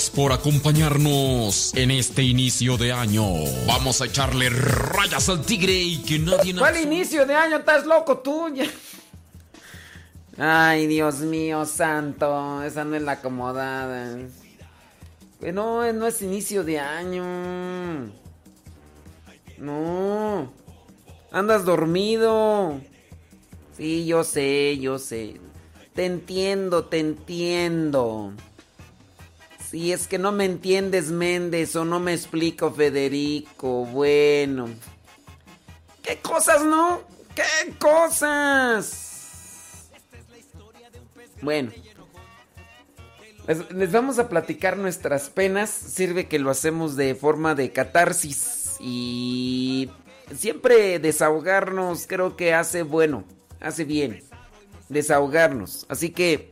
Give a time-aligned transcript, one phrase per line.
[0.00, 3.22] Gracias por acompañarnos en este inicio de año.
[3.66, 6.56] Vamos a echarle rayas al tigre y que nadie.
[6.56, 7.58] ¿Cuál inicio de año?
[7.58, 8.46] ¿Estás loco tú?
[10.38, 12.62] Ay, Dios mío, santo.
[12.62, 14.16] Esa no es la acomodada.
[15.38, 18.10] Que No, no es inicio de año.
[19.58, 20.50] No.
[21.30, 22.80] Andas dormido.
[23.76, 25.38] Sí, yo sé, yo sé.
[25.94, 28.32] Te entiendo, te entiendo.
[29.70, 33.84] Si es que no me entiendes, Méndez, o no me explico, Federico.
[33.84, 34.68] Bueno.
[36.02, 37.02] ¿Qué cosas, no?
[37.36, 39.06] ¿Qué cosas?
[41.40, 41.70] Bueno.
[43.70, 45.70] Les vamos a platicar nuestras penas.
[45.70, 48.74] Sirve que lo hacemos de forma de catarsis.
[48.80, 49.88] Y
[50.34, 53.22] siempre desahogarnos creo que hace bueno.
[53.60, 54.24] Hace bien.
[54.88, 55.86] Desahogarnos.
[55.88, 56.50] Así que...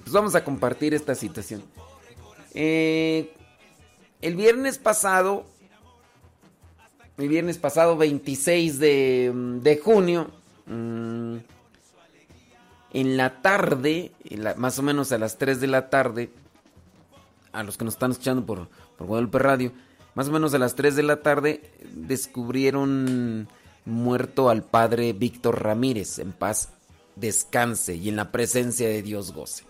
[0.00, 1.64] Pues vamos a compartir esta situación.
[2.60, 3.32] Eh,
[4.20, 5.46] el viernes pasado,
[7.16, 10.28] el viernes pasado 26 de, junio,
[10.66, 11.36] mm,
[12.94, 14.10] en la tarde,
[14.56, 16.30] más o menos a las 3 de la tarde,
[17.52, 18.66] a los que nos están escuchando por,
[18.96, 19.72] por Guadalupe Radio,
[20.16, 23.46] más o menos a las 3 de la tarde descubrieron
[23.84, 26.70] muerto al padre Víctor Ramírez, en paz
[27.14, 29.62] descanse y en la presencia de Dios goce.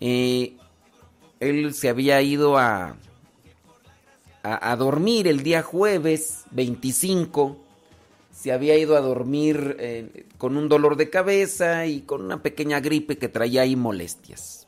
[0.00, 0.56] Eh,
[1.44, 2.96] él se había ido a,
[4.42, 7.56] a, dormir el día jueves 25.
[8.30, 12.80] Se había ido a dormir eh, con un dolor de cabeza y con una pequeña
[12.80, 14.66] gripe que traía ahí molestias.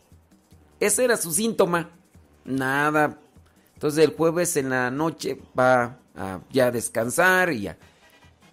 [0.80, 1.90] Ese era su síntoma.
[2.44, 3.18] Nada.
[3.74, 7.76] Entonces el jueves en la noche va a ya descansar y ya.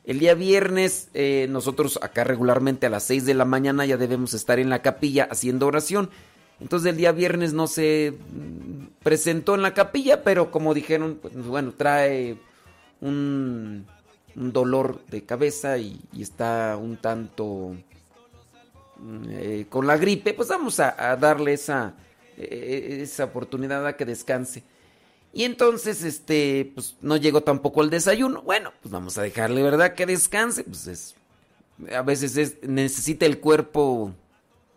[0.04, 4.34] El día viernes, eh, nosotros acá regularmente a las 6 de la mañana ya debemos
[4.34, 6.10] estar en la capilla haciendo oración.
[6.64, 8.14] Entonces el día viernes no se
[9.04, 12.38] presentó en la capilla, pero como dijeron, pues bueno, trae
[13.02, 13.86] un,
[14.34, 17.76] dolor de cabeza y, está un tanto
[19.30, 21.96] eh, con la gripe, pues vamos a, darle esa,
[22.38, 24.64] eh, esa oportunidad a que descanse.
[25.34, 28.42] Y entonces, este, pues no llegó tampoco el desayuno.
[28.42, 29.96] Bueno, pues vamos a dejarle, ¿verdad?
[29.96, 30.64] Que descanse.
[30.64, 31.16] Pues es,
[31.94, 34.14] a veces es, necesita el cuerpo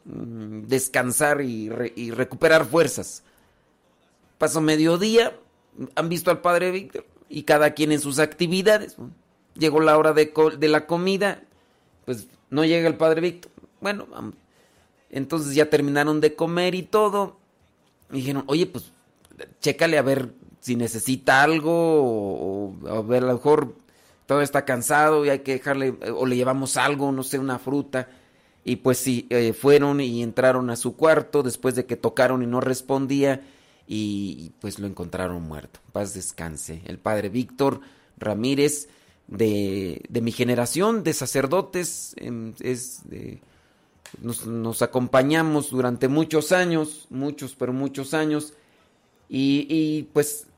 [0.06, 3.22] mm, descansar y, re- y recuperar fuerzas.
[4.38, 5.38] Pasó mediodía,
[5.94, 8.96] han visto al padre Víctor y cada quien en sus actividades.
[9.54, 10.32] Llegó la hora de,
[10.68, 11.42] la comida,
[12.04, 13.50] pues no llega el padre Víctor.
[13.80, 14.06] Bueno,
[15.10, 17.38] entonces ya terminaron de comer y todo.
[18.10, 18.92] Dijeron, oye, pues
[19.60, 23.74] chécale a ver si necesita algo o, o a ver a lo mejor
[24.26, 28.08] todo está cansado y hay que dejarle o le llevamos algo, no sé, una fruta.
[28.68, 32.46] Y pues sí, eh, fueron y entraron a su cuarto después de que tocaron y
[32.46, 33.46] no respondía
[33.86, 35.78] y, pues lo encontraron muerto.
[35.92, 36.82] Paz descanse.
[36.84, 37.80] El padre Víctor
[38.18, 38.88] Ramírez
[39.28, 43.02] de, de mi generación de sacerdotes em, es
[44.20, 48.52] nos, nos acompañamos durante muchos años, muchos, pero muchos años.
[49.28, 50.48] Y, y, pues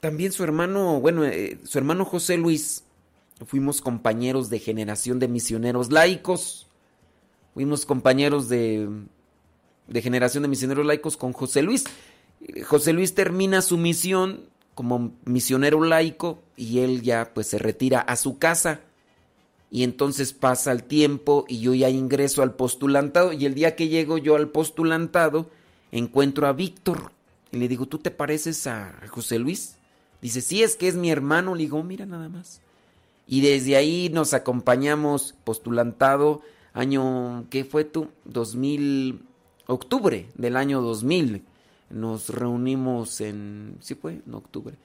[0.00, 2.84] también su hermano, bueno, eh, su hermano José Luis,
[3.46, 6.67] fuimos compañeros de generación de misioneros laicos.
[7.58, 8.88] Fuimos compañeros de,
[9.88, 11.86] de generación de misioneros laicos con José Luis.
[12.64, 14.42] José Luis termina su misión
[14.76, 18.82] como misionero laico y él ya pues se retira a su casa.
[19.72, 23.88] Y entonces pasa el tiempo y yo ya ingreso al postulantado y el día que
[23.88, 25.50] llego yo al postulantado
[25.90, 27.10] encuentro a Víctor
[27.50, 29.74] y le digo, ¿tú te pareces a José Luis?
[30.22, 31.56] Dice, sí, es que es mi hermano.
[31.56, 32.60] Le digo, "Oh, mira nada más.
[33.26, 36.40] Y desde ahí nos acompañamos postulantado
[36.78, 38.08] año, ¿qué fue tú?
[38.24, 39.22] 2000,
[39.66, 41.44] octubre del año 2000.
[41.90, 44.76] Nos reunimos en, sí fue, en octubre.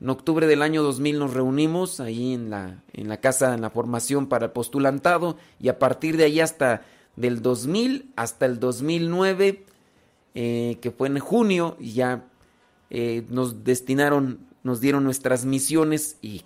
[0.00, 3.70] En octubre del año 2000 nos reunimos ahí en la, en la casa, en la
[3.70, 6.82] formación para el postulantado y a partir de ahí hasta
[7.16, 9.66] del 2000 hasta el 2009,
[10.34, 12.24] eh, que fue en junio, ya
[12.88, 16.42] eh, nos destinaron, nos dieron nuestras misiones y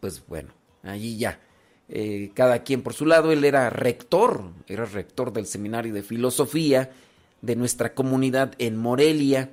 [0.00, 1.40] pues bueno, allí ya.
[1.94, 6.90] Eh, cada quien por su lado, él era rector, era rector del seminario de filosofía
[7.42, 9.50] de nuestra comunidad en Morelia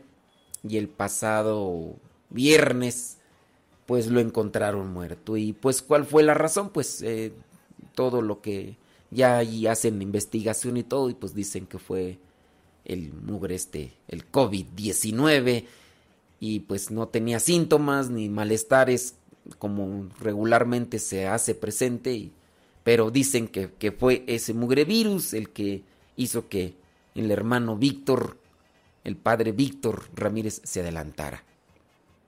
[0.65, 1.97] y el pasado
[2.29, 3.17] viernes
[3.85, 5.35] pues lo encontraron muerto.
[5.35, 7.33] Y pues cuál fue la razón pues eh,
[7.93, 8.77] todo lo que
[9.11, 12.19] ya allí hacen investigación y todo y pues dicen que fue
[12.85, 15.65] el mugre este el COVID-19
[16.39, 19.15] y pues no tenía síntomas ni malestares
[19.57, 22.31] como regularmente se hace presente,
[22.83, 25.83] pero dicen que, que fue ese mugre virus el que
[26.15, 26.75] hizo que
[27.15, 28.37] el hermano Víctor,
[29.03, 31.43] el padre Víctor Ramírez, se adelantara.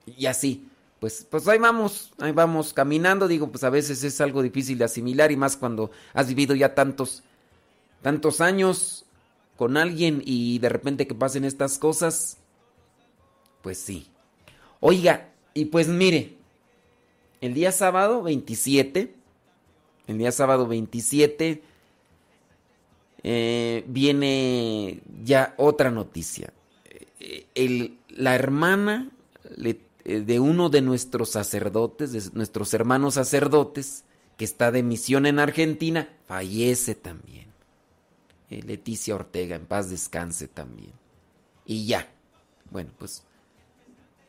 [0.06, 0.68] Y así,
[1.00, 3.28] pues, pues ahí vamos, ahí vamos caminando.
[3.28, 6.76] Digo, pues a veces es algo difícil de asimilar y más cuando has vivido ya
[6.76, 7.24] tantos,
[8.02, 9.06] tantos años
[9.58, 12.38] con alguien y de repente que pasen estas cosas,
[13.62, 14.08] pues sí.
[14.80, 16.38] Oiga, y pues mire,
[17.42, 19.16] el día sábado 27,
[20.08, 21.64] el día sábado 27,
[23.24, 26.54] eh, viene ya otra noticia.
[27.20, 29.12] Eh, la hermana
[29.58, 34.06] eh, de uno de nuestros sacerdotes, de nuestros hermanos sacerdotes,
[34.38, 37.52] que está de misión en Argentina, fallece también.
[38.50, 40.92] Leticia Ortega, en paz descanse también.
[41.66, 42.12] Y ya.
[42.70, 43.24] Bueno, pues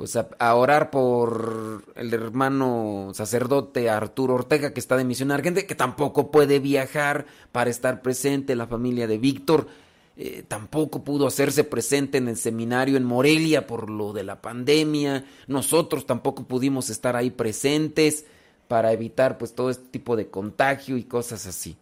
[0.02, 5.76] pues a, orar por el hermano sacerdote Arturo Ortega, que está de misión argentina, que
[5.76, 9.68] tampoco puede viajar para estar presente, la familia de Víctor.
[10.16, 15.24] Eh, tampoco pudo hacerse presente en el seminario en Morelia por lo de la pandemia.
[15.46, 18.24] Nosotros tampoco pudimos estar ahí presentes
[18.66, 21.76] para evitar pues todo este tipo de contagio y cosas así.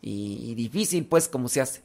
[0.00, 1.82] Y, difícil pues como se hace.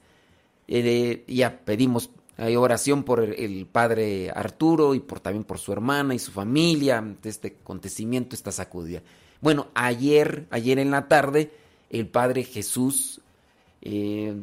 [0.69, 6.15] Eh, ya pedimos hay oración por el, padre Arturo y por, también por su hermana
[6.15, 9.01] y su familia este acontecimiento, esta sacudida.
[9.39, 11.51] Bueno, ayer, ayer en la tarde,
[11.89, 13.21] el padre Jesús,
[13.81, 14.35] eh,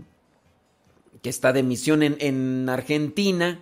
[1.22, 3.60] que está de misión en, en Argentina,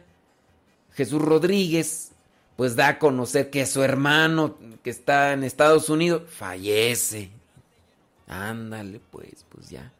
[0.92, 2.12] Jesús Rodríguez,
[2.56, 7.30] pues da a conocer que su hermano, que está en Estados Unidos, fallece.
[8.26, 9.92] Ándale, pues, pues ya.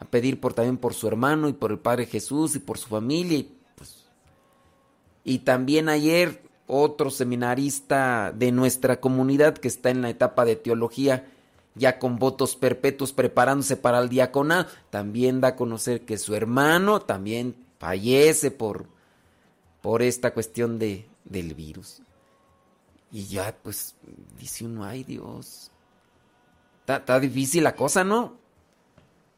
[0.00, 2.88] A pedir por también por su hermano y por el Padre Jesús y por su
[2.88, 3.44] familia
[5.26, 11.26] y también ayer otro seminarista de nuestra comunidad que está en la etapa de teología,
[11.74, 17.00] ya con votos perpetuos preparándose para el diaconado, también da a conocer que su hermano
[17.00, 18.86] también fallece por,
[19.82, 22.02] por esta cuestión de, del virus.
[23.10, 23.96] Y ya, pues,
[24.38, 25.72] dice uno, ay Dios.
[26.86, 28.36] Está difícil la cosa, ¿no?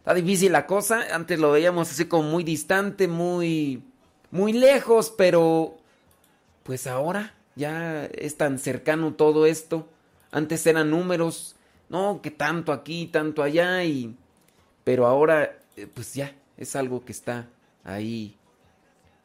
[0.00, 1.00] Está difícil la cosa.
[1.14, 3.82] Antes lo veíamos así como muy distante, muy,
[4.30, 5.77] muy lejos, pero
[6.68, 9.88] pues ahora ya es tan cercano todo esto.
[10.30, 11.56] Antes eran números,
[11.88, 14.14] no, que tanto aquí, tanto allá, y...
[14.84, 17.48] Pero ahora, eh, pues ya, es algo que está
[17.84, 18.36] ahí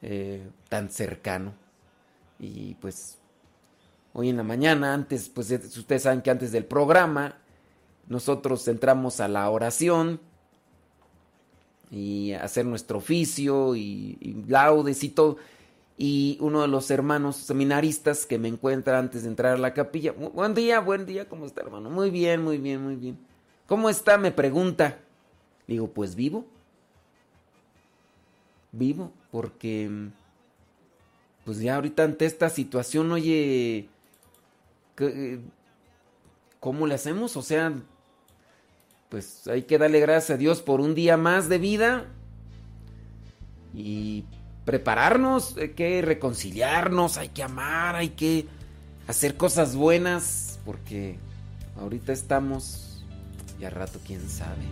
[0.02, 1.54] eh, tan cercano.
[2.40, 3.18] Y pues,
[4.14, 7.40] hoy en la mañana, antes, pues ustedes saben que antes del programa,
[8.08, 10.22] nosotros entramos a la oración
[11.92, 15.40] y hacer nuestro oficio y, y laudes y todo
[15.98, 20.12] y uno de los hermanos seminaristas que me encuentra antes de entrar a la capilla.
[20.12, 21.90] Buen día, buen día, ¿cómo está hermano?
[21.90, 23.18] Muy bien, muy bien, muy bien.
[23.68, 24.18] ¿Cómo está?
[24.18, 25.00] Me pregunta.
[25.68, 26.46] Digo, pues vivo.
[28.72, 30.10] Vivo, porque
[31.46, 33.88] pues ya ahorita ante esta situación, oye,
[36.60, 37.38] ¿cómo le hacemos?
[37.38, 37.74] O sea,
[39.10, 42.08] pues hay que darle gracias a Dios por un día más de vida.
[43.76, 44.26] Y
[44.66, 48.48] prepararnos, hay que reconciliarnos, hay que amar, hay que
[49.08, 51.18] hacer cosas buenas, porque
[51.80, 53.04] ahorita estamos
[53.60, 54.64] y a rato quién sabe.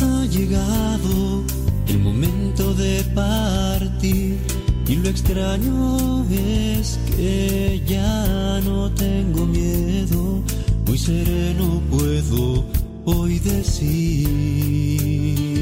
[0.00, 1.44] Ha llegado
[1.88, 4.38] el momento de partir
[4.86, 10.42] y lo extraño es que ya no tengo miedo,
[10.86, 12.64] muy sereno puedo
[13.06, 15.53] hoy decir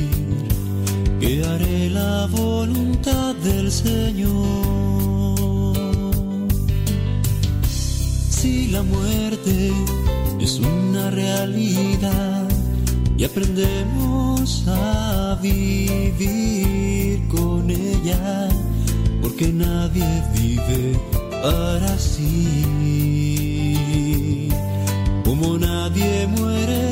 [2.02, 4.32] la voluntad del Señor.
[8.38, 9.72] Si la muerte
[10.40, 12.48] es una realidad
[13.16, 18.48] y aprendemos a vivir con ella,
[19.22, 20.82] porque nadie vive
[21.42, 22.98] para sí,
[25.24, 26.91] como nadie muere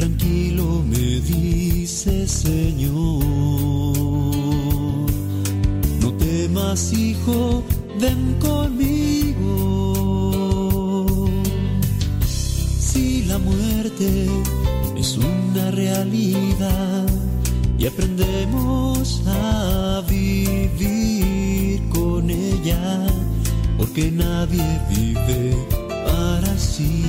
[0.00, 3.22] tranquilo me dice Señor.
[6.00, 7.62] No temas, hijo,
[8.00, 9.44] ven conmigo.
[12.78, 14.26] Si la muerte
[14.96, 17.06] es una realidad
[17.78, 23.06] y aprendemos a vivir con ella,
[23.76, 25.54] porque nadie vive
[26.06, 27.04] para sí,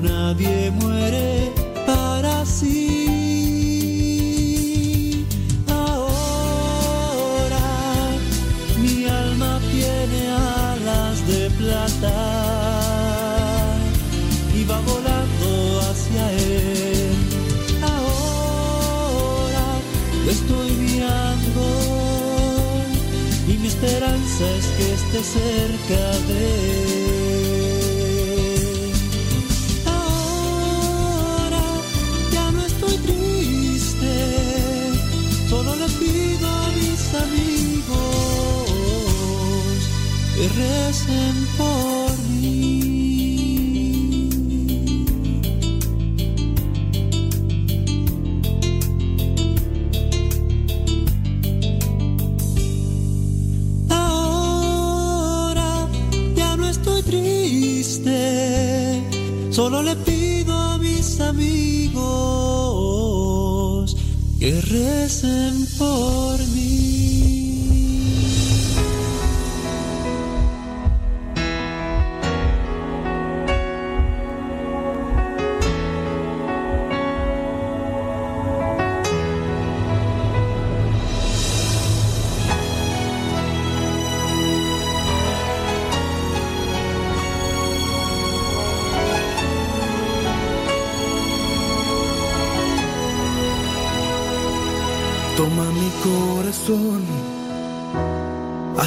[0.00, 1.52] nadie muere
[1.86, 2.86] para sí.
[5.68, 7.58] Ahora
[8.82, 12.14] mi alma tiene alas de plata
[14.54, 17.16] y va volando hacia él.
[17.82, 19.66] Ahora
[20.24, 21.62] lo estoy mirando
[23.48, 26.38] y mi esperanza es que esté cerca de
[26.82, 26.85] él.
[40.56, 42.56] Recen por mí.
[53.90, 55.70] Ahora
[56.34, 58.14] ya no estoy triste,
[59.50, 61.96] solo le pido a mis amigos
[64.38, 66.85] que recen por mí.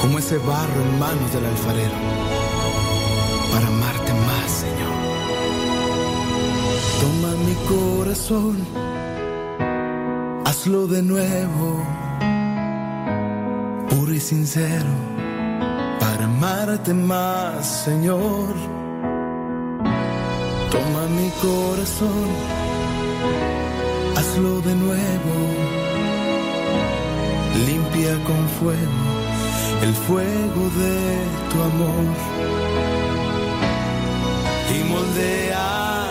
[0.00, 1.98] como ese barro en manos del alfarero,
[3.52, 4.96] para amarte más, Señor.
[7.00, 8.56] Toma mi corazón,
[10.44, 11.84] hazlo de nuevo,
[13.90, 14.92] puro y sincero,
[15.98, 18.54] para amarte más, Señor.
[20.70, 22.60] Toma mi corazón
[24.20, 25.34] hazlo de nuevo,
[27.66, 29.09] limpia con fuego
[29.82, 30.96] el fuego de
[31.50, 32.04] tu amor
[34.74, 36.10] y moldea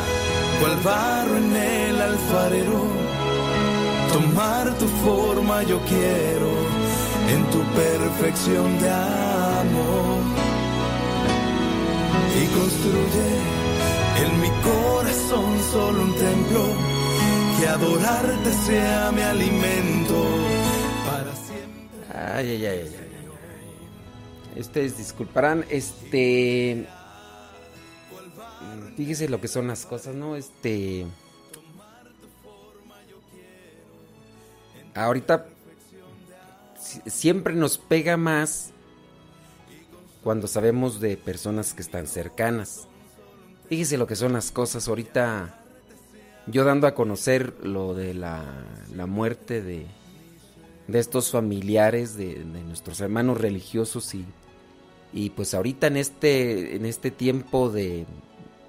[0.59, 2.81] cual barro en el alfarero,
[4.11, 6.51] tomar tu forma yo quiero
[7.33, 10.19] en tu perfección de amor
[12.41, 13.29] y construye
[14.23, 16.63] en mi corazón solo un templo
[17.59, 20.25] que adorarte sea mi alimento
[21.05, 22.35] para siempre.
[22.35, 22.98] Ay, ay, ay.
[24.59, 26.85] Ustedes disculparán, este.
[28.97, 30.35] Fíjese lo que son las cosas, ¿no?
[30.35, 31.05] Este.
[34.95, 35.45] Ahorita
[36.79, 38.71] si- siempre nos pega más
[40.23, 42.87] cuando sabemos de personas que están cercanas.
[43.69, 44.87] Fíjese lo que son las cosas.
[44.87, 45.55] Ahorita
[46.47, 48.43] yo dando a conocer lo de la,
[48.93, 49.85] la muerte de,
[50.87, 54.25] de estos familiares de, de nuestros hermanos religiosos y,
[55.11, 58.05] y pues ahorita en este en este tiempo de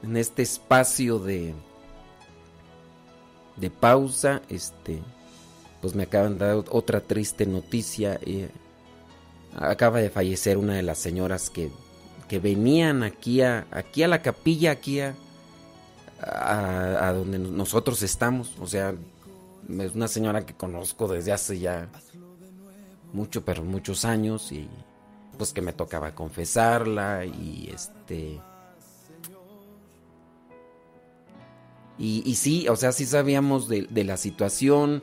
[0.02, 1.54] en este espacio de
[3.56, 5.00] de pausa este
[5.80, 8.49] pues me acaban de dar otra triste noticia eh,
[9.54, 11.70] acaba de fallecer una de las señoras que,
[12.28, 15.14] que venían aquí a aquí a la capilla aquí a,
[16.23, 18.54] a, a donde nosotros estamos.
[18.61, 18.94] O sea
[19.78, 21.88] es una señora que conozco desde hace ya
[23.12, 24.68] mucho, pero muchos años y
[25.40, 28.38] pues que me tocaba confesarla y este
[31.99, 35.02] Y, y sí, o sea, sí sabíamos de, de la situación.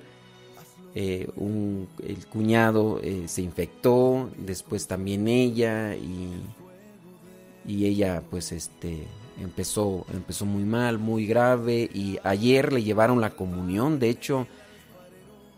[0.96, 6.32] Eh, un- el cuñado eh, se infectó, después también ella y,
[7.67, 9.06] y ella pues este
[9.39, 14.48] empezó empezó muy mal, muy grave y ayer le llevaron la comunión, de hecho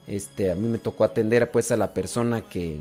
[0.07, 2.79] este a mí me tocó atender pues a la persona que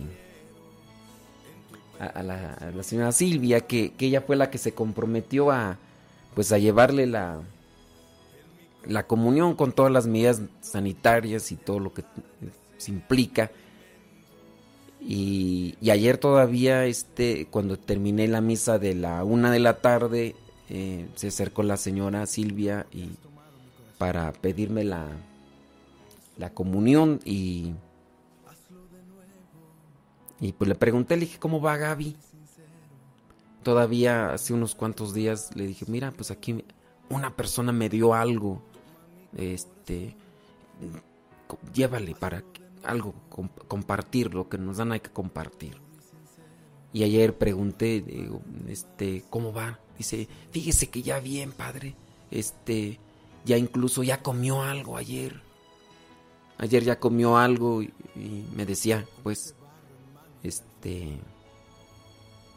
[1.99, 5.79] a, la, señora Silvia que, que ella fue la que se comprometió a
[6.35, 7.41] pues a llevarle la
[8.87, 12.05] la comunión con todas las medidas sanitarias y todo lo que
[12.79, 13.51] se implica.
[15.01, 20.35] Y, y ayer todavía, este, cuando terminé la misa de la una de la tarde,
[20.71, 23.11] eh, se acercó la señora Silvia y
[23.99, 25.07] para pedirme la,
[26.37, 27.75] la comunión y,
[30.41, 32.17] y pues le pregunté, le dije, ¿cómo va Gaby?
[33.63, 36.65] Todavía hace unos cuantos días le dije, mira, pues aquí
[37.11, 38.63] una persona me dio algo
[39.37, 40.15] este
[41.75, 42.45] llévale para
[42.85, 45.77] algo com- compartir lo que nos dan hay que compartir
[46.93, 51.95] y ayer pregunté digo, este cómo va dice fíjese que ya bien padre
[52.31, 53.01] este
[53.45, 55.41] ya incluso ya comió algo ayer
[56.59, 59.55] ayer ya comió algo y, y me decía pues
[60.79, 61.19] este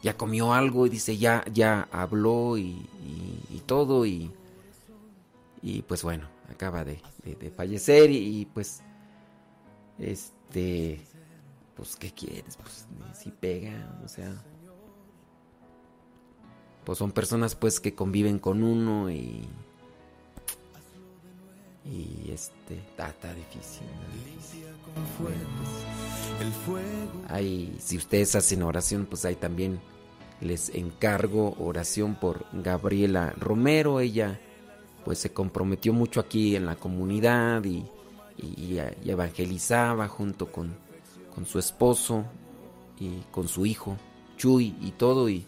[0.02, 2.88] ya comió algo y dice ya ya habló y,
[3.50, 4.30] y- todo y
[5.64, 8.82] y pues bueno, acaba de, de- de fallecer y, y, pues,
[9.96, 11.00] este,
[11.76, 12.56] pues, ¿qué quieres?
[12.56, 14.34] Pues, si pega, o sea,
[16.84, 19.48] pues son personas pues que conviven con uno y,
[21.84, 24.62] y este, está, difícil, está difícil.
[27.28, 29.80] Hay, si ustedes hacen oración, pues ahí también
[30.40, 34.40] les encargo oración por Gabriela Romero, ella
[35.04, 37.84] pues se comprometió mucho aquí en la comunidad y,
[38.38, 40.74] y- y evangelizaba junto con,
[41.34, 42.24] con su esposo
[43.00, 43.96] y con su hijo
[44.36, 45.44] Chuy y todo y,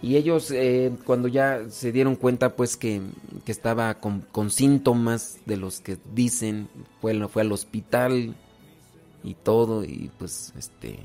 [0.00, 3.02] y ellos eh, cuando ya se dieron cuenta pues que,
[3.44, 6.68] que estaba con, con síntomas de los que dicen
[7.00, 8.34] fue, fue al hospital
[9.24, 11.00] y todo y pues este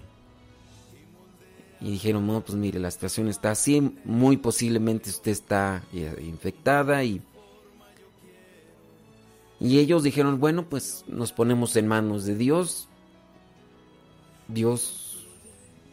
[1.84, 7.03] y dijeron, no, pues mire, la situación está así, muy posiblemente usted está eh, infectada
[7.03, 7.21] y...
[9.60, 12.88] Y ellos dijeron, bueno, pues nos ponemos en manos de Dios.
[14.47, 15.03] Dios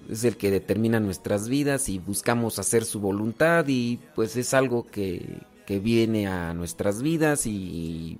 [0.08, 4.86] es el que determina nuestras vidas y buscamos hacer su voluntad y pues es algo
[4.86, 8.18] que, que viene a nuestras vidas y,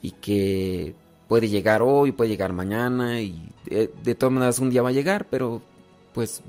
[0.00, 0.94] y que
[1.28, 4.92] puede llegar hoy, puede llegar mañana y de, de todas maneras un día va a
[4.92, 5.62] llegar, pero
[6.12, 6.42] pues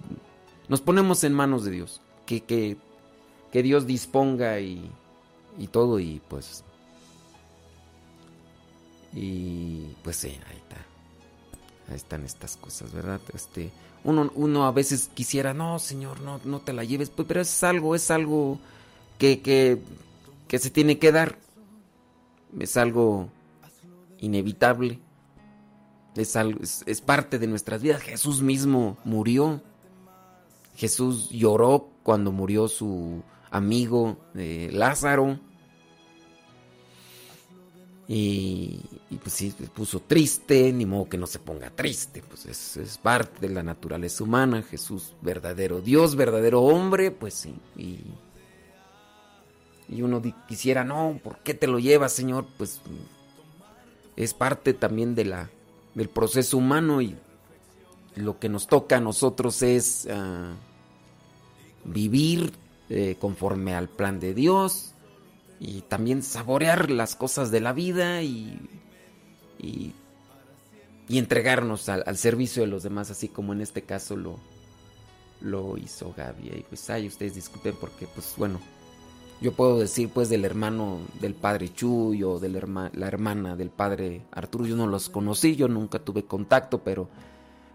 [0.68, 2.02] nos ponemos en manos de Dios.
[2.26, 2.78] Que, que,
[3.52, 4.90] que Dios disponga y,
[5.58, 6.64] y todo y pues...
[9.16, 10.78] Y pues sí, ahí está.
[11.90, 13.22] Ahí están estas cosas, ¿verdad?
[13.34, 13.70] Este,
[14.04, 17.64] uno, uno a veces quisiera, no, Señor, no, no te la lleves, pues, pero es
[17.64, 18.60] algo, es algo
[19.18, 19.82] que, que,
[20.48, 21.38] que se tiene que dar.
[22.60, 23.30] Es algo
[24.20, 25.00] inevitable.
[26.16, 28.02] Es, algo, es, parte de nuestras vidas.
[28.02, 29.62] Jesús mismo murió.
[30.76, 35.40] Jesús lloró cuando murió su amigo eh, Lázaro.
[38.08, 38.82] Y,
[39.22, 43.48] pues sí, se puso triste, ni modo que no se ponga triste, pues es, parte
[43.48, 47.56] de la naturaleza humana, Jesús verdadero Dios, verdadero hombre, pues sí.
[47.78, 48.02] Y,
[50.02, 52.48] uno quisiera, no, ¿por qué te lo llevas, Señor?
[52.58, 52.82] Pues
[54.16, 55.50] es parte también de la,
[55.94, 57.16] del proceso humano y
[58.16, 60.56] lo que nos toca a nosotros es uh,
[61.86, 62.54] vivir
[62.90, 64.93] eh, conforme al plan de Dios
[65.64, 68.60] y también saborear las cosas de la vida y,
[69.58, 69.94] y,
[71.08, 74.40] entregarnos al, servicio de los demás, así como en este caso lo,
[75.40, 76.48] lo hizo Gaby.
[76.48, 78.60] Y pues, ay, ustedes disculpen porque, pues bueno,
[79.40, 84.26] yo puedo decir pues del hermano del padre Chuy o de la hermana del padre
[84.32, 87.08] Arturo, yo no los conocí, yo nunca tuve contacto, pero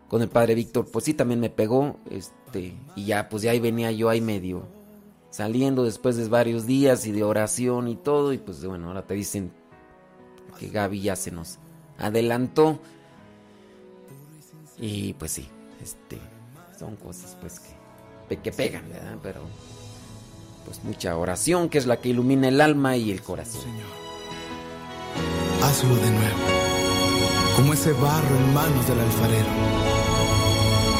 [0.08, 3.60] con el padre Víctor, pues sí, también me pegó, este, y ya, pues ya ahí
[3.60, 4.77] venía yo ahí medio
[5.30, 9.14] saliendo después de varios días y de oración y todo, y pues bueno, ahora te
[9.14, 9.52] dicen
[10.58, 11.58] que Gaby ya se nos
[11.98, 12.78] adelantó.
[14.78, 15.48] Y pues sí,
[15.82, 16.18] este,
[16.78, 17.60] son cosas pues
[18.28, 19.16] que, que pegan, ¿verdad?
[19.22, 19.40] Pero
[20.64, 23.62] pues mucha oración que es la que ilumina el alma y el corazón.
[23.62, 23.86] Señor,
[25.62, 26.38] hazlo de nuevo,
[27.56, 29.48] como ese barro en manos del alfarero,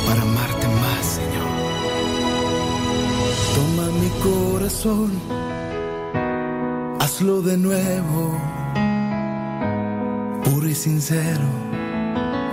[0.07, 1.48] para amarte más, Señor.
[4.23, 5.13] Corazón,
[7.01, 8.37] hazlo de nuevo,
[10.45, 11.49] puro y sincero,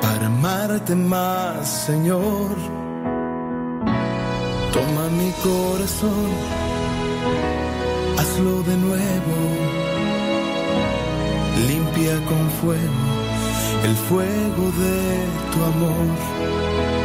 [0.01, 2.56] para amarte más, Señor.
[4.73, 6.30] Toma mi corazón,
[8.17, 9.38] hazlo de nuevo,
[11.67, 13.15] limpia con fuego
[13.86, 17.04] el fuego de tu amor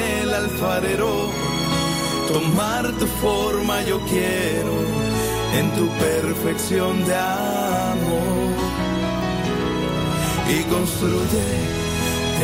[0.61, 1.29] alfarero.
[2.27, 4.75] Tomar tu forma yo quiero
[5.57, 8.51] en tu perfección de amor.
[10.49, 11.47] Y construye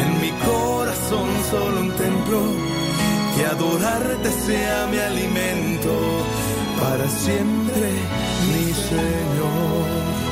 [0.02, 2.42] en mi corazón solo un templo
[3.36, 5.94] que adorarte sea mi alimento
[6.80, 7.92] para siempre,
[8.52, 10.27] mi Señor.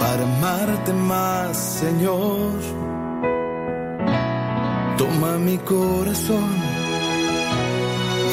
[0.00, 2.50] Para amarte más, Señor.
[4.98, 6.50] Toma mi corazón,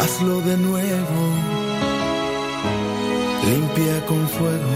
[0.01, 1.21] hazlo de nuevo,
[3.49, 4.73] limpia con fuego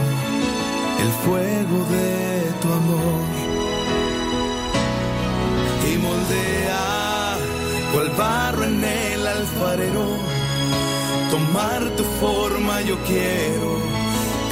[1.00, 3.24] el fuego de tu amor
[5.90, 7.38] y moldea
[7.94, 10.06] cual barro en el alfarero.
[11.32, 13.87] Tomar tu forma yo quiero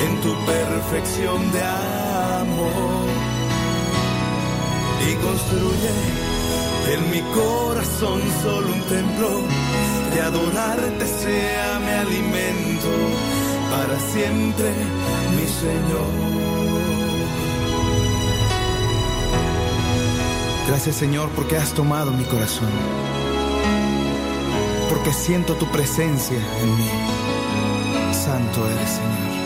[0.04, 1.62] en tu perfección de
[2.42, 3.06] amor.
[5.08, 5.94] Y construye
[6.94, 9.42] en mi corazón solo un templo
[10.14, 12.90] que adorarte sea mi alimento
[13.72, 14.72] para siempre,
[15.36, 16.36] mi Señor.
[20.68, 22.70] Gracias Señor porque has tomado mi corazón,
[24.90, 26.90] porque siento tu presencia en mí.
[28.12, 29.45] Santo eres Señor,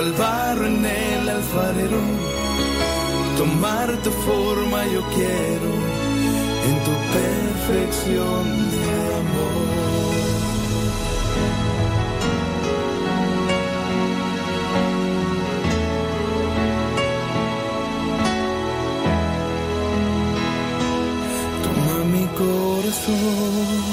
[0.00, 2.00] cual barro en el alfarero,
[3.36, 5.70] tomar tu forma yo quiero
[6.68, 8.84] en tu perfección de
[9.20, 9.68] amor.
[21.62, 23.89] Toma mi corazón.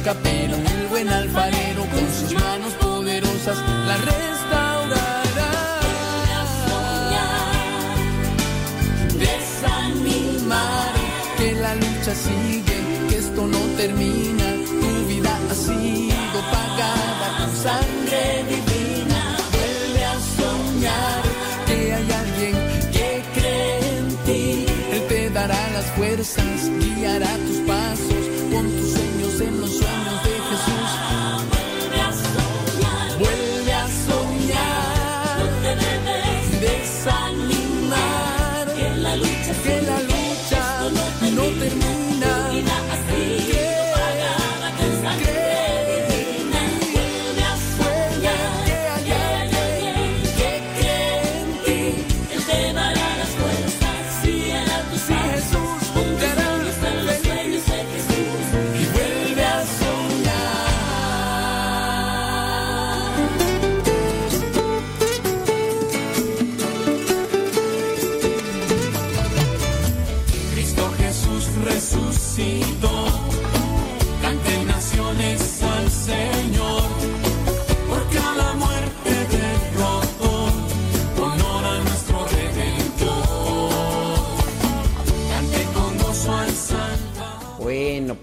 [0.00, 4.49] Una marca, pero el buen alfarero con sus manos poderosas la restaurará.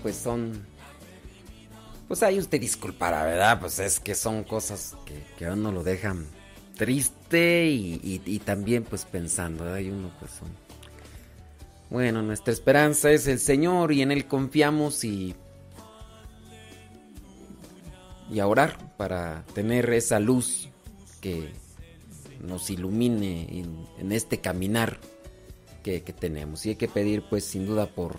[0.08, 0.65] Pues son.
[2.08, 3.60] Pues ahí usted disculpará, ¿verdad?
[3.60, 4.96] Pues es que son cosas
[5.38, 6.26] que, a uno lo dejan
[6.78, 9.80] triste y, también pues pensando, ¿verdad?
[9.80, 10.48] Y uno pues son.
[11.89, 15.36] Bueno, nuestra esperanza es el Señor y en Él confiamos y.
[18.32, 20.70] Y a orar para tener esa luz
[21.20, 21.52] que
[22.39, 25.02] nos ilumine en, en este caminar
[25.84, 26.65] que, que tenemos.
[26.65, 28.15] Y hay que pedir pues sin duda por,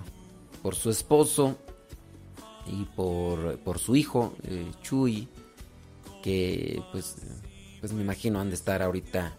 [0.62, 1.56] por su esposo
[2.70, 5.28] y por, por su hijo, eh, Chuy,
[6.22, 7.16] que pues,
[7.80, 9.36] pues me imagino han de estar ahorita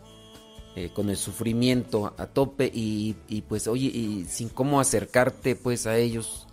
[0.75, 5.87] eh, con el sufrimiento a tope y, y, pues oye, y sin cómo acercarte pues
[5.87, 6.47] a ellos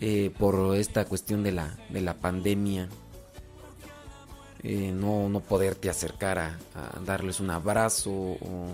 [0.00, 2.88] eh, por esta cuestión de la, de la pandemia.
[4.60, 8.66] No, no poderte acercar a, a darles un abrazo o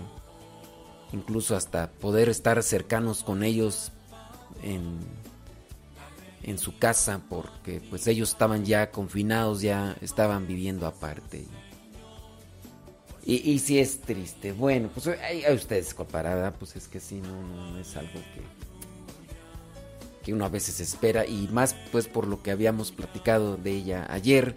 [1.13, 3.91] incluso hasta poder estar cercanos con ellos
[4.63, 4.97] en,
[6.45, 11.47] en su casa porque pues ellos estaban ya confinados, ya estaban viviendo aparte.
[13.25, 17.41] Y, y si es triste, bueno, pues a ustedes comparada, pues es que sí, no,
[17.41, 18.43] no, no es algo que,
[20.23, 21.25] que uno a veces espera.
[21.25, 24.55] Y más pues por lo que habíamos platicado de ella ayer,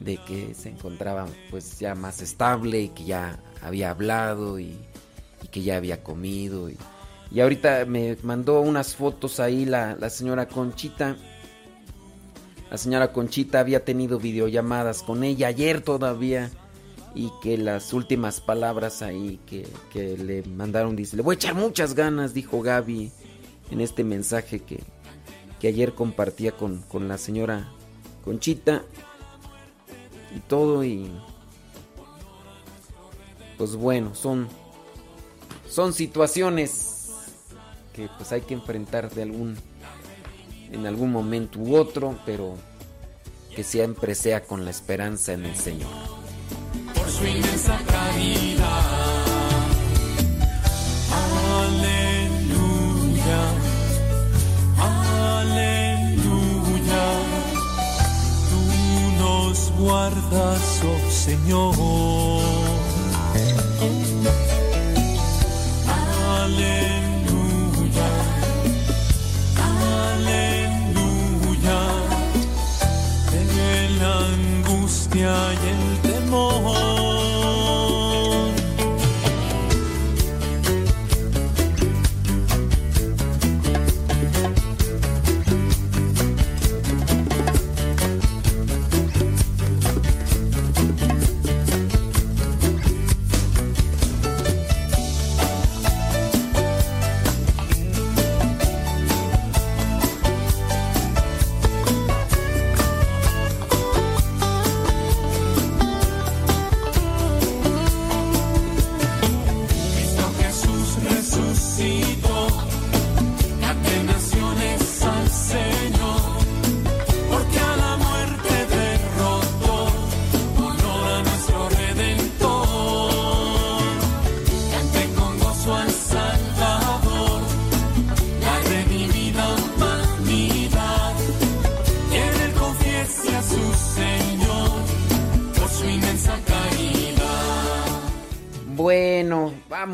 [0.00, 4.76] de que se encontraba pues ya más estable y que ya había hablado y,
[5.42, 6.76] y que ya había comido y,
[7.34, 11.16] y ahorita me mandó unas fotos ahí la, la señora Conchita.
[12.70, 16.52] La señora Conchita había tenido videollamadas con ella ayer todavía.
[17.12, 21.54] Y que las últimas palabras ahí que, que le mandaron, dice, le voy a echar
[21.56, 23.10] muchas ganas, dijo Gaby
[23.72, 24.80] en este mensaje que,
[25.58, 27.68] que ayer compartía con, con la señora
[28.24, 28.84] Conchita.
[30.36, 31.10] Y todo y...
[33.58, 34.48] Pues bueno, son,
[35.68, 36.93] son situaciones
[37.94, 39.56] que pues hay que enfrentar de algún
[40.72, 42.56] en algún momento u otro, pero
[43.54, 45.88] que siempre sea con la esperanza en el Señor.
[46.94, 49.24] por su inmensa caridad.
[51.62, 53.42] Aleluya,
[55.40, 56.24] aleluya.
[58.50, 58.60] Tú
[59.22, 62.63] nos guardas, oh Señor.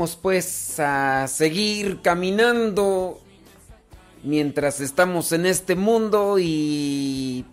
[0.00, 3.20] Pues a seguir caminando
[4.22, 7.44] mientras estamos en este mundo y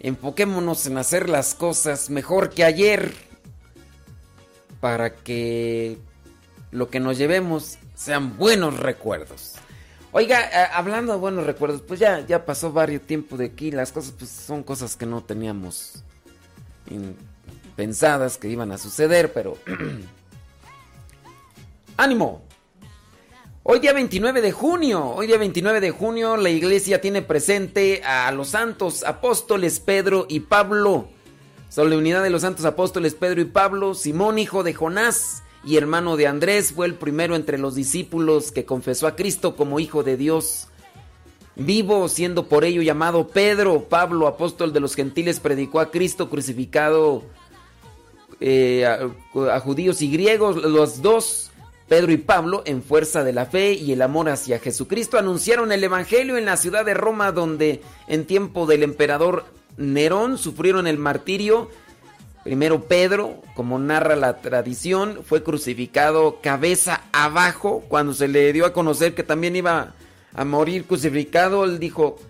[0.00, 3.14] enfoquémonos en hacer las cosas mejor que ayer
[4.80, 5.96] para que
[6.70, 9.54] lo que nos llevemos sean buenos recuerdos.
[10.12, 13.90] Oiga, eh, hablando de buenos recuerdos, pues ya, ya pasó varios tiempo de aquí, las
[13.90, 16.04] cosas pues son cosas que no teníamos
[17.74, 19.56] pensadas que iban a suceder, pero
[21.96, 22.42] ánimo.
[23.62, 28.32] Hoy día 29 de junio, hoy día 29 de junio la iglesia tiene presente a
[28.32, 31.08] los santos apóstoles Pedro y Pablo.
[31.68, 36.26] Solemnidad de los santos apóstoles Pedro y Pablo, Simón hijo de Jonás y hermano de
[36.26, 40.68] Andrés fue el primero entre los discípulos que confesó a Cristo como hijo de Dios.
[41.54, 47.22] Vivo, siendo por ello llamado Pedro, Pablo, apóstol de los gentiles, predicó a Cristo crucificado
[48.40, 51.49] eh, a, a judíos y griegos, los dos,
[51.90, 55.82] Pedro y Pablo, en fuerza de la fe y el amor hacia Jesucristo, anunciaron el
[55.82, 59.44] Evangelio en la ciudad de Roma, donde en tiempo del emperador
[59.76, 61.68] Nerón sufrieron el martirio.
[62.44, 67.82] Primero Pedro, como narra la tradición, fue crucificado cabeza abajo.
[67.88, 69.92] Cuando se le dio a conocer que también iba
[70.32, 72.20] a morir crucificado, él dijo,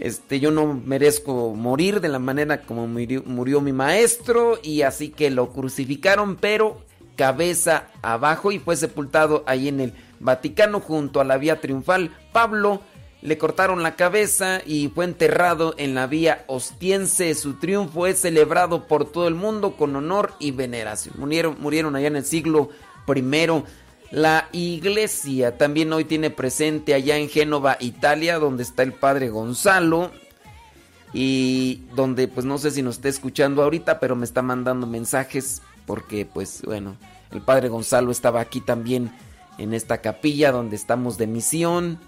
[0.00, 5.10] este, yo no merezco morir de la manera como murió, murió mi maestro y así
[5.10, 6.89] que lo crucificaron, pero
[7.20, 12.16] cabeza abajo y fue sepultado ahí en el Vaticano junto a la vía triunfal.
[12.32, 12.80] Pablo
[13.20, 17.34] le cortaron la cabeza y fue enterrado en la vía Ostiense.
[17.34, 21.16] Su triunfo es celebrado por todo el mundo con honor y veneración.
[21.18, 22.70] Murieron, murieron allá en el siglo
[23.06, 23.64] I.
[24.12, 30.10] La iglesia también hoy tiene presente allá en Génova, Italia, donde está el padre Gonzalo.
[31.12, 35.60] Y donde pues no sé si nos está escuchando ahorita, pero me está mandando mensajes
[35.90, 36.96] porque pues bueno,
[37.32, 39.12] el padre Gonzalo estaba aquí también
[39.58, 41.98] en esta capilla donde estamos de misión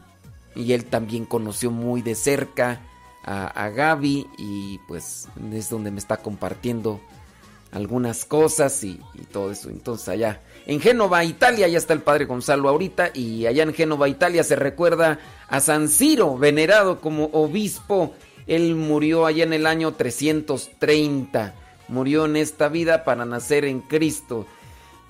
[0.54, 2.80] y él también conoció muy de cerca
[3.24, 7.00] a, Gaby y pues es donde me está compartiendo
[7.70, 9.70] algunas cosas y, y todo eso.
[9.70, 14.08] Entonces allá en Génova, Italia, ya está el padre Gonzalo ahorita y allá en Génova,
[14.08, 18.14] Italia se recuerda a San Ciro, venerado como obispo.
[18.46, 21.54] Él murió allá en el año 330.
[21.88, 24.46] Murió en esta vida para nacer en Cristo.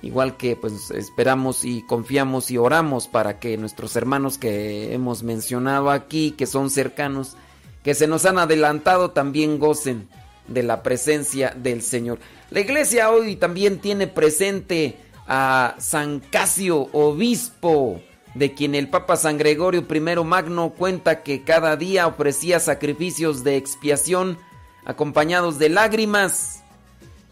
[0.03, 5.91] Igual que pues esperamos y confiamos y oramos para que nuestros hermanos que hemos mencionado
[5.91, 7.37] aquí, que son cercanos,
[7.85, 10.09] que se nos han adelantado, también gocen
[10.49, 12.19] de la presencia del Señor.
[12.51, 14.97] La iglesia hoy también tiene presente
[15.29, 18.01] a San Casio, obispo,
[18.35, 23.57] de quien el Papa San Gregorio I Magno cuenta que cada día ofrecía sacrificios de
[23.57, 24.39] expiación
[24.85, 26.62] acompañados de lágrimas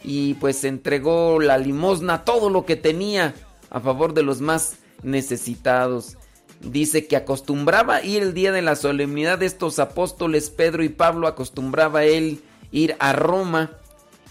[0.03, 3.34] y pues entregó la limosna, todo lo que tenía
[3.70, 6.16] a favor de los más necesitados.
[6.61, 11.26] Dice que acostumbraba ir el día de la solemnidad de estos apóstoles Pedro y Pablo,
[11.26, 12.40] acostumbraba él
[12.70, 13.72] ir a Roma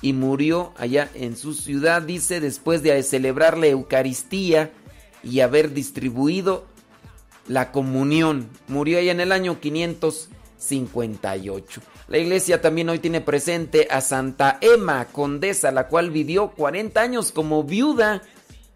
[0.02, 4.72] y murió allá en su ciudad, dice, después de celebrar la Eucaristía
[5.24, 6.66] y haber distribuido
[7.48, 8.50] la comunión.
[8.68, 11.82] Murió allá en el año 558.
[12.10, 17.32] La iglesia también hoy tiene presente a Santa Emma, condesa, la cual vivió 40 años
[17.32, 18.24] como viuda,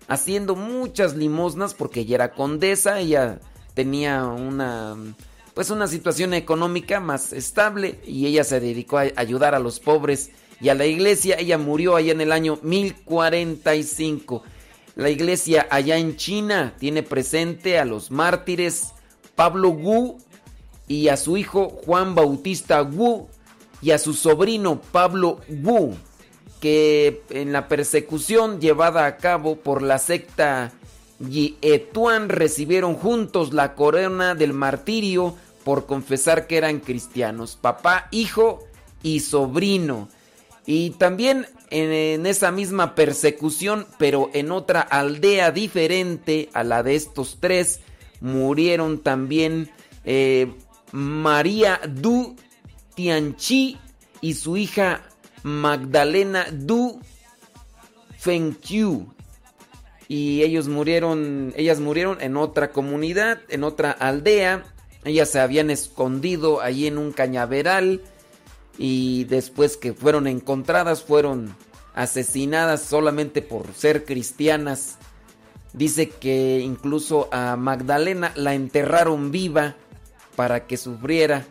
[0.07, 3.39] haciendo muchas limosnas porque ella era condesa, ella
[3.73, 4.95] tenía una
[5.55, 10.29] pues una situación económica más estable y ella se dedicó a ayudar a los pobres
[10.61, 11.35] y a la iglesia.
[11.39, 14.43] Ella murió allá en el año 1045.
[14.95, 18.93] La iglesia allá en China tiene presente a los mártires
[19.35, 20.17] Pablo Wu
[20.87, 23.27] y a su hijo Juan Bautista Wu
[23.81, 25.95] y a su sobrino Pablo Wu,
[26.59, 30.71] que en la persecución llevada a cabo por la secta
[31.19, 38.63] Yietuan recibieron juntos la corona del martirio por confesar que eran cristianos, papá, hijo
[39.01, 40.09] y sobrino.
[40.65, 46.95] Y también en, en, esa misma persecución, pero en otra aldea diferente a la de
[46.95, 47.81] estos tres,
[48.21, 49.69] murieron también
[50.05, 50.51] eh,
[50.93, 52.35] María Du
[52.95, 53.79] Tianchi
[54.21, 55.01] y su hija
[55.41, 57.01] Magdalena Du
[58.19, 59.11] Fengqiu.
[60.07, 64.63] Y ellos murieron, ellas murieron en otra comunidad, en otra aldea.
[65.03, 68.01] Ellas se habían escondido ahí en un cañaveral
[68.77, 71.55] y después que fueron encontradas fueron
[71.95, 74.99] asesinadas solamente por ser cristianas.
[75.73, 79.75] Dice que incluso a Magdalena la enterraron viva
[80.35, 81.45] para que sufriera.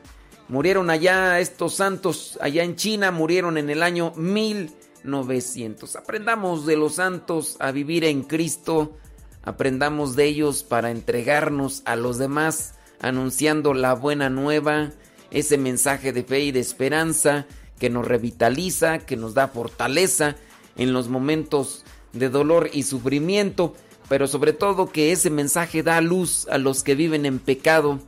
[0.49, 5.97] Murieron allá estos santos, allá en China, murieron en el año 1900.
[5.97, 8.97] Aprendamos de los santos a vivir en Cristo,
[9.43, 14.91] aprendamos de ellos para entregarnos a los demás, anunciando la buena nueva,
[15.31, 17.47] ese mensaje de fe y de esperanza
[17.79, 20.37] que nos revitaliza, que nos da fortaleza
[20.77, 23.75] en los momentos de dolor y sufrimiento,
[24.09, 27.99] pero sobre todo que ese mensaje da luz a los que viven en pecado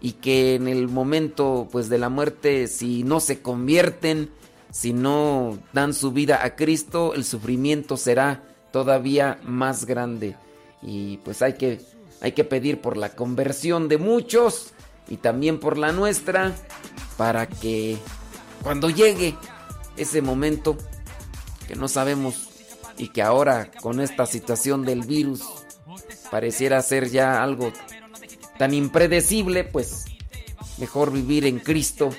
[0.00, 4.30] y que en el momento pues de la muerte si no se convierten,
[4.70, 8.42] si no dan su vida a Cristo, el sufrimiento será
[8.72, 10.36] todavía más grande.
[10.82, 11.80] Y pues hay que
[12.20, 14.72] hay que pedir por la conversión de muchos
[15.08, 16.54] y también por la nuestra
[17.16, 17.98] para que
[18.62, 19.36] cuando llegue
[19.96, 20.76] ese momento
[21.66, 22.48] que no sabemos
[22.96, 25.42] y que ahora con esta situación del virus
[26.30, 27.72] pareciera ser ya algo
[28.60, 30.04] tan impredecible, pues
[30.76, 32.10] mejor vivir en Cristo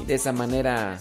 [0.00, 0.98] y de esa manera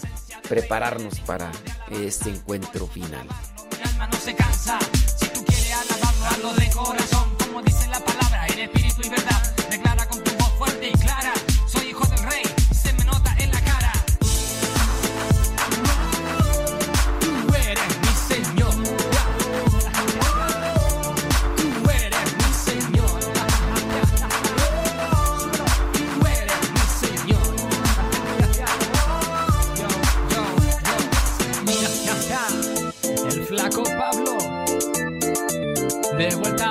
[0.49, 1.49] prepararnos para
[1.89, 3.25] este encuentro final.
[3.25, 4.77] Mi alma no se cansa.
[5.17, 7.29] Si tú quieres alabarlo, de corazón.
[7.39, 9.55] Como dice la palabra, en espíritu y verdad.
[9.71, 11.31] Declara con tu voz fuerte y clara.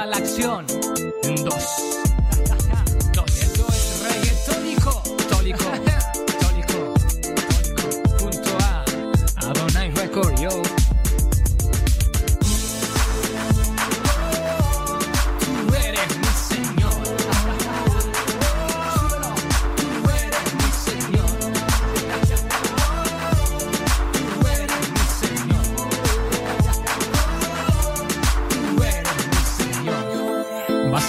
[0.07, 0.67] La acción.
[1.45, 1.84] Dos.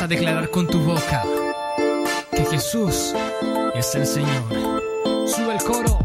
[0.06, 1.24] A declarar con tu boca
[2.30, 3.16] que Jesús
[3.74, 4.84] es el Señor.
[5.26, 5.98] Sube el coro,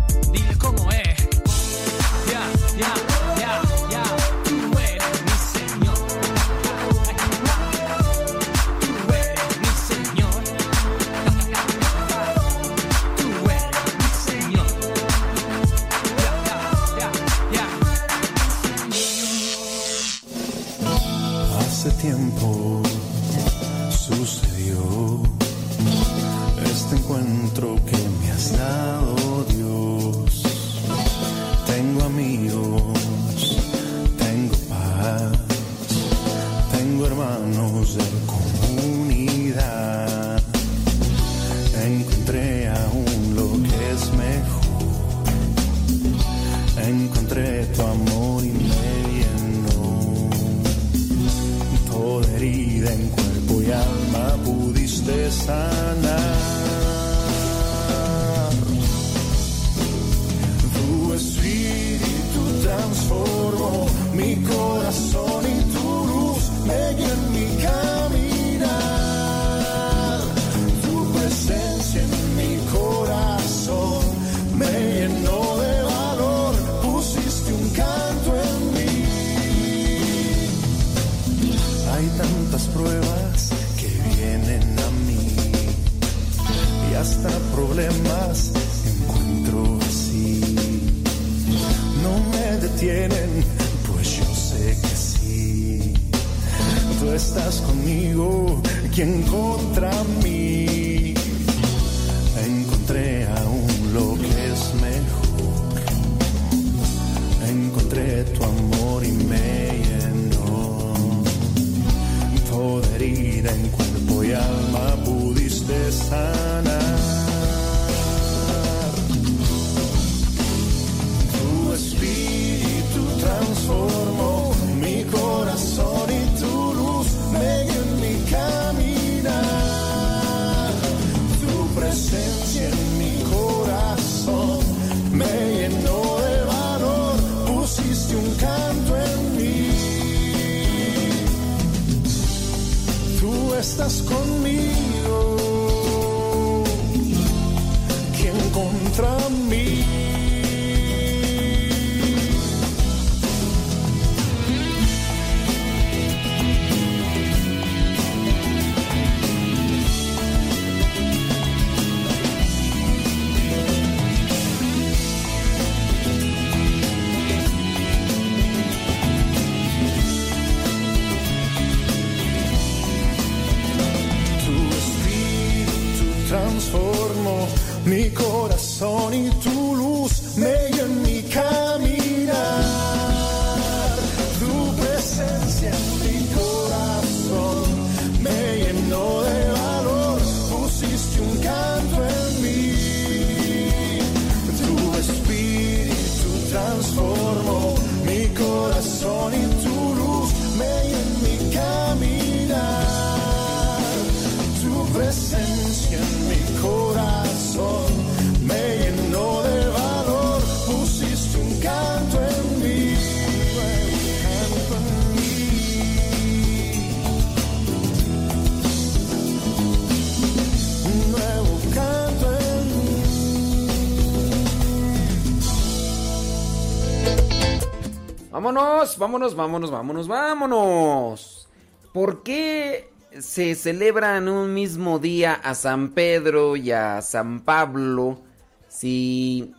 [228.41, 231.49] Vámonos, vámonos, vámonos, vámonos, vámonos.
[231.93, 232.89] ¿Por qué
[233.19, 238.23] se celebra en un mismo día a San Pedro y a San Pablo
[238.67, 239.53] si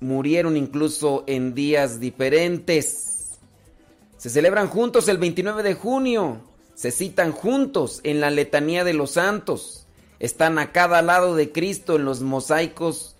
[0.00, 3.38] murieron incluso en días diferentes?
[4.18, 6.42] Se celebran juntos el 29 de junio,
[6.74, 9.86] se citan juntos en la letanía de los santos,
[10.18, 13.13] están a cada lado de Cristo en los mosaicos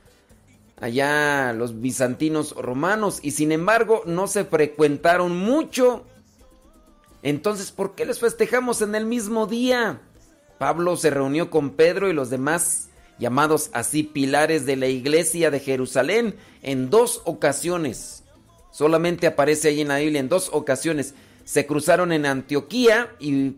[0.85, 6.05] allá los bizantinos romanos y sin embargo no se frecuentaron mucho.
[7.23, 10.03] Entonces, ¿por qué les festejamos en el mismo día?
[10.59, 15.59] Pablo se reunió con Pedro y los demás llamados así pilares de la iglesia de
[15.59, 18.23] Jerusalén en dos ocasiones.
[18.71, 21.15] Solamente aparece ahí en la Biblia en dos ocasiones.
[21.47, 23.57] Se cruzaron en Antioquía y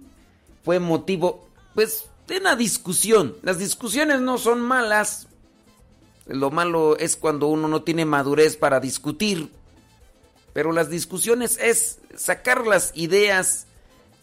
[0.63, 3.35] fue motivo pues de una discusión.
[3.43, 5.27] Las discusiones no son malas,
[6.27, 9.51] lo malo es cuando uno no tiene madurez para discutir.
[10.53, 13.67] Pero las discusiones es sacar las ideas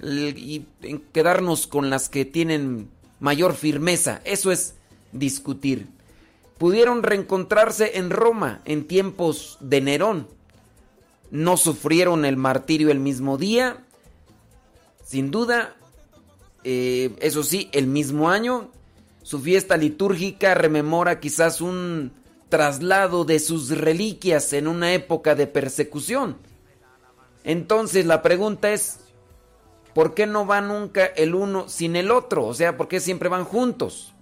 [0.02, 0.66] y
[1.14, 2.90] quedarnos con las que tienen
[3.20, 4.22] mayor firmeza.
[4.26, 4.76] Eso es
[5.12, 5.88] discutir.
[6.58, 10.28] Pudieron reencontrarse en Roma en tiempos de Nerón.
[11.32, 13.84] No sufrieron el martirio el mismo día.
[15.06, 15.76] Sin duda,
[16.64, 18.70] eh, eso sí, el mismo año
[19.24, 22.12] su fiesta litúrgica rememora quizás un
[22.50, 26.38] traslado de sus reliquias en una época de persecución.
[27.46, 29.00] Entonces la pregunta es,
[29.96, 32.46] ¿por qué no va nunca el uno sin el otro?
[32.46, 34.14] O sea, ¿por qué siempre van juntos?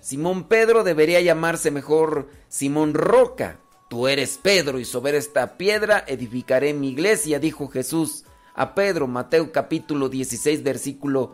[0.00, 3.60] Simón Pedro debería llamarse mejor Simón Roca.
[3.88, 9.52] Tú eres Pedro y sobre esta piedra edificaré mi iglesia, dijo Jesús a Pedro, Mateo
[9.52, 11.32] capítulo 16, versículo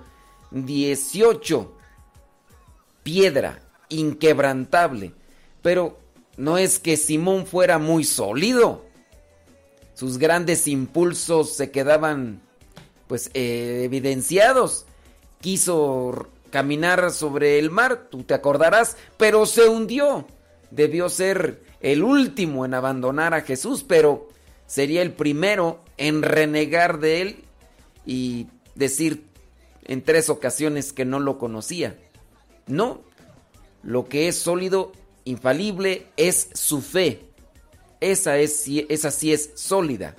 [0.50, 1.83] 18
[3.04, 5.12] piedra, inquebrantable.
[5.62, 5.96] Pero
[6.36, 8.84] no es que Simón fuera muy sólido.
[9.94, 12.42] Sus grandes impulsos se quedaban
[13.06, 14.86] pues eh, evidenciados.
[15.40, 20.26] Quiso caminar sobre el mar, tú te acordarás, pero se hundió.
[20.70, 24.28] Debió ser el último en abandonar a Jesús, pero
[24.66, 27.44] sería el primero en renegar de él
[28.06, 29.24] y decir
[29.84, 31.96] en tres ocasiones que no lo conocía.
[32.66, 33.02] No,
[33.82, 34.92] lo que es sólido,
[35.24, 37.26] infalible, es su fe.
[38.00, 40.14] Esa, es, esa sí es sólida,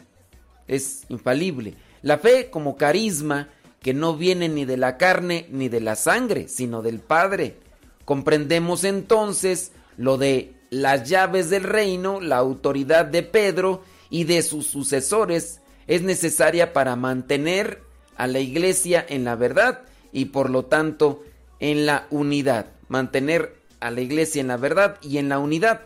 [0.68, 1.76] es infalible.
[2.02, 3.50] La fe como carisma
[3.82, 7.58] que no viene ni de la carne ni de la sangre, sino del Padre.
[8.04, 14.68] Comprendemos entonces lo de las llaves del reino, la autoridad de Pedro y de sus
[14.68, 17.82] sucesores es necesaria para mantener
[18.18, 19.82] a la iglesia en la verdad
[20.12, 21.24] y por lo tanto
[21.60, 25.82] en la unidad, mantener a la iglesia en la verdad y en la unidad.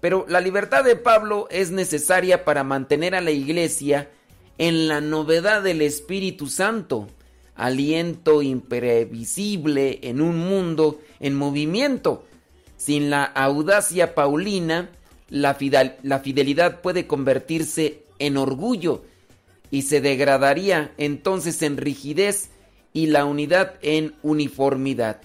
[0.00, 4.10] Pero la libertad de Pablo es necesaria para mantener a la iglesia
[4.58, 7.08] en la novedad del Espíritu Santo,
[7.54, 12.24] aliento imprevisible en un mundo en movimiento.
[12.76, 14.90] Sin la audacia paulina,
[15.28, 19.04] la, fidelidad puede convertirse en orgullo
[19.70, 22.50] y se degradaría entonces en rigidez
[22.92, 25.20] y la unidad en uniformidad.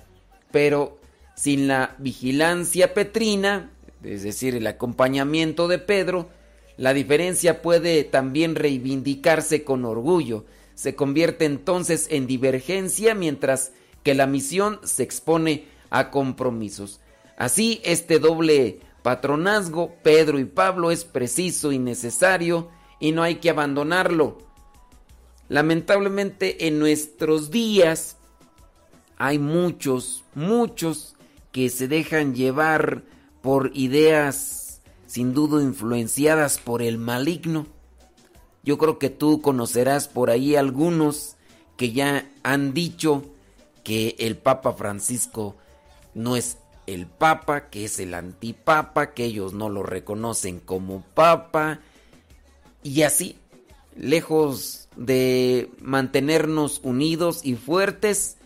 [0.52, 1.00] Pero
[1.36, 3.72] sin la vigilancia petrina,
[4.04, 6.30] es decir, el acompañamiento de Pedro,
[6.78, 10.46] la diferencia puede también reivindicarse con orgullo.
[10.76, 13.72] Se convierte entonces en divergencia mientras
[14.04, 17.00] que la misión se expone a compromisos.
[17.38, 23.50] Así, este doble patronazgo, Pedro y Pablo, es preciso y necesario y no hay que
[23.50, 24.47] abandonarlo.
[25.50, 28.18] Lamentablemente en nuestros días
[29.18, 31.16] hay muchos, muchos
[31.52, 33.04] que se dejan llevar
[33.42, 37.66] por ideas sin duda influenciadas por el maligno.
[38.64, 41.38] Yo creo que tú conocerás por ahí algunos
[41.78, 43.24] que ya han dicho
[43.84, 45.56] que el Papa Francisco
[46.14, 51.80] no es el papa, que es el antipapa, que ellos no lo reconocen como papa.
[52.82, 53.38] Y así,
[53.96, 58.38] lejos de mantenernos unidos y fuertes,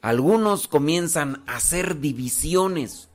[0.00, 3.08] algunos comienzan a hacer divisiones.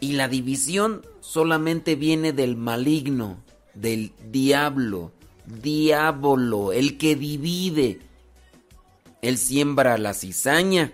[0.00, 3.42] Y la división solamente viene del maligno,
[3.74, 5.12] del diablo,
[5.46, 8.00] diablo, el que divide.
[9.22, 10.92] Él siembra la cizaña,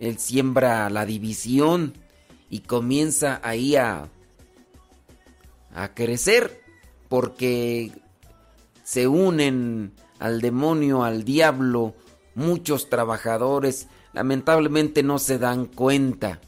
[0.00, 1.94] él siembra la división
[2.48, 4.08] y comienza ahí a,
[5.72, 6.60] a crecer
[7.08, 7.92] porque
[8.90, 11.94] se unen al demonio, al diablo,
[12.34, 16.40] muchos trabajadores lamentablemente no se dan cuenta.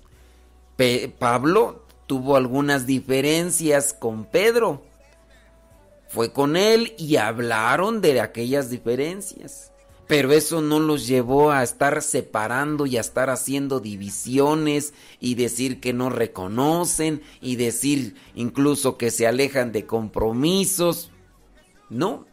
[1.21, 4.83] Pablo tuvo algunas diferencias con Pedro.
[6.09, 9.71] Fue con él y hablaron de aquellas diferencias.
[10.09, 15.79] Pero eso no los llevó a estar separando y a estar haciendo divisiones y decir
[15.79, 21.13] que no reconocen y decir incluso que se alejan de compromisos.
[21.89, 22.32] No.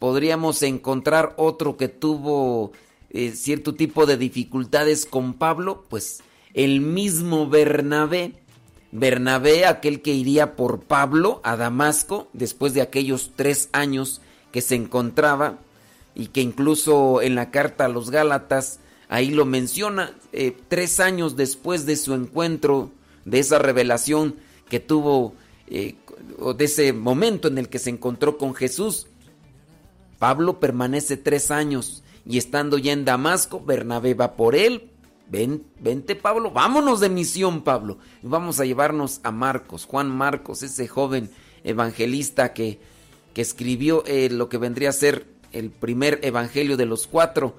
[0.00, 2.72] Podríamos encontrar otro que tuvo
[3.10, 6.22] eh, cierto tipo de dificultades con Pablo, pues
[6.54, 8.32] el mismo Bernabé.
[8.92, 14.22] Bernabé, aquel que iría por Pablo a Damasco después de aquellos tres años
[14.52, 15.58] que se encontraba
[16.14, 18.80] y que incluso en la carta a los Gálatas
[19.10, 22.90] ahí lo menciona, eh, tres años después de su encuentro,
[23.26, 24.36] de esa revelación
[24.70, 25.34] que tuvo,
[25.66, 25.96] eh,
[26.38, 29.06] o de ese momento en el que se encontró con Jesús,
[30.20, 34.90] Pablo permanece tres años y estando ya en Damasco, Bernabé va por él.
[35.30, 37.96] Ven, vente Pablo, vámonos de misión Pablo.
[38.20, 41.30] Vamos a llevarnos a Marcos, Juan Marcos, ese joven
[41.64, 42.78] evangelista que,
[43.32, 47.56] que escribió eh, lo que vendría a ser el primer evangelio de los cuatro.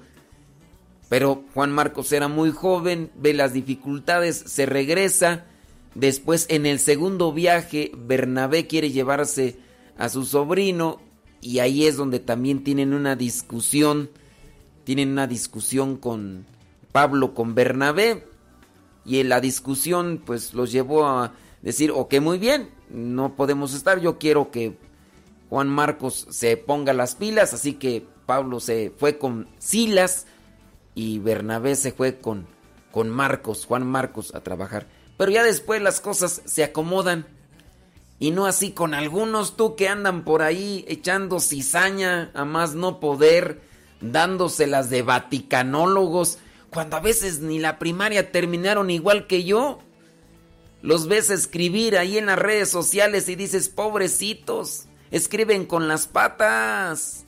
[1.08, 5.46] Pero Juan Marcos era muy joven, ve las dificultades, se regresa.
[5.96, 9.56] Después en el segundo viaje, Bernabé quiere llevarse
[9.98, 11.00] a su sobrino
[11.42, 14.08] y ahí es donde también tienen una discusión
[14.84, 16.46] tienen una discusión con
[16.92, 18.26] Pablo, con Bernabé,
[19.04, 21.32] y en la discusión pues los llevó a
[21.62, 24.76] decir, ok, muy bien, no podemos estar, yo quiero que
[25.48, 30.26] Juan Marcos se ponga las pilas, así que Pablo se fue con Silas
[30.94, 32.46] y Bernabé se fue con,
[32.90, 34.86] con Marcos, Juan Marcos a trabajar.
[35.16, 37.26] Pero ya después las cosas se acomodan.
[38.22, 43.00] Y no así con algunos tú que andan por ahí echando cizaña a más no
[43.00, 43.60] poder
[44.00, 46.38] dándoselas de vaticanólogos,
[46.70, 49.80] cuando a veces ni la primaria terminaron igual que yo.
[50.82, 57.24] Los ves escribir ahí en las redes sociales y dices, pobrecitos, escriben con las patas.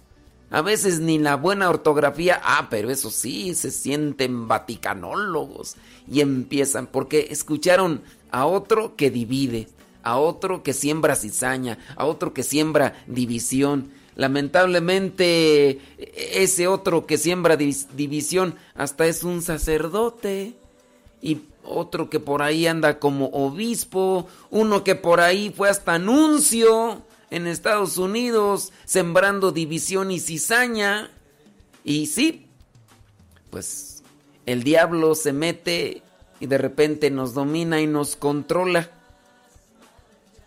[0.49, 5.75] A veces ni la buena ortografía, ah, pero eso sí, se sienten vaticanólogos
[6.07, 9.67] y empiezan, porque escucharon a otro que divide,
[10.05, 13.91] a otro que siembra cizaña, a otro que siembra división.
[14.15, 15.81] Lamentablemente,
[16.15, 20.55] ese otro que siembra división hasta es un sacerdote.
[21.21, 24.29] Y otro que por ahí anda como obispo.
[24.51, 31.11] Uno que por ahí fue hasta anuncio en Estados Unidos, sembrando división y cizaña.
[31.83, 32.47] Y sí,
[33.51, 34.03] pues
[34.47, 36.03] el diablo se mete
[36.41, 38.91] y de repente nos domina y nos controla.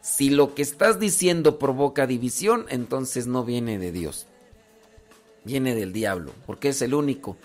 [0.08, 4.26] Si lo que estás diciendo provoca división, entonces no viene de Dios.
[5.44, 7.36] Viene del diablo, porque es el único,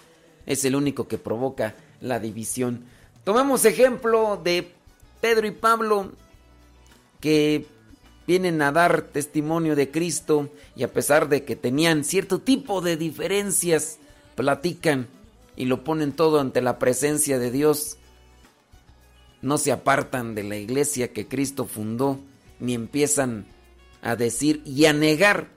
[0.46, 2.84] es el único que provoca la división.
[3.24, 4.70] Tomemos ejemplo de
[5.20, 6.12] Pedro y Pablo
[7.18, 7.66] que
[8.28, 12.96] vienen a dar testimonio de Cristo y a pesar de que tenían cierto tipo de
[12.96, 13.98] diferencias,
[14.36, 15.08] platican
[15.56, 17.96] y lo ponen todo ante la presencia de Dios.
[19.42, 22.20] No se apartan de la iglesia que Cristo fundó
[22.62, 23.44] ni empiezan
[24.02, 25.48] a decir y a negar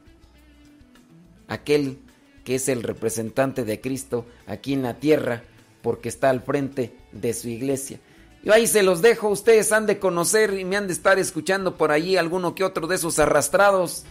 [1.47, 1.99] aquel
[2.43, 5.43] que es el representante de Cristo aquí en la tierra,
[5.83, 7.99] porque está al frente de su iglesia.
[8.43, 11.77] Yo ahí se los dejo, ustedes han de conocer y me han de estar escuchando
[11.77, 14.03] por allí alguno que otro de esos arrastrados,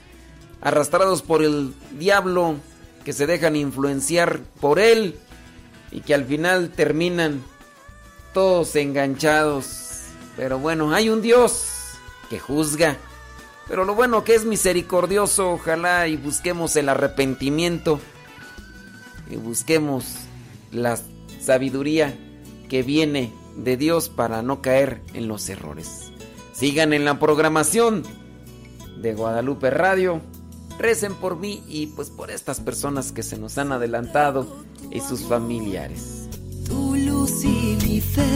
[0.61, 2.57] arrastrados por el diablo,
[3.05, 5.17] que se dejan influenciar por él
[5.91, 7.43] y que al final terminan
[8.33, 10.03] todos enganchados.
[10.37, 11.74] Pero bueno, hay un Dios
[12.29, 12.97] que juzga.
[13.69, 18.01] Pero lo bueno que es misericordioso, ojalá y busquemos el arrepentimiento
[19.31, 20.05] y busquemos
[20.71, 20.99] la
[21.41, 22.17] sabiduría
[22.69, 26.11] que viene de Dios para no caer en los errores.
[26.53, 28.03] Sigan en la programación
[29.01, 30.21] de Guadalupe Radio.
[30.79, 35.23] Recen por mí y pues por estas personas que se nos han adelantado y sus
[35.23, 36.29] familiares.
[36.67, 38.29] Tu luz y mi fe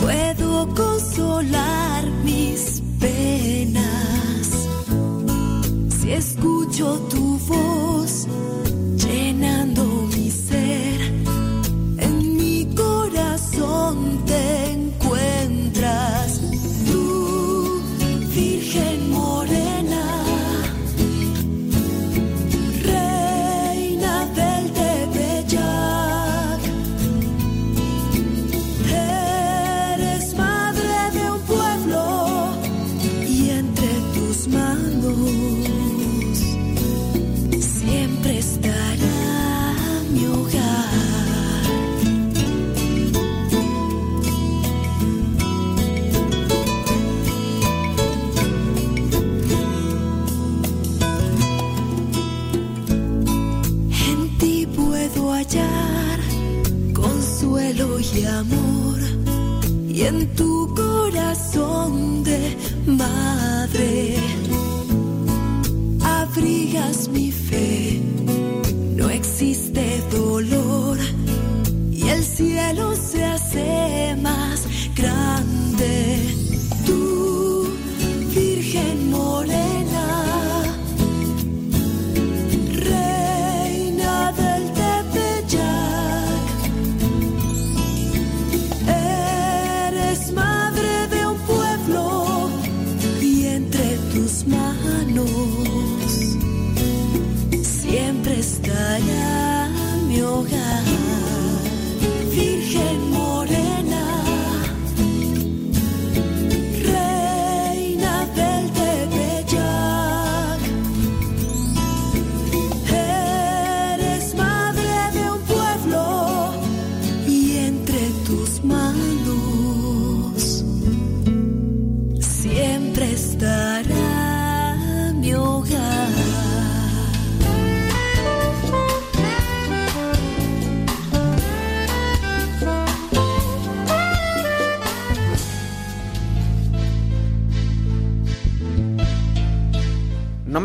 [0.00, 4.68] puedo consolar mis penas.
[5.88, 7.95] Si escucho tu voz
[58.36, 58.98] amor,
[59.88, 60.35] y en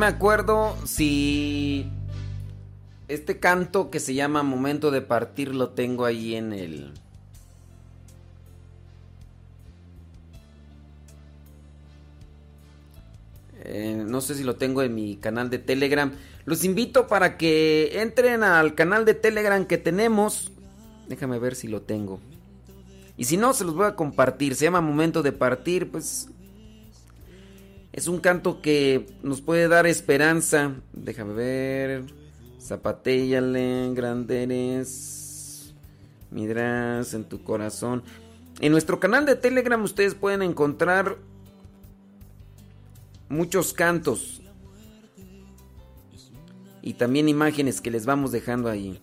[0.02, 1.86] me acuerdo si
[3.08, 6.92] este canto que se llama Momento de Partir lo tengo ahí en el...
[13.64, 16.12] Eh, no sé si lo tengo en mi canal de Telegram.
[16.46, 20.52] Los invito para que entren al canal de Telegram que tenemos.
[21.10, 22.20] Déjame ver si lo tengo.
[23.18, 24.56] Y si no, se los voy a compartir.
[24.56, 25.92] Se llama Momento de Partir.
[25.92, 26.28] Pues
[27.94, 30.76] es un canto que nos puede dar esperanza.
[30.94, 32.04] Déjame ver.
[32.60, 35.74] Zapatéllale, grande eres.
[36.30, 38.04] Midras en tu corazón.
[38.62, 41.18] En nuestro canal de Telegram ustedes pueden encontrar
[43.28, 44.42] muchos cantos.
[46.82, 49.02] Y también imágenes que les vamos dejando ahí.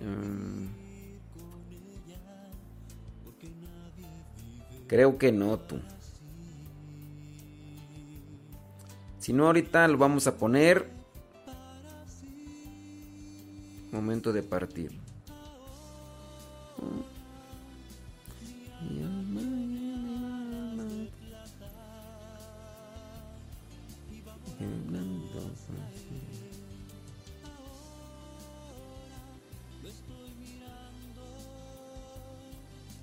[0.00, 0.66] Mm.
[4.86, 5.80] Creo que no, tú.
[9.22, 10.90] Si no, ahorita lo vamos a poner.
[13.92, 14.90] Momento de partir.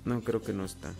[0.04, 0.92] No, creo que no está.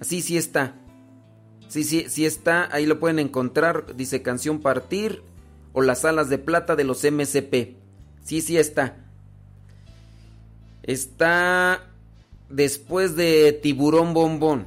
[0.00, 0.74] Sí, sí está.
[1.68, 2.68] Sí, sí, sí está.
[2.74, 3.96] Ahí lo pueden encontrar.
[3.96, 5.22] Dice canción Partir
[5.72, 7.76] o las alas de plata de los MCP.
[8.22, 8.96] Sí, sí está.
[10.82, 11.86] Está
[12.48, 14.66] después de Tiburón Bombón.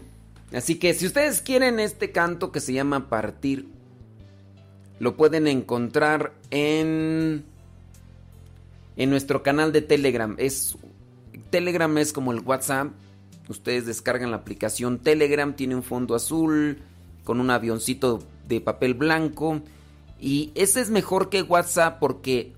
[0.53, 3.67] Así que si ustedes quieren este canto que se llama Partir,
[4.99, 7.45] lo pueden encontrar en
[8.97, 10.35] en nuestro canal de Telegram.
[10.39, 10.75] Es
[11.49, 12.91] Telegram es como el WhatsApp.
[13.49, 16.79] Ustedes descargan la aplicación Telegram, tiene un fondo azul
[17.23, 19.61] con un avioncito de papel blanco
[20.19, 22.53] y ese es mejor que WhatsApp porque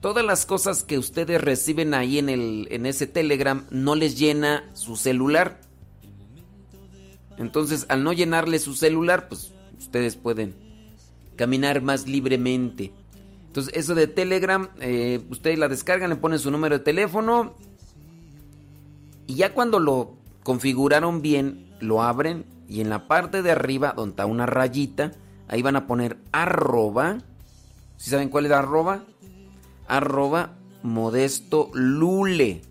[0.00, 4.68] todas las cosas que ustedes reciben ahí en el en ese Telegram no les llena
[4.74, 5.60] su celular.
[7.38, 10.54] Entonces, al no llenarle su celular, pues ustedes pueden
[11.36, 12.92] caminar más libremente.
[13.46, 17.56] Entonces, eso de Telegram, eh, ustedes la descargan, le ponen su número de teléfono
[19.30, 24.14] y ya cuando lo configuraron bien, lo abren y en la parte de arriba, donde
[24.14, 25.12] está una rayita,
[25.46, 27.18] ahí van a poner arroba.
[27.96, 29.04] ¿Sí saben cuál es arroba?
[29.86, 32.62] Arroba modesto lule.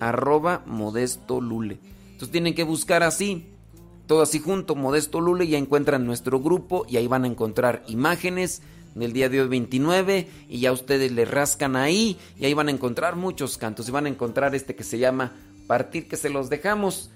[0.00, 1.78] Arroba modesto lule.
[2.06, 3.46] Entonces tienen que buscar así,
[4.08, 8.62] todo así junto, modesto lule, ya encuentran nuestro grupo y ahí van a encontrar imágenes
[8.96, 12.72] del día de hoy 29 y ya ustedes le rascan ahí y ahí van a
[12.72, 15.32] encontrar muchos cantos y van a encontrar este que se llama
[15.66, 17.10] Partir que se los dejamos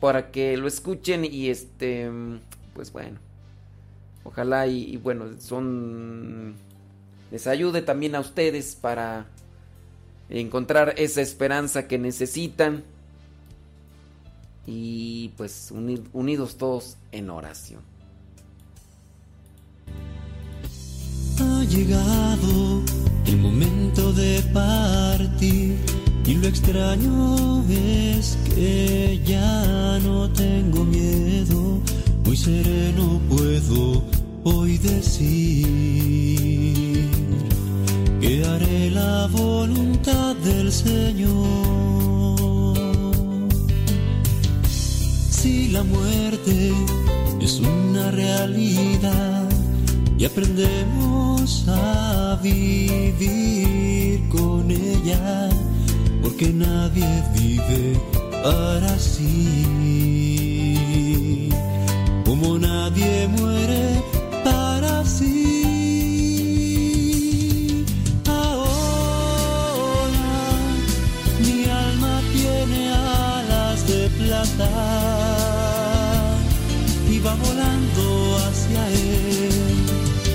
[0.00, 2.10] para que lo escuchen y este
[2.74, 3.20] pues bueno
[4.24, 6.54] ojalá y, bueno son
[7.30, 9.26] les ayude también a ustedes para
[10.28, 12.82] encontrar esa esperanza que necesitan
[14.66, 17.80] y pues unidos todos en oración.
[21.40, 22.82] Ha llegado
[23.26, 25.91] el momento de partir
[26.26, 31.80] y lo extraño es que ya no tengo miedo,
[32.24, 34.02] muy sereno puedo
[34.44, 35.66] hoy decir
[38.20, 41.32] que haré la voluntad del Señor.
[45.30, 46.72] Si la muerte
[47.40, 49.48] es una realidad
[50.16, 55.48] y aprendemos a vivir con ella,
[56.32, 58.00] porque nadie vive
[58.42, 60.38] para sí,
[62.24, 64.02] como nadie muere
[64.42, 65.34] para sí.
[68.26, 69.12] Ahora
[71.40, 74.70] mi alma tiene alas de plata
[77.10, 79.52] y va volando hacia él.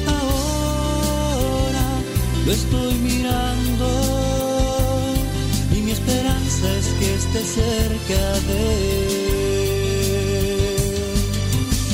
[0.06, 1.88] Ahora
[2.46, 3.57] lo estoy mirando
[7.44, 8.66] cerca de.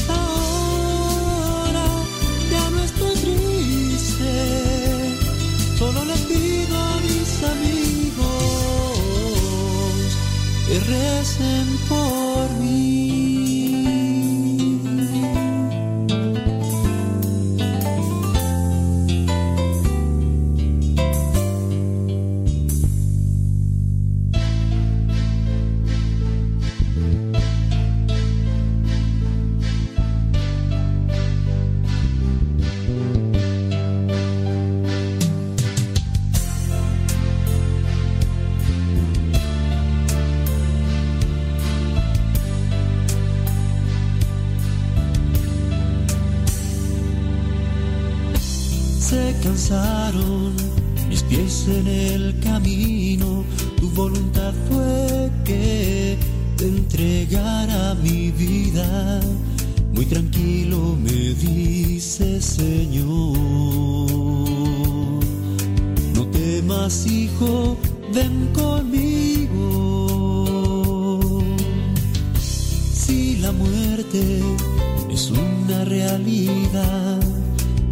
[0.10, 1.88] Ahora
[2.52, 4.32] ya no estoy triste,
[5.78, 8.24] solo le pido a mis amigos
[10.68, 12.23] que recen por
[60.14, 63.36] tranquilo me dice Señor,
[66.14, 67.76] no temas hijo,
[68.14, 69.58] ven conmigo.
[72.38, 74.40] Si la muerte
[75.10, 77.20] es una realidad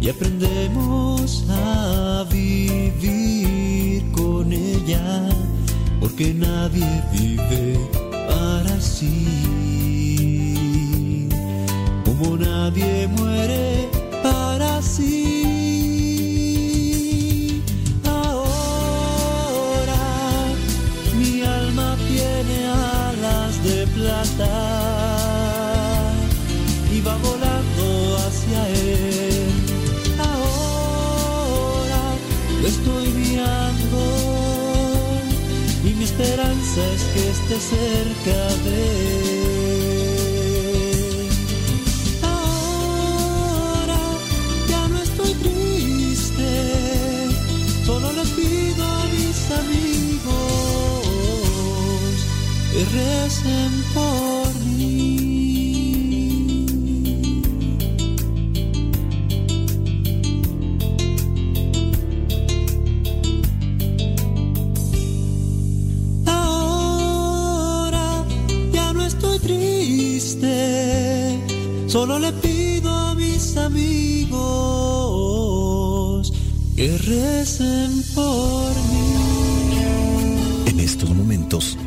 [0.00, 5.28] y aprendemos a vivir con ella,
[5.98, 7.80] porque nadie vive
[8.28, 9.26] para sí,
[12.22, 13.88] como nadie muere
[14.22, 15.10] para sí.
[18.04, 19.96] Ahora
[21.18, 24.54] mi alma tiene alas de plata
[26.94, 29.50] y va volando hacia él.
[30.18, 32.02] Ahora
[32.60, 34.00] lo estoy mirando
[35.84, 38.76] y mi esperanza es que esté cerca de
[39.26, 39.31] él.
[52.92, 55.06] Recen por mí.
[66.26, 68.24] Ahora
[68.72, 70.50] ya no estoy triste,
[71.86, 74.42] solo le pido a mis amigos
[76.76, 79.12] que recen por mí.
[80.66, 81.78] En estos momentos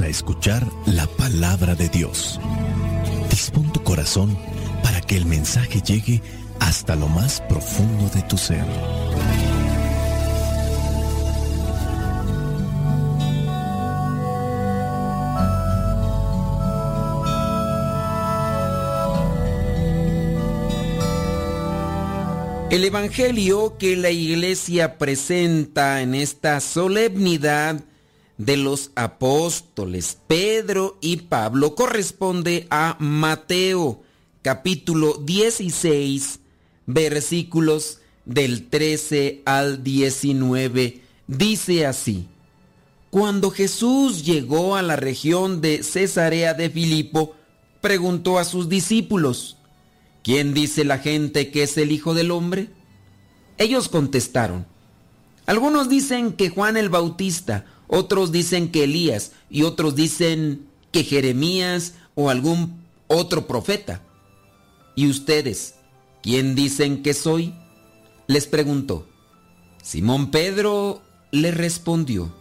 [0.00, 2.40] a escuchar la palabra de Dios.
[3.30, 4.36] Dispón tu corazón
[4.82, 6.20] para que el mensaje llegue
[6.58, 8.64] hasta lo más profundo de tu ser.
[22.70, 27.84] El Evangelio que la Iglesia presenta en esta solemnidad
[28.38, 34.02] de los apóstoles Pedro y Pablo corresponde a Mateo
[34.42, 36.40] capítulo 16
[36.86, 41.02] versículos del 13 al 19.
[41.26, 42.26] Dice así,
[43.10, 47.34] Cuando Jesús llegó a la región de Cesarea de Filipo,
[47.80, 49.56] preguntó a sus discípulos,
[50.22, 52.68] ¿quién dice la gente que es el Hijo del Hombre?
[53.56, 54.66] Ellos contestaron,
[55.46, 61.94] algunos dicen que Juan el Bautista, otros dicen que Elías y otros dicen que Jeremías
[62.14, 64.02] o algún otro profeta.
[64.96, 65.74] ¿Y ustedes,
[66.22, 67.54] quién dicen que soy?
[68.26, 69.06] Les preguntó.
[69.82, 72.32] Simón Pedro le respondió,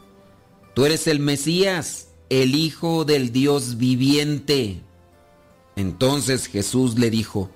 [0.73, 4.81] Tú eres el Mesías, el Hijo del Dios viviente.
[5.75, 7.49] Entonces Jesús le dijo,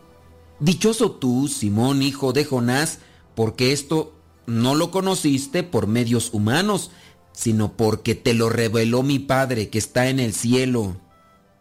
[0.59, 2.99] Dichoso tú, Simón, hijo de Jonás,
[3.35, 4.13] porque esto
[4.47, 6.89] no lo conociste por medios humanos,
[7.38, 10.97] sino porque te lo reveló mi Padre que está en el cielo.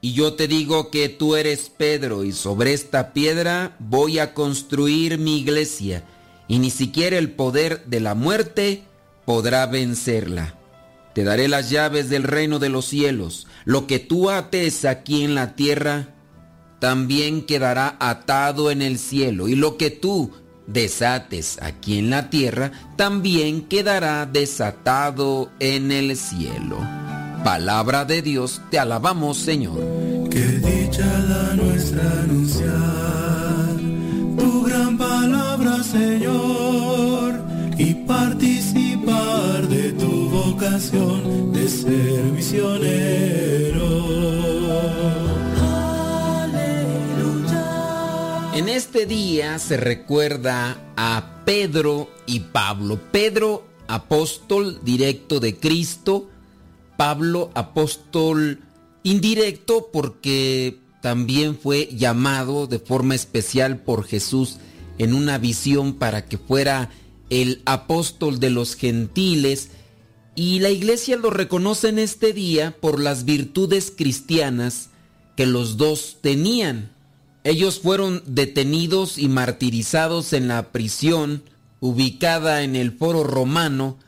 [0.01, 5.19] Y yo te digo que tú eres Pedro, y sobre esta piedra voy a construir
[5.19, 6.03] mi iglesia,
[6.49, 8.85] y ni siquiera el poder de la muerte
[9.27, 10.59] podrá vencerla.
[11.15, 13.47] Te daré las llaves del reino de los cielos.
[13.67, 16.15] Lo que tú ates aquí en la tierra,
[16.79, 20.33] también quedará atado en el cielo, y lo que tú
[20.67, 26.79] desates aquí en la tierra, también quedará desatado en el cielo.
[27.45, 29.79] Palabra de Dios, te alabamos Señor.
[30.31, 33.77] Qué dicha la nuestra anunciar
[34.37, 37.41] tu gran palabra, Señor,
[37.79, 43.37] y participar de tu vocación de ser misionero.
[48.57, 52.99] En este día se recuerda a Pedro y Pablo.
[53.13, 56.31] Pedro, apóstol directo de Cristo.
[56.97, 58.61] Pablo, apóstol
[59.03, 64.57] indirecto porque también fue llamado de forma especial por Jesús
[64.97, 66.89] en una visión para que fuera
[67.29, 69.69] el apóstol de los gentiles.
[70.35, 74.89] Y la iglesia lo reconoce en este día por las virtudes cristianas
[75.37, 76.96] que los dos tenían.
[77.47, 81.45] Ellos fueron detenidos y martirizados en la prisión
[81.79, 83.99] ubicada en el foro romano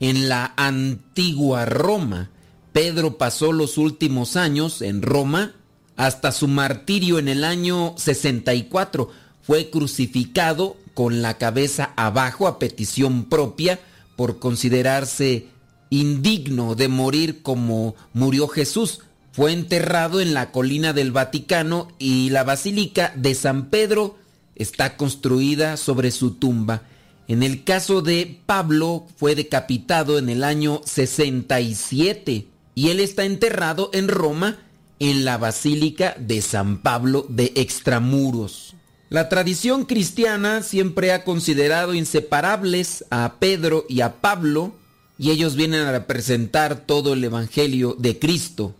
[0.00, 2.30] en la antigua Roma.
[2.72, 5.52] Pedro pasó los últimos años en Roma
[5.96, 9.10] hasta su martirio en el año 64.
[9.42, 13.78] Fue crucificado con la cabeza abajo a petición propia
[14.16, 15.48] por considerarse
[15.90, 19.00] indigno de morir como murió Jesús
[19.36, 24.16] fue enterrado en la colina del Vaticano y la Basílica de San Pedro
[24.54, 26.84] está construida sobre su tumba.
[27.28, 33.90] En el caso de Pablo fue decapitado en el año 67 y él está enterrado
[33.92, 34.56] en Roma
[35.00, 38.74] en la Basílica de San Pablo de Extramuros.
[39.10, 44.74] La tradición cristiana siempre ha considerado inseparables a Pedro y a Pablo
[45.18, 48.74] y ellos vienen a representar todo el Evangelio de Cristo.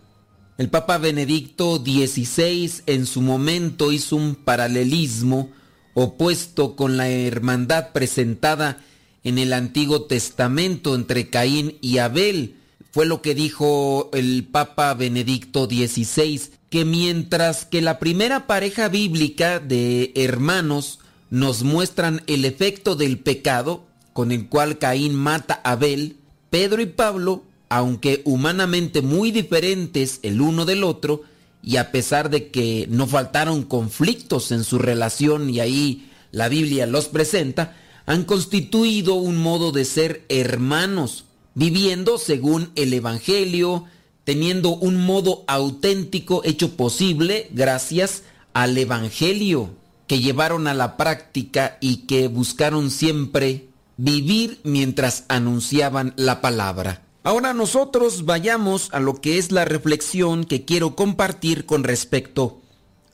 [0.59, 5.51] El Papa Benedicto XVI en su momento hizo un paralelismo
[5.93, 8.79] opuesto con la hermandad presentada
[9.23, 12.55] en el Antiguo Testamento entre Caín y Abel.
[12.91, 16.41] Fue lo que dijo el Papa Benedicto XVI,
[16.71, 23.85] que mientras que la primera pareja bíblica de hermanos nos muestran el efecto del pecado
[24.15, 26.17] con el cual Caín mata a Abel,
[26.49, 31.23] Pedro y Pablo aunque humanamente muy diferentes el uno del otro,
[31.63, 36.87] y a pesar de que no faltaron conflictos en su relación y ahí la Biblia
[36.87, 43.85] los presenta, han constituido un modo de ser hermanos, viviendo según el Evangelio,
[44.25, 49.71] teniendo un modo auténtico hecho posible gracias al Evangelio
[50.07, 57.06] que llevaron a la práctica y que buscaron siempre vivir mientras anunciaban la palabra.
[57.27, 62.61] Ahora nosotros vayamos a lo que es la reflexión que quiero compartir con respecto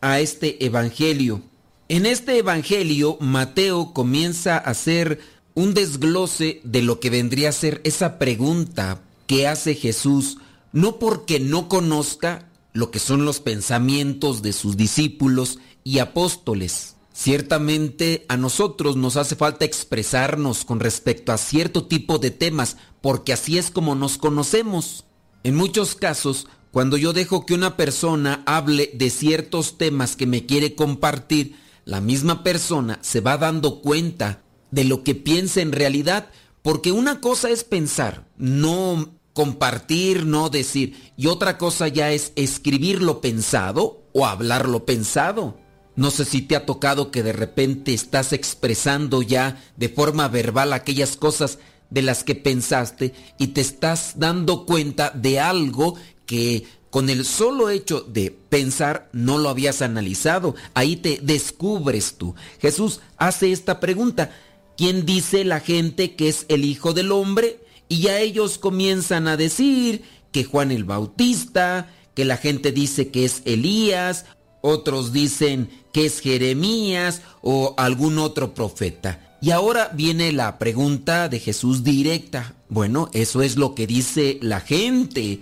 [0.03, 1.41] a este Evangelio.
[1.89, 5.21] En este Evangelio, Mateo comienza a hacer
[5.55, 10.37] un desglose de lo que vendría a ser esa pregunta que hace Jesús,
[10.75, 18.27] no porque no conozca lo que son los pensamientos de sus discípulos y apóstoles, Ciertamente
[18.27, 23.59] a nosotros nos hace falta expresarnos con respecto a cierto tipo de temas, porque así
[23.59, 25.05] es como nos conocemos.
[25.45, 30.47] En muchos casos, cuando yo dejo que una persona hable de ciertos temas que me
[30.47, 31.55] quiere compartir,
[31.85, 34.43] la misma persona se va dando cuenta
[34.73, 36.29] de lo que piensa en realidad,
[36.61, 43.01] porque una cosa es pensar, no compartir, no decir, y otra cosa ya es escribir
[43.01, 45.62] lo pensado o hablar lo pensado.
[45.95, 50.73] No sé si te ha tocado que de repente estás expresando ya de forma verbal
[50.73, 51.59] aquellas cosas
[51.91, 57.69] de las que pensaste y te estás dando cuenta de algo que con el solo
[57.69, 60.55] hecho de pensar no lo habías analizado.
[60.75, 62.35] Ahí te descubres tú.
[62.61, 64.31] Jesús hace esta pregunta.
[64.77, 67.61] ¿Quién dice la gente que es el Hijo del Hombre?
[67.89, 73.27] Y ya ellos comienzan a decir que Juan el Bautista, que la gente dice que
[73.27, 74.25] es Elías,
[74.63, 79.37] otros dicen que es Jeremías o algún otro profeta.
[79.41, 82.55] Y ahora viene la pregunta de Jesús directa.
[82.69, 85.41] Bueno, eso es lo que dice la gente.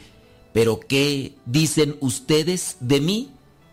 [0.53, 3.31] Pero ¿qué dicen ustedes de mí?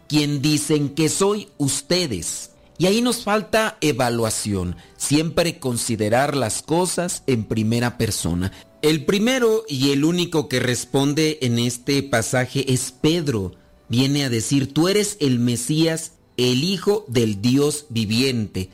[0.08, 2.52] ¿Quién dicen que soy ustedes?
[2.78, 8.52] Y ahí nos falta evaluación, siempre considerar las cosas en primera persona.
[8.84, 13.54] El primero y el único que responde en este pasaje es Pedro.
[13.90, 18.70] Viene a decir, tú eres el Mesías, el Hijo del Dios viviente.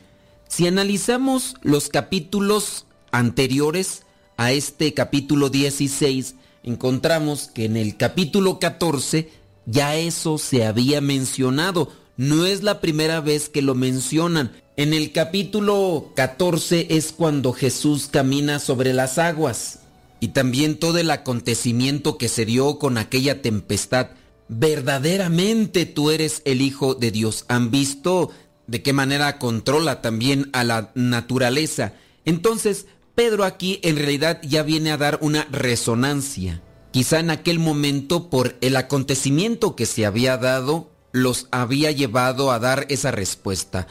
[0.48, 4.02] Si analizamos los capítulos anteriores
[4.36, 9.30] a este capítulo 16, encontramos que en el capítulo 14
[9.66, 11.90] ya eso se había mencionado.
[12.16, 14.52] No es la primera vez que lo mencionan.
[14.76, 19.80] En el capítulo 14 es cuando Jesús camina sobre las aguas
[20.20, 24.08] y también todo el acontecimiento que se dio con aquella tempestad.
[24.48, 27.44] Verdaderamente tú eres el Hijo de Dios.
[27.48, 28.30] ¿Han visto
[28.66, 31.94] de qué manera controla también a la naturaleza?
[32.24, 36.62] Entonces, Pedro aquí en realidad ya viene a dar una resonancia.
[36.90, 42.58] Quizá en aquel momento por el acontecimiento que se había dado, los había llevado a
[42.58, 43.86] dar esa respuesta.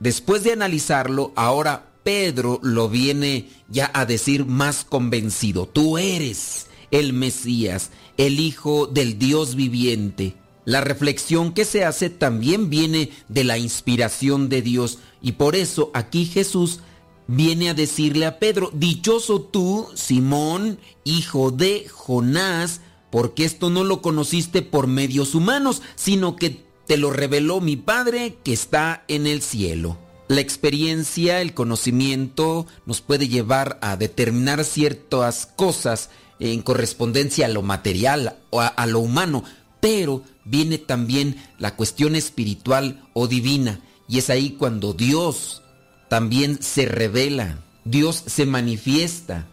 [0.00, 5.66] Después de analizarlo, ahora Pedro lo viene ya a decir más convencido.
[5.66, 10.36] Tú eres el Mesías, el Hijo del Dios viviente.
[10.64, 15.90] La reflexión que se hace también viene de la inspiración de Dios y por eso
[15.94, 16.80] aquí Jesús
[17.26, 22.80] viene a decirle a Pedro, dichoso tú, Simón, hijo de Jonás,
[23.10, 28.38] porque esto no lo conociste por medios humanos, sino que te lo reveló mi Padre
[28.42, 29.98] que está en el cielo.
[30.28, 37.62] La experiencia, el conocimiento nos puede llevar a determinar ciertas cosas en correspondencia a lo
[37.62, 39.44] material o a, a lo humano,
[39.80, 45.62] pero viene también la cuestión espiritual o divina, y es ahí cuando Dios
[46.08, 49.46] también se revela, Dios se manifiesta.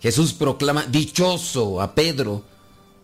[0.00, 2.44] Jesús proclama dichoso a Pedro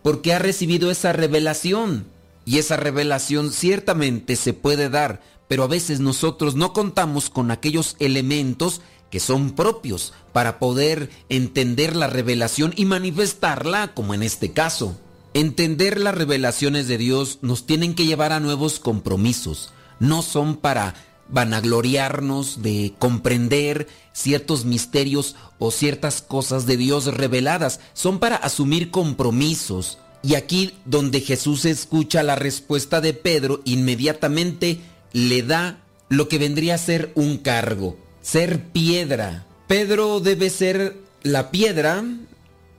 [0.02, 2.06] porque ha recibido esa revelación.
[2.44, 7.96] Y esa revelación ciertamente se puede dar, pero a veces nosotros no contamos con aquellos
[7.98, 8.80] elementos
[9.10, 14.98] que son propios para poder entender la revelación y manifestarla, como en este caso.
[15.34, 19.72] Entender las revelaciones de Dios nos tienen que llevar a nuevos compromisos.
[19.98, 20.94] No son para
[21.28, 29.98] vanagloriarnos de comprender ciertos misterios o ciertas cosas de Dios reveladas, son para asumir compromisos.
[30.22, 34.80] Y aquí donde Jesús escucha la respuesta de Pedro, inmediatamente
[35.12, 39.46] le da lo que vendría a ser un cargo, ser piedra.
[39.66, 42.04] Pedro debe ser la piedra,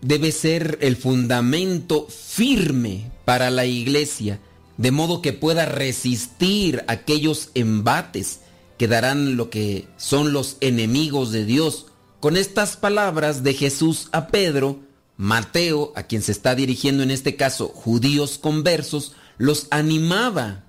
[0.01, 4.39] debe ser el fundamento firme para la iglesia
[4.81, 8.39] de modo que pueda resistir aquellos embates
[8.79, 11.85] que darán lo que son los enemigos de Dios.
[12.19, 14.79] Con estas palabras de Jesús a Pedro,
[15.17, 20.63] Mateo, a quien se está dirigiendo en este caso judíos conversos, los animaba.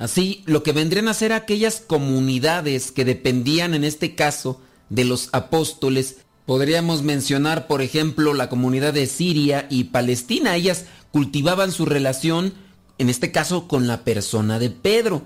[0.00, 4.58] Así, lo que vendrían a ser aquellas comunidades que dependían en este caso
[4.88, 6.16] de los apóstoles,
[6.46, 10.56] podríamos mencionar por ejemplo la comunidad de Siria y Palestina.
[10.56, 12.54] Ellas cultivaban su relación
[12.96, 15.22] en este caso con la persona de Pedro.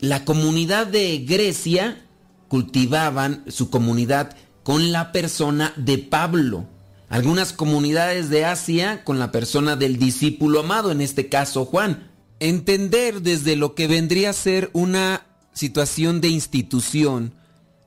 [0.00, 2.02] La comunidad de Grecia
[2.48, 6.64] cultivaban su comunidad con la persona de Pablo.
[7.10, 12.15] Algunas comunidades de Asia con la persona del discípulo amado, en este caso Juan.
[12.38, 17.32] Entender desde lo que vendría a ser una situación de institución,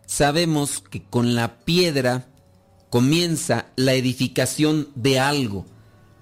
[0.07, 2.27] sabemos que con la piedra
[2.89, 5.67] comienza la edificación de algo.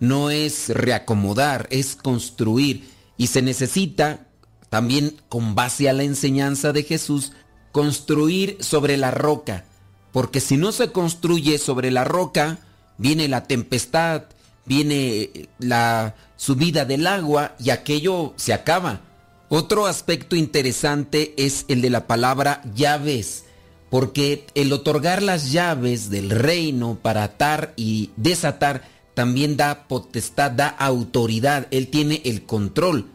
[0.01, 4.27] No es reacomodar, es construir y se necesita,
[4.69, 7.31] también con base a la enseñanza de Jesús,
[7.71, 9.63] construir sobre la roca.
[10.11, 12.59] Porque si no se construye sobre la roca,
[12.97, 14.23] viene la tempestad,
[14.65, 19.01] viene la subida del agua y aquello se acaba.
[19.49, 23.43] Otro aspecto interesante es el de la palabra llaves.
[23.89, 28.83] porque el otorgar las llaves del reino para atar y desatar
[29.13, 33.07] también da potestad, da autoridad, Él tiene el control.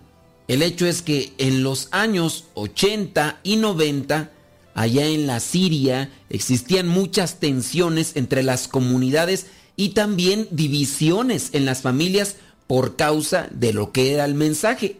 [0.48, 4.30] El hecho es que en los años 80 y 90,
[4.74, 9.46] allá en la Siria, existían muchas tensiones entre las comunidades
[9.76, 12.36] y también divisiones en las familias
[12.72, 14.96] por causa de lo que era el mensaje.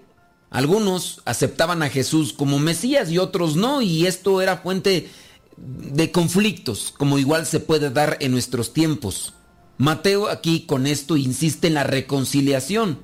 [0.51, 5.09] Algunos aceptaban a Jesús como Mesías y otros no, y esto era fuente
[5.57, 9.33] de conflictos, como igual se puede dar en nuestros tiempos.
[9.79, 12.99] Mateo aquí con esto insiste en la reconciliación,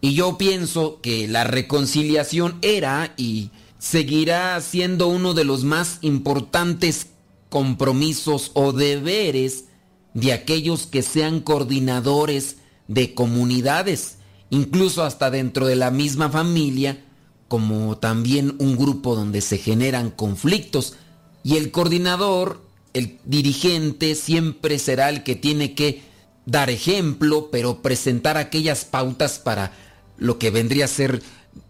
[0.00, 7.08] y yo pienso que la reconciliación era y seguirá siendo uno de los más importantes
[7.50, 9.66] compromisos o deberes
[10.14, 12.56] de aquellos que sean coordinadores
[12.88, 14.18] de comunidades,
[14.50, 17.04] incluso hasta dentro de la misma familia,
[17.48, 20.94] como también un grupo donde se generan conflictos.
[21.42, 26.02] Y el coordinador, el dirigente, siempre será el que tiene que
[26.44, 29.72] dar ejemplo, pero presentar aquellas pautas para
[30.16, 31.22] lo que vendría a ser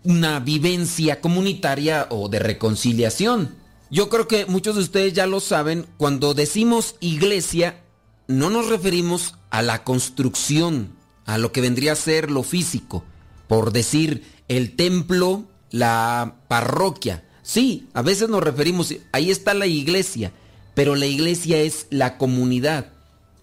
[0.05, 3.55] una vivencia comunitaria o de reconciliación.
[3.91, 7.83] Yo creo que muchos de ustedes ya lo saben, cuando decimos iglesia,
[8.27, 10.96] no nos referimos a la construcción,
[11.27, 13.05] a lo que vendría a ser lo físico,
[13.49, 17.25] por decir el templo, la parroquia.
[17.43, 20.33] Sí, a veces nos referimos, ahí está la iglesia,
[20.75, 22.93] pero la iglesia es la comunidad.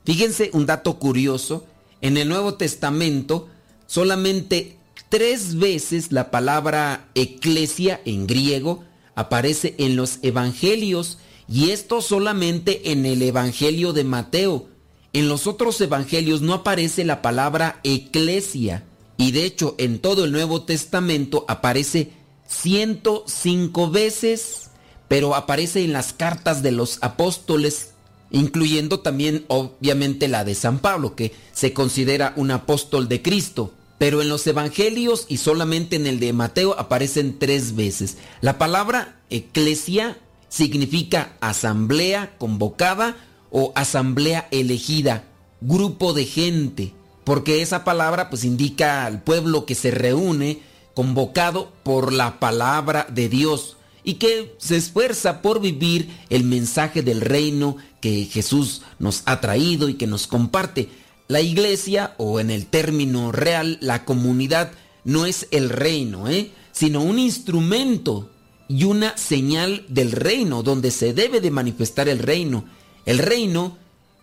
[0.06, 1.66] Fíjense un dato curioso,
[2.02, 3.48] en el Nuevo Testamento
[3.86, 4.78] solamente
[5.10, 8.84] tres veces la palabra eclesia en griego
[9.16, 14.68] aparece en los evangelios y esto solamente en el Evangelio de Mateo.
[15.14, 18.84] En los otros evangelios no aparece la palabra eclesia
[19.16, 22.12] y de hecho en todo el Nuevo Testamento aparece
[22.48, 24.72] 105 veces,
[25.08, 27.92] pero aparece en las cartas de los apóstoles,
[28.32, 33.72] incluyendo también obviamente la de San Pablo, que se considera un apóstol de Cristo.
[34.00, 38.18] Pero en los evangelios y solamente en el de Mateo aparecen tres veces.
[38.42, 40.18] La palabra eclesia
[40.50, 43.16] significa asamblea convocada
[43.56, 45.26] o asamblea elegida,
[45.62, 46.92] grupo de gente,
[47.24, 50.60] porque esa palabra pues indica al pueblo que se reúne
[50.96, 57.22] convocado por la palabra de Dios y que se esfuerza por vivir el mensaje del
[57.22, 60.90] reino que Jesús nos ha traído y que nos comparte.
[61.28, 64.72] La iglesia, o en el término real, la comunidad,
[65.04, 66.52] no es el reino, ¿eh?
[66.72, 68.32] sino un instrumento
[68.68, 72.66] y una señal del reino, donde se debe de manifestar el reino.
[73.06, 73.78] El reino,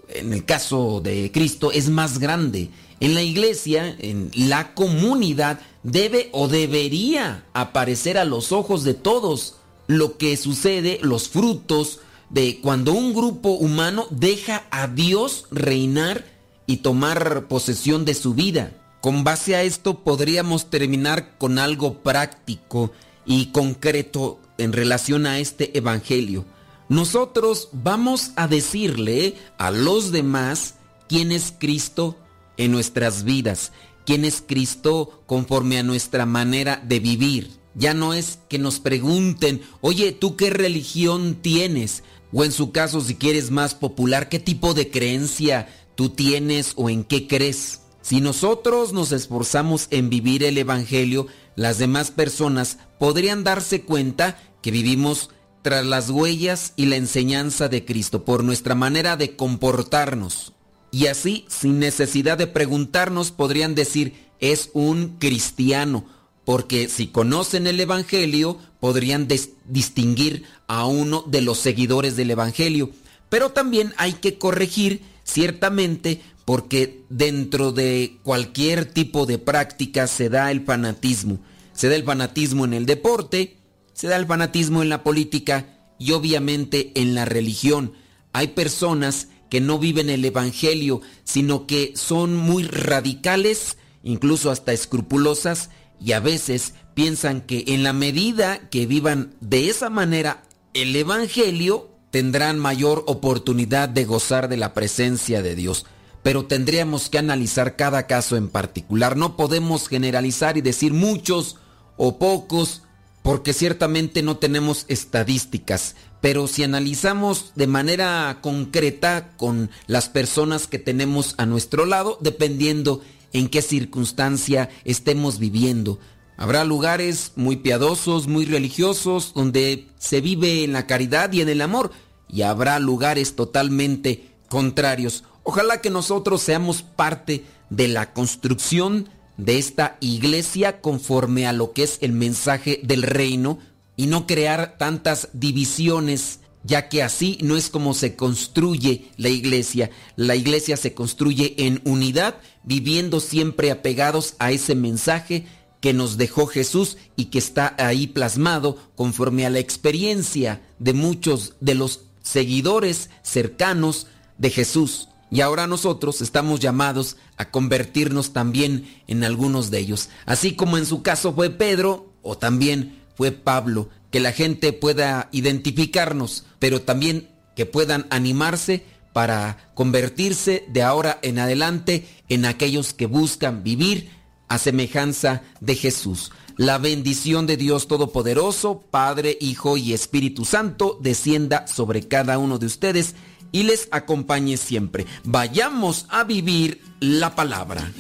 [0.08, 2.70] en el caso de Cristo, es más grande.
[3.00, 9.56] En la iglesia, en la comunidad, debe o debería aparecer a los ojos de todos
[9.86, 16.24] lo que sucede, los frutos de cuando un grupo humano deja a Dios reinar
[16.66, 18.72] y tomar posesión de su vida.
[19.00, 22.92] Con base a esto podríamos terminar con algo práctico
[23.26, 26.44] y concreto en relación a este Evangelio
[26.90, 30.74] nosotros vamos a decirle a los demás
[31.08, 32.18] quién es Cristo
[32.56, 33.70] en nuestras vidas,
[34.04, 37.52] quién es Cristo conforme a nuestra manera de vivir.
[37.76, 42.02] Ya no es que nos pregunten, oye, ¿tú qué religión tienes?
[42.32, 46.90] O en su caso, si quieres más popular, ¿qué tipo de creencia tú tienes o
[46.90, 47.82] en qué crees?
[48.02, 54.72] Si nosotros nos esforzamos en vivir el Evangelio, las demás personas podrían darse cuenta que
[54.72, 55.30] vivimos
[55.62, 60.52] tras las huellas y la enseñanza de Cristo, por nuestra manera de comportarnos.
[60.90, 66.04] Y así, sin necesidad de preguntarnos, podrían decir, es un cristiano,
[66.44, 69.28] porque si conocen el Evangelio, podrían
[69.66, 72.90] distinguir a uno de los seguidores del Evangelio.
[73.28, 80.50] Pero también hay que corregir, ciertamente, porque dentro de cualquier tipo de práctica se da
[80.50, 81.38] el fanatismo.
[81.72, 83.56] Se da el fanatismo en el deporte,
[84.00, 87.92] se da el fanatismo en la política y obviamente en la religión.
[88.32, 95.68] Hay personas que no viven el Evangelio, sino que son muy radicales, incluso hasta escrupulosas,
[96.00, 101.90] y a veces piensan que en la medida que vivan de esa manera el Evangelio,
[102.10, 105.84] tendrán mayor oportunidad de gozar de la presencia de Dios.
[106.22, 109.18] Pero tendríamos que analizar cada caso en particular.
[109.18, 111.58] No podemos generalizar y decir muchos
[111.98, 112.82] o pocos,
[113.22, 120.78] porque ciertamente no tenemos estadísticas, pero si analizamos de manera concreta con las personas que
[120.78, 123.02] tenemos a nuestro lado, dependiendo
[123.32, 125.98] en qué circunstancia estemos viviendo.
[126.36, 131.60] Habrá lugares muy piadosos, muy religiosos, donde se vive en la caridad y en el
[131.60, 131.90] amor,
[132.28, 135.24] y habrá lugares totalmente contrarios.
[135.42, 139.08] Ojalá que nosotros seamos parte de la construcción
[139.44, 143.58] de esta iglesia conforme a lo que es el mensaje del reino
[143.96, 149.90] y no crear tantas divisiones, ya que así no es como se construye la iglesia.
[150.16, 155.46] La iglesia se construye en unidad, viviendo siempre apegados a ese mensaje
[155.80, 161.54] que nos dejó Jesús y que está ahí plasmado conforme a la experiencia de muchos
[161.60, 164.06] de los seguidores cercanos
[164.38, 165.09] de Jesús.
[165.30, 170.08] Y ahora nosotros estamos llamados a convertirnos también en algunos de ellos.
[170.26, 173.88] Así como en su caso fue Pedro o también fue Pablo.
[174.10, 181.38] Que la gente pueda identificarnos, pero también que puedan animarse para convertirse de ahora en
[181.38, 184.10] adelante en aquellos que buscan vivir
[184.48, 186.32] a semejanza de Jesús.
[186.56, 192.66] La bendición de Dios Todopoderoso, Padre, Hijo y Espíritu Santo, descienda sobre cada uno de
[192.66, 193.14] ustedes
[193.52, 195.06] y les acompañe siempre.
[195.24, 197.90] Vayamos a vivir la palabra.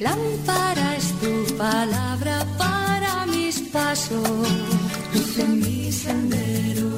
[0.00, 4.28] Lámpara es tu palabra para mis pasos,
[5.14, 6.90] luz en mi sendero.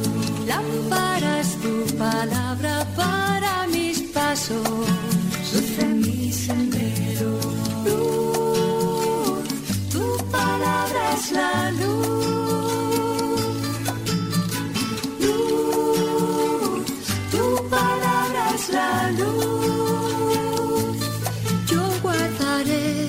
[0.47, 4.67] Lámpara es tu palabra para mis pasos,
[5.53, 7.39] luz en mi sendero.
[9.93, 12.36] Tu palabra es la luz.
[19.19, 20.97] Luz.
[21.71, 23.09] Yo guardaré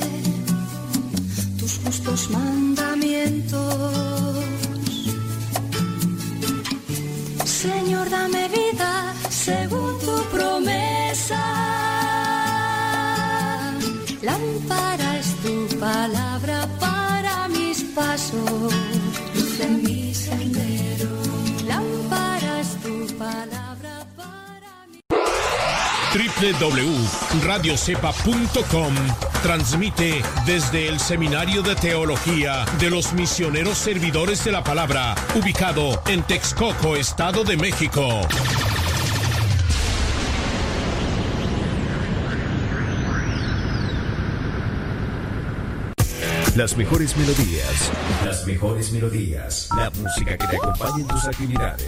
[1.59, 4.45] tus justos mandamientos.
[7.45, 9.13] Señor, dame vida
[26.17, 28.95] www.radiocepa.com
[29.43, 36.23] transmite desde el Seminario de Teología de los Misioneros Servidores de la Palabra, ubicado en
[36.23, 38.21] Texcoco, Estado de México.
[46.55, 47.91] Las mejores melodías.
[48.25, 49.69] Las mejores melodías.
[49.77, 51.87] La música que te acompañe en tus actividades.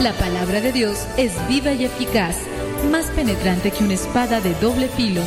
[0.00, 2.34] La palabra de Dios es viva y eficaz,
[2.90, 5.20] más penetrante que una espada de doble filo.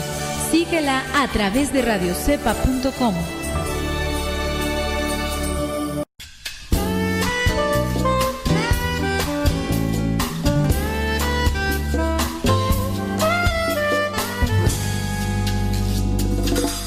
[0.49, 3.13] Síguela a través de radiocepa.com.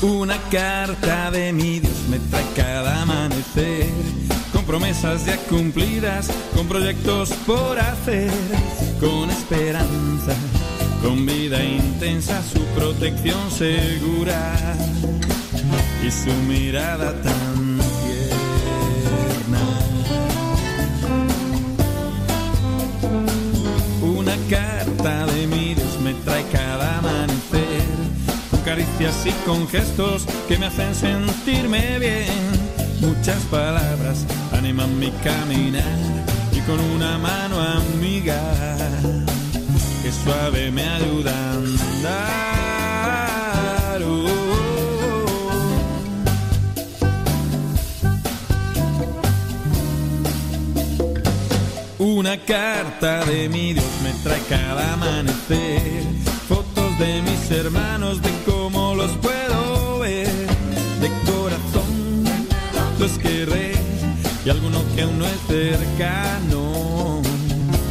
[0.03, 3.86] Una carta de mi Dios me trae cada amanecer,
[4.67, 8.31] promesas ya cumplidas, con proyectos por hacer,
[8.99, 10.35] con esperanza,
[11.03, 14.57] con vida intensa, su protección segura
[16.05, 19.61] y su mirada tan tierna.
[24.03, 27.85] Una carta de mi Dios me trae cada amanecer
[28.51, 32.67] con caricias y con gestos que me hacen sentirme bien.
[33.01, 34.25] Muchas palabras
[34.57, 35.85] animan mi caminar
[36.53, 38.41] y con una mano amiga
[40.03, 42.87] que suave me ayuda a andar.
[44.03, 44.27] Oh.
[51.99, 56.03] Una carta de mi Dios me trae cada amanecer
[56.49, 60.29] fotos de mis hermanos, de cómo los puedo ver,
[61.01, 62.25] de corazón
[62.99, 63.76] los querré
[64.47, 67.21] y alguno que aún no es cercano,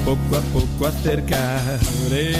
[0.06, 2.32] poco a poco acercaré.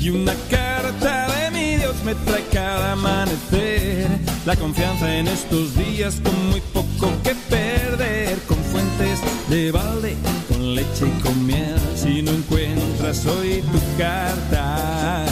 [0.00, 4.08] Y una carta de mi Dios me trae cada amanecer,
[4.44, 10.16] la confianza en estos días con muy poco que perder, con fuentes de balde,
[10.48, 11.78] con leche y con miel.
[11.94, 15.24] Si no encuentras hoy tu carta,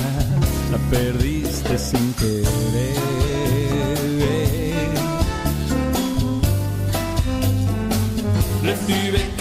[0.70, 2.98] la perdiste sin querer.
[8.62, 9.37] Recibe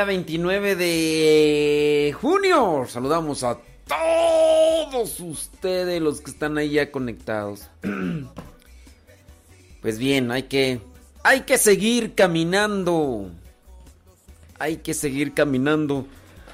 [0.00, 2.86] día 29 de junio.
[2.88, 7.68] Saludamos a todos ustedes los que están ahí ya conectados.
[9.82, 10.78] Pues bien, hay que
[11.22, 13.30] hay que seguir caminando.
[14.58, 16.06] Hay que seguir caminando.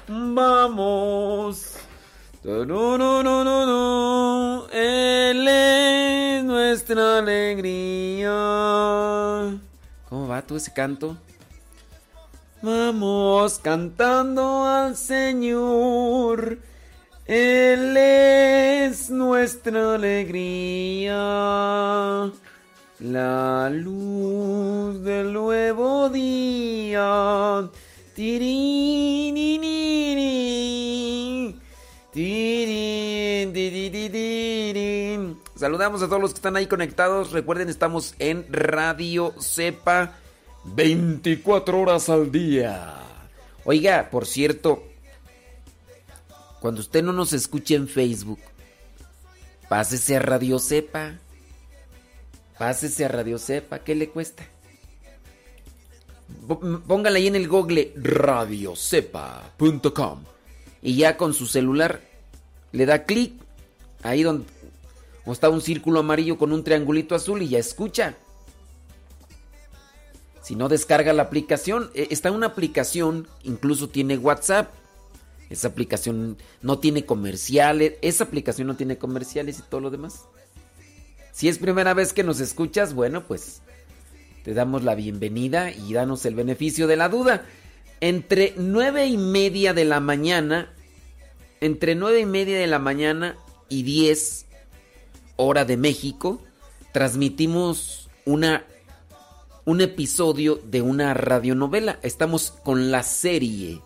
[0.07, 1.73] Vamos.
[2.45, 4.67] No, no, no, no, no.
[4.71, 8.29] Él es nuestra alegría.
[10.07, 11.17] ¿Cómo va tú ese canto?
[12.61, 16.57] Vamos cantando al Señor.
[17.27, 21.13] Él es nuestra alegría.
[22.99, 27.69] La luz del nuevo día.
[35.55, 37.33] Saludamos a todos los que están ahí conectados.
[37.33, 40.15] Recuerden, estamos en Radio Cepa
[40.75, 42.95] 24 horas al día.
[43.65, 44.83] Oiga, por cierto,
[46.59, 48.39] cuando usted no nos escuche en Facebook,
[49.69, 51.13] pásese a Radio Cepa.
[52.57, 54.43] Pásese a Radio Cepa, ¿qué le cuesta?
[56.47, 56.55] P-
[56.87, 60.23] Póngale ahí en el google radiocepa.com
[60.81, 62.01] y ya con su celular
[62.71, 63.33] le da clic
[64.03, 64.45] ahí donde
[65.27, 68.15] está un círculo amarillo con un triangulito azul y ya escucha.
[70.47, 74.73] Si no descarga la aplicación, eh, está una aplicación, incluso tiene WhatsApp.
[75.49, 80.23] Esa aplicación no tiene comerciales, esa aplicación no tiene comerciales y todo lo demás.
[81.33, 83.61] Si es primera vez que nos escuchas, bueno, pues
[84.45, 87.43] te damos la bienvenida y danos el beneficio de la duda.
[87.99, 90.73] Entre nueve y media de la mañana,
[91.59, 93.35] entre nueve y media de la mañana
[93.67, 94.45] y 10
[95.35, 96.41] hora de México,
[96.93, 98.65] transmitimos una
[99.67, 101.99] un episodio de una radionovela.
[102.01, 103.81] Estamos con la serie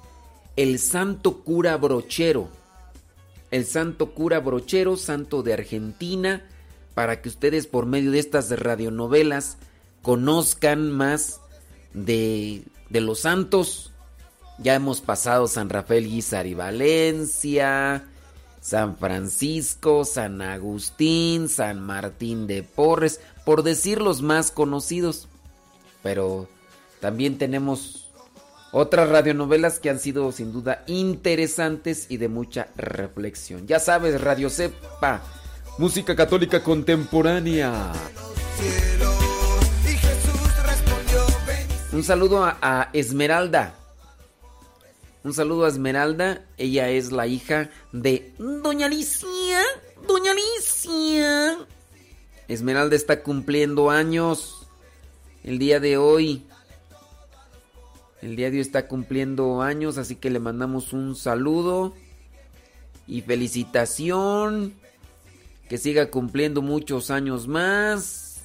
[0.55, 2.49] El Santo Cura Brochero.
[3.49, 6.47] El Santo Cura Brochero, santo de Argentina,
[6.93, 9.57] para que ustedes por medio de estas radionovelas
[10.03, 11.41] conozcan más
[11.95, 13.91] de, de los santos.
[14.59, 18.05] Ya hemos pasado San Rafael Guizar y Valencia,
[18.61, 25.27] San Francisco, San Agustín, San Martín de Porres, por decir los más conocidos.
[26.03, 26.47] Pero
[26.99, 28.11] también tenemos
[28.71, 33.67] otras radionovelas que han sido sin duda interesantes y de mucha reflexión.
[33.67, 35.21] Ya sabes, Radio Cepa,
[35.77, 37.91] música católica contemporánea.
[41.91, 43.75] Un saludo a, a Esmeralda.
[45.23, 46.45] Un saludo a Esmeralda.
[46.57, 49.61] Ella es la hija de Doña Alicia.
[50.07, 51.57] Doña Alicia.
[52.47, 54.60] Esmeralda está cumpliendo años
[55.43, 56.45] el día de hoy.
[58.22, 61.93] El día de hoy está cumpliendo años, así que le mandamos un saludo
[63.07, 64.73] y felicitación.
[65.68, 68.41] Que siga cumpliendo muchos años más.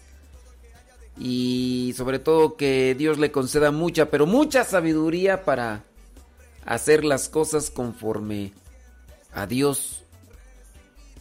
[1.18, 5.84] Y sobre todo que Dios le conceda mucha, pero mucha sabiduría para
[6.64, 8.52] hacer las cosas conforme
[9.32, 10.02] a Dios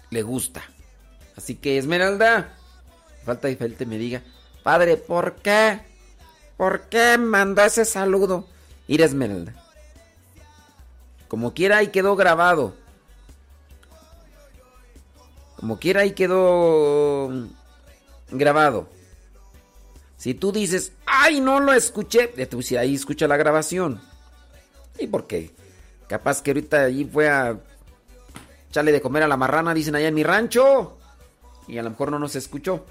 [0.09, 0.63] le gusta.
[1.35, 2.53] Así que Esmeralda,
[3.25, 4.21] falta y falta me diga,
[4.65, 5.79] padre, ¿por qué?
[6.57, 8.47] ¿Por qué mandó ese saludo?
[8.87, 9.53] Ir Esmeralda.
[11.27, 12.73] Como quiera ahí quedó grabado.
[15.55, 17.29] Como quiera ahí quedó
[18.31, 18.89] grabado.
[20.17, 22.33] Si tú dices, ay, no lo escuché,
[22.63, 24.01] si ahí escucha la grabación.
[24.97, 25.53] ¿Y por qué?
[26.07, 27.59] Capaz que ahorita allí fue a
[28.71, 30.97] echarle de comer a la marrana, dicen allá en mi rancho.
[31.67, 32.83] Y a lo mejor no nos escuchó.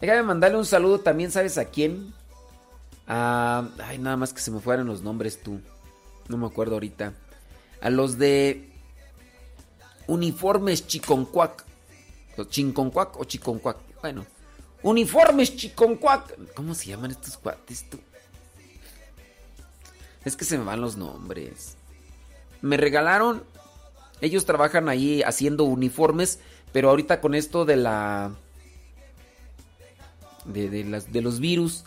[0.00, 2.12] Déjame mandarle un saludo también, ¿sabes a quién?
[3.06, 3.68] A...
[3.78, 5.60] Ay, nada más que se me fueran los nombres tú.
[6.28, 7.14] No me acuerdo ahorita.
[7.80, 8.70] A los de
[10.06, 11.64] Uniformes Chiconcuac.
[12.48, 13.78] Chinconcuac o Chiconcuac.
[14.02, 14.26] Bueno.
[14.82, 16.54] Uniformes Chiconcuac.
[16.54, 17.98] ¿Cómo se llaman estos cuates tú?
[20.24, 21.76] Es que se me van los nombres.
[22.60, 23.44] Me regalaron.
[24.20, 26.40] Ellos trabajan ahí haciendo uniformes.
[26.72, 28.32] Pero ahorita con esto de la.
[30.46, 31.84] De, de los virus.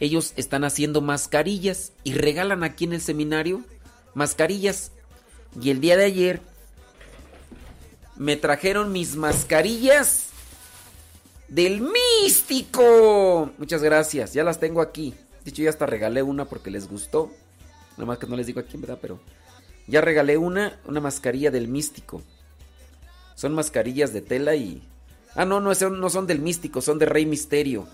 [0.00, 1.92] Ellos están haciendo mascarillas.
[2.04, 3.62] Y regalan aquí en el seminario.
[4.14, 4.92] Mascarillas.
[5.60, 6.40] Y el día de ayer.
[8.16, 10.28] Me trajeron mis mascarillas.
[11.48, 13.50] Del místico.
[13.58, 14.32] Muchas gracias.
[14.32, 15.14] Ya las tengo aquí.
[15.44, 17.30] De hecho, ya hasta regalé una porque les gustó.
[17.92, 18.98] Nada más que no les digo a quién, ¿verdad?
[19.00, 19.20] Pero
[19.86, 22.22] ya regalé una, una mascarilla del místico.
[23.36, 24.82] Son mascarillas de tela y...
[25.36, 27.86] Ah, no, no son, no son del místico, son de Rey Misterio.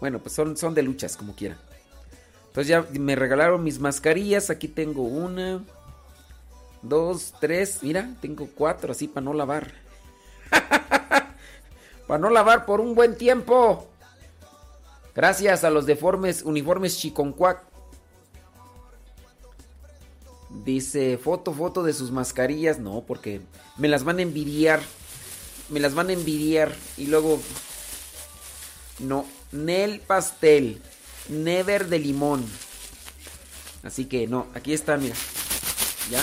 [0.00, 1.56] Bueno, pues son, son de luchas, como quiera.
[2.48, 4.50] Entonces ya me regalaron mis mascarillas.
[4.50, 5.62] Aquí tengo una,
[6.82, 7.78] dos, tres.
[7.82, 9.72] Mira, tengo cuatro así para no lavar.
[12.08, 13.86] para no lavar por un buen tiempo.
[15.14, 17.62] Gracias a los deformes uniformes Chiconcuac.
[20.64, 22.80] Dice, foto, foto de sus mascarillas.
[22.80, 23.42] No, porque
[23.76, 24.80] me las van a envidiar.
[25.70, 26.74] Me las van a envidiar.
[26.96, 27.40] Y luego...
[28.98, 30.82] No, Nel Pastel.
[31.28, 32.44] Never de limón.
[33.82, 35.14] Así que no, aquí está, mira.
[36.10, 36.22] ¿Ya?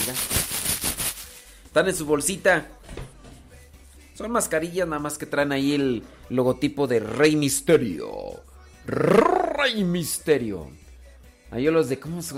[0.00, 0.14] Mira.
[1.66, 2.66] Están en su bolsita.
[4.14, 8.10] Son mascarillas nada más que traen ahí el logotipo de Rey Misterio.
[8.86, 10.70] Rey Misterio.
[11.50, 12.34] Ahí los de cómo se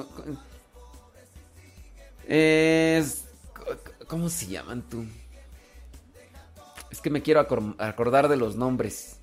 [2.27, 3.25] es
[4.07, 5.05] ¿Cómo se llaman tú?
[6.91, 9.19] Es que me quiero acordar de los nombres.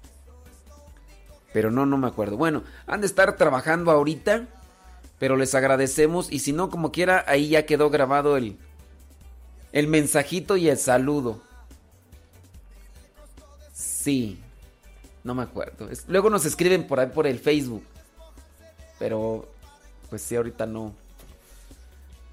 [1.54, 2.38] Pero no, no me acuerdo.
[2.38, 4.48] Bueno, han de estar trabajando ahorita.
[5.20, 6.32] Pero les agradecemos.
[6.32, 8.58] Y si no, como quiera, ahí ya quedó grabado el,
[9.72, 11.42] el mensajito y el saludo.
[13.74, 14.40] Sí.
[15.24, 15.90] No me acuerdo.
[16.08, 17.84] luego nos escriben por ahí por el Facebook.
[19.00, 19.48] Pero,
[20.10, 20.94] pues sí, ahorita no.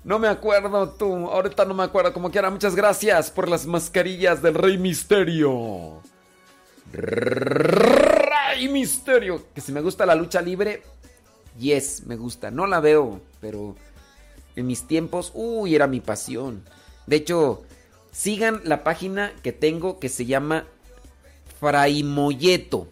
[0.05, 1.29] No me acuerdo tú.
[1.29, 2.13] Ahorita no me acuerdo.
[2.13, 6.03] Como quiera, muchas gracias por las mascarillas del Rey Misterio.
[6.93, 9.45] Rey Misterio.
[9.55, 10.83] Que si me gusta la lucha libre,
[11.59, 12.51] yes, me gusta.
[12.51, 13.77] No la veo, pero
[14.57, 16.65] en mis tiempos, uy, era mi pasión.
[17.07, 17.63] De hecho,
[18.11, 20.67] sigan la página que tengo que se llama
[21.61, 22.89] Fray Molleto.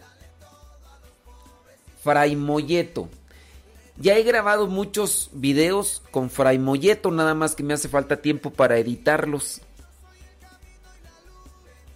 [3.97, 8.51] Ya he grabado muchos videos con Fray Molleto, nada más que me hace falta tiempo
[8.51, 9.61] para editarlos.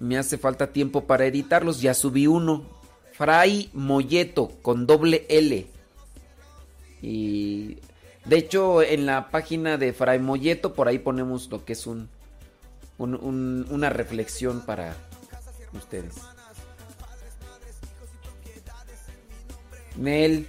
[0.01, 2.65] Me hace falta tiempo para editarlos, ya subí uno.
[3.13, 5.67] Fray Molleto con doble L.
[7.01, 7.79] Y
[8.25, 12.09] de hecho en la página de Fray Molleto por ahí ponemos lo que es un,
[12.99, 14.97] una reflexión para
[15.73, 16.15] ustedes.
[19.97, 20.49] Nel.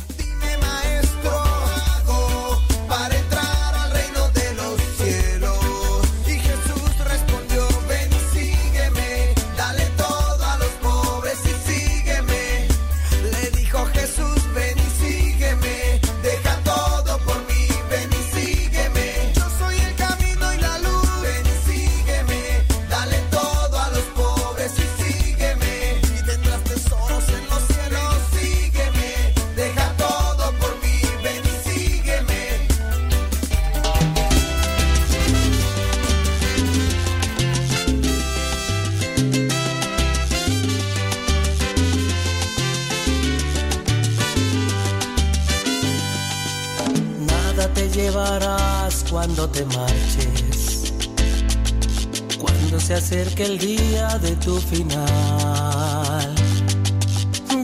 [53.41, 56.35] se acerque el día de tu final.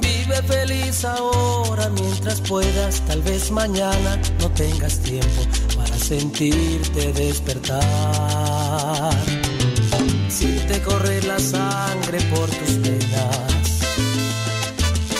[0.01, 3.01] Vive feliz ahora mientras puedas.
[3.01, 5.41] Tal vez mañana no tengas tiempo
[5.75, 7.79] para sentirte despertar.
[10.29, 13.79] Siente correr la sangre por tus venas.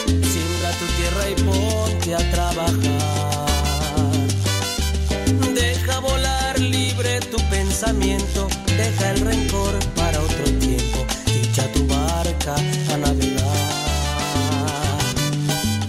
[0.06, 3.48] Siembra tu tierra y ponte a trabajar.
[5.54, 8.48] Deja volar libre tu pensamiento,
[12.48, 13.44] barca a navegar.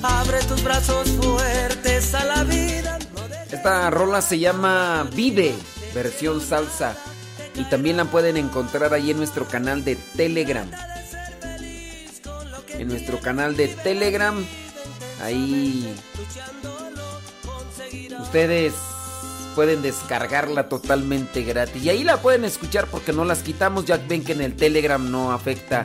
[0.02, 2.98] Abre tus brazos fuertes a la vida.
[3.50, 5.54] Esta rola se llama Vive,
[5.94, 6.96] versión salsa.
[7.54, 10.70] Y también la pueden encontrar ahí en nuestro canal de Telegram.
[12.70, 14.44] En nuestro canal de Telegram.
[15.20, 15.92] Ahí
[18.20, 18.74] ustedes
[19.56, 21.82] pueden descargarla totalmente gratis.
[21.82, 23.86] Y ahí la pueden escuchar porque no las quitamos.
[23.86, 25.84] Ya ven que en el Telegram no afecta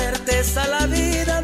[0.57, 1.41] a la vida,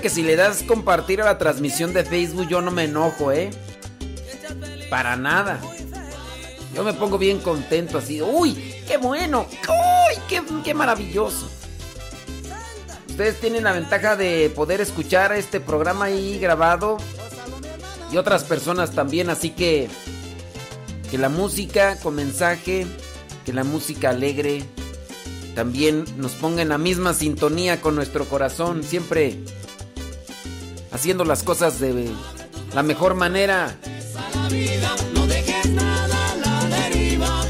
[0.00, 3.50] Que si le das compartir a la transmisión de Facebook, yo no me enojo, ¿eh?
[4.90, 5.60] Para nada.
[6.74, 8.20] Yo me pongo bien contento así.
[8.20, 8.82] ¡Uy!
[8.88, 9.46] ¡Qué bueno!
[9.68, 10.22] ¡Uy!
[10.28, 11.48] Qué, ¡Qué maravilloso!
[13.10, 16.96] Ustedes tienen la ventaja de poder escuchar este programa ahí grabado.
[18.10, 19.88] Y otras personas también, así que...
[21.10, 22.86] Que la música con mensaje,
[23.44, 24.64] que la música alegre,
[25.54, 29.38] también nos ponga en la misma sintonía con nuestro corazón, siempre
[30.92, 32.10] haciendo las cosas de
[32.74, 33.76] la mejor manera.
[34.16, 37.44] A la vida, no dejes nada a la deriva.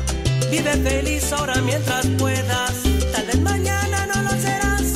[0.51, 2.82] Vive feliz ahora mientras puedas.
[3.12, 4.94] Tal vez mañana no lo serás.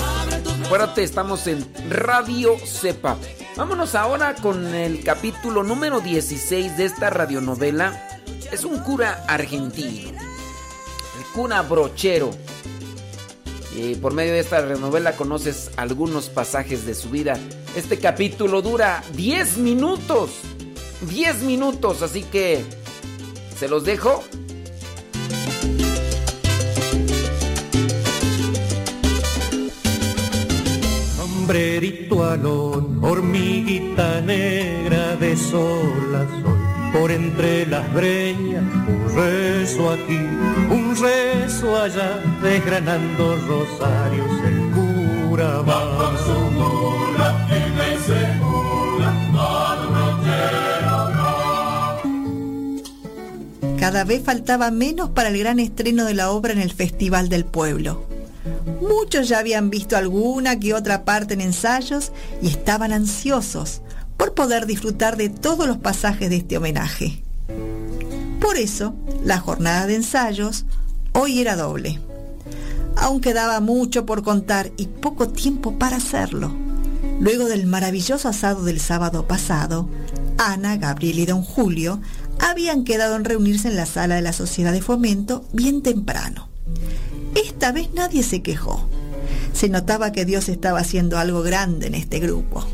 [0.65, 3.19] Acuérdate, estamos en Radio Cepa.
[3.57, 8.21] Vámonos ahora con el capítulo número 16 de esta radionovela.
[8.53, 12.31] Es un cura argentino, el cura brochero.
[13.75, 17.39] Y por medio de esta radionovela conoces algunos pasajes de su vida.
[17.77, 20.31] Este capítulo dura 10 minutos.
[21.03, 22.65] 10 minutos, así que
[23.55, 24.25] se los dejo.
[31.19, 36.59] Sombrerito alón, hormiguita negra de sol a sol,
[36.95, 45.99] por entre las breñas, un rezo aquí, un rezo allá, desgranando rosarios el cura va.
[45.99, 47.46] con su mula
[53.87, 57.45] Cada vez faltaba menos para el gran estreno de la obra en el Festival del
[57.45, 58.05] Pueblo.
[58.81, 62.11] Muchos ya habían visto alguna que otra parte en ensayos
[62.43, 63.83] y estaban ansiosos
[64.17, 67.23] por poder disfrutar de todos los pasajes de este homenaje.
[68.41, 70.67] Por eso, la jornada de ensayos
[71.13, 72.01] hoy era doble.
[72.97, 76.66] Aún quedaba mucho por contar y poco tiempo para hacerlo.
[77.19, 79.89] Luego del maravilloso asado del sábado pasado,
[80.39, 82.01] Ana, Gabriel y don Julio
[82.39, 86.49] habían quedado en reunirse en la sala de la Sociedad de Fomento bien temprano.
[87.35, 88.89] Esta vez nadie se quejó.
[89.53, 92.67] Se notaba que Dios estaba haciendo algo grande en este grupo.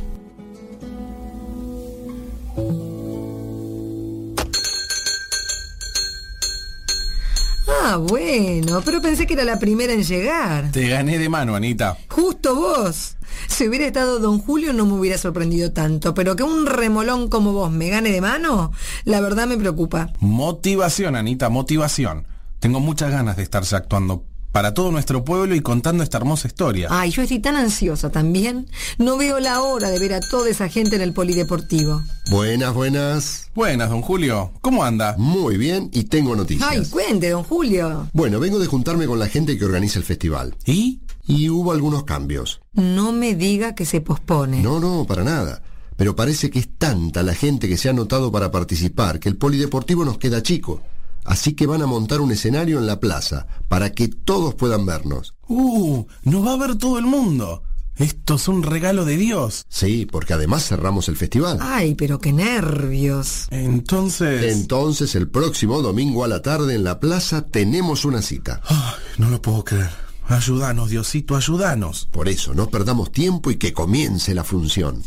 [7.85, 10.71] Ah, bueno, pero pensé que era la primera en llegar.
[10.73, 11.97] Te gané de mano, Anita.
[12.09, 13.17] Justo vos.
[13.49, 17.53] Si hubiera estado don Julio no me hubiera sorprendido tanto, pero que un remolón como
[17.53, 18.73] vos me gane de mano,
[19.05, 20.13] la verdad me preocupa.
[20.21, 22.27] Motivación, Anita, motivación.
[22.61, 26.89] Tengo muchas ganas de estarse actuando para todo nuestro pueblo y contando esta hermosa historia.
[26.91, 28.69] Ay, yo estoy tan ansiosa también.
[28.99, 32.03] No veo la hora de ver a toda esa gente en el polideportivo.
[32.31, 33.51] Buenas, buenas.
[33.55, 34.53] Buenas, don Julio.
[34.61, 35.17] ¿Cómo anda?
[35.19, 36.69] Muy bien y tengo noticias.
[36.71, 38.09] Ay, cuente, don Julio.
[38.13, 40.55] Bueno, vengo de juntarme con la gente que organiza el festival.
[40.67, 41.01] ¿Y?
[41.27, 42.61] Y hubo algunos cambios.
[42.75, 44.63] No me diga que se pospone.
[44.63, 45.63] No, no, para nada.
[45.97, 49.37] Pero parece que es tanta la gente que se ha anotado para participar que el
[49.37, 50.83] polideportivo nos queda chico.
[51.25, 55.35] Así que van a montar un escenario en la plaza para que todos puedan vernos.
[55.49, 56.05] ¡Uh!
[56.25, 57.63] ¡Nos va a ver todo el mundo!
[57.97, 59.67] Esto es un regalo de Dios.
[59.69, 61.59] Sí, porque además cerramos el festival.
[61.61, 63.47] Ay, pero qué nervios.
[63.51, 64.55] Entonces...
[64.55, 68.63] Entonces el próximo domingo a la tarde en la plaza tenemos una cita.
[68.67, 69.91] Ay, no lo puedo creer.
[70.27, 72.09] Ayúdanos, Diosito, ayúdanos.
[72.11, 75.03] Por eso, no perdamos tiempo y que comience la función.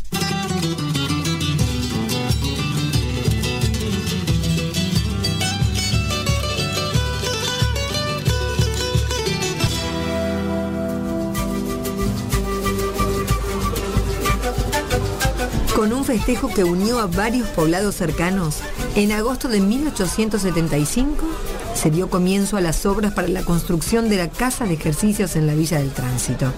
[16.06, 18.58] Festejo que unió a varios poblados cercanos,
[18.94, 21.26] en agosto de 1875
[21.74, 25.48] se dio comienzo a las obras para la construcción de la Casa de Ejercicios en
[25.48, 26.52] la Villa del Tránsito.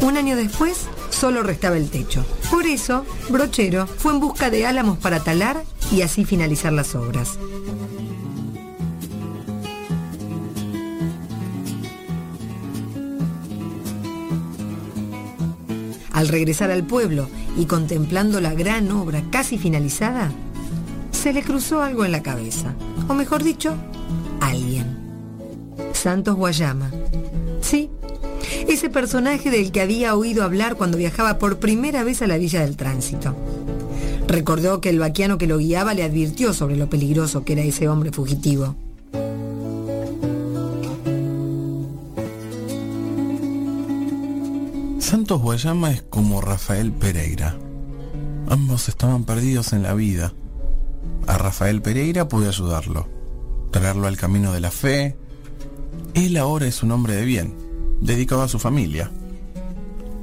[0.00, 2.24] Un año después, solo restaba el techo.
[2.48, 7.38] Por eso, Brochero fue en busca de álamos para talar y así finalizar las obras.
[16.16, 17.28] Al regresar al pueblo
[17.58, 20.32] y contemplando la gran obra casi finalizada,
[21.10, 22.74] se le cruzó algo en la cabeza,
[23.06, 23.74] o mejor dicho,
[24.40, 24.96] alguien.
[25.92, 26.90] Santos Guayama.
[27.60, 27.90] Sí,
[28.66, 32.62] ese personaje del que había oído hablar cuando viajaba por primera vez a la Villa
[32.62, 33.36] del Tránsito.
[34.26, 37.90] Recordó que el vaquiano que lo guiaba le advirtió sobre lo peligroso que era ese
[37.90, 38.74] hombre fugitivo.
[45.26, 47.56] Santos Guayama es como Rafael Pereira.
[48.48, 50.32] Ambos estaban perdidos en la vida.
[51.26, 53.08] A Rafael Pereira pude ayudarlo,
[53.72, 55.16] traerlo al camino de la fe.
[56.14, 57.56] Él ahora es un hombre de bien,
[58.00, 59.10] dedicado a su familia.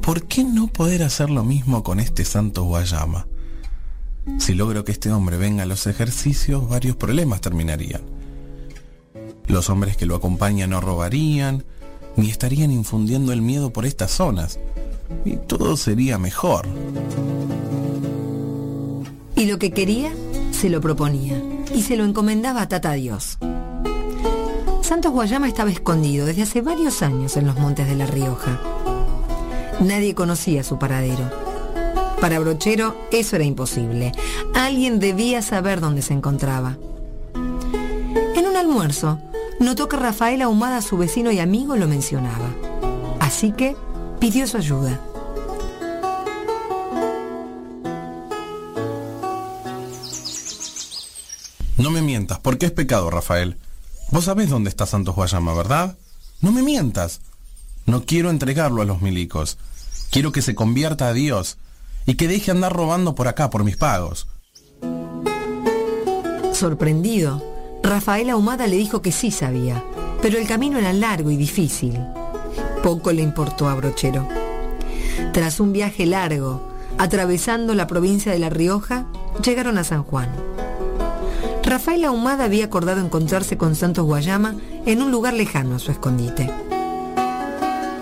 [0.01, 3.27] ¿Por qué no poder hacer lo mismo con este Santos Guayama?
[4.39, 8.03] Si logro que este hombre venga a los ejercicios, varios problemas terminarían.
[9.47, 11.65] Los hombres que lo acompañan no robarían,
[12.15, 14.61] ni estarían infundiendo el miedo por estas zonas.
[15.25, 16.67] Y todo sería mejor.
[19.35, 20.11] Y lo que quería,
[20.51, 21.41] se lo proponía.
[21.73, 23.37] Y se lo encomendaba a Tata Dios.
[24.81, 28.59] Santos Guayama estaba escondido desde hace varios años en los montes de La Rioja.
[29.79, 31.29] Nadie conocía su paradero.
[32.21, 34.11] Para Brochero eso era imposible.
[34.53, 36.77] Alguien debía saber dónde se encontraba.
[38.35, 39.19] En un almuerzo,
[39.59, 42.49] notó que Rafael Ahumada, su vecino y amigo, lo mencionaba.
[43.19, 43.75] Así que
[44.19, 44.99] pidió su ayuda.
[51.77, 53.57] No me mientas, porque es pecado, Rafael.
[54.11, 55.97] Vos sabés dónde está Santos Guayama, ¿verdad?
[56.39, 57.19] No me mientas.
[57.85, 59.57] No quiero entregarlo a los milicos.
[60.11, 61.57] Quiero que se convierta a Dios
[62.05, 64.27] y que deje andar robando por acá por mis pagos.
[66.53, 67.43] Sorprendido,
[67.81, 69.83] Rafael Ahumada le dijo que sí sabía,
[70.21, 71.99] pero el camino era largo y difícil.
[72.83, 74.27] Poco le importó a Brochero.
[75.31, 79.05] Tras un viaje largo, atravesando la provincia de La Rioja,
[79.41, 80.29] llegaron a San Juan.
[81.63, 84.55] Rafael Ahumada había acordado encontrarse con Santos Guayama
[84.85, 86.51] en un lugar lejano a su escondite.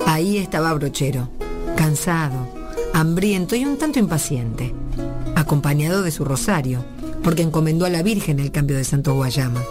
[0.07, 1.29] Ahí estaba Brochero,
[1.77, 2.47] cansado,
[2.91, 4.73] hambriento y un tanto impaciente,
[5.35, 6.83] acompañado de su rosario,
[7.23, 9.61] porque encomendó a la Virgen el cambio de Santos Guayama.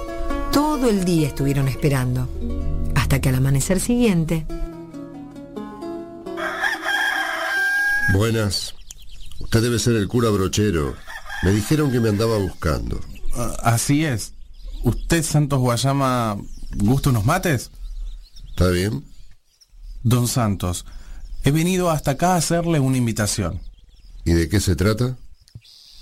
[0.52, 2.28] Todo el día estuvieron esperando,
[2.94, 4.46] hasta que al amanecer siguiente...
[8.12, 8.74] Buenas.
[9.38, 10.96] Usted debe ser el cura brochero.
[11.42, 13.00] Me dijeron que me andaba buscando.
[13.34, 14.34] Ah, así es.
[14.82, 16.36] ¿Usted, Santos Guayama,
[16.76, 17.70] gusta unos mates?
[18.50, 19.04] ¿Está bien?
[20.02, 20.86] Don Santos,
[21.44, 23.60] he venido hasta acá a hacerle una invitación.
[24.24, 25.16] ¿Y de qué se trata?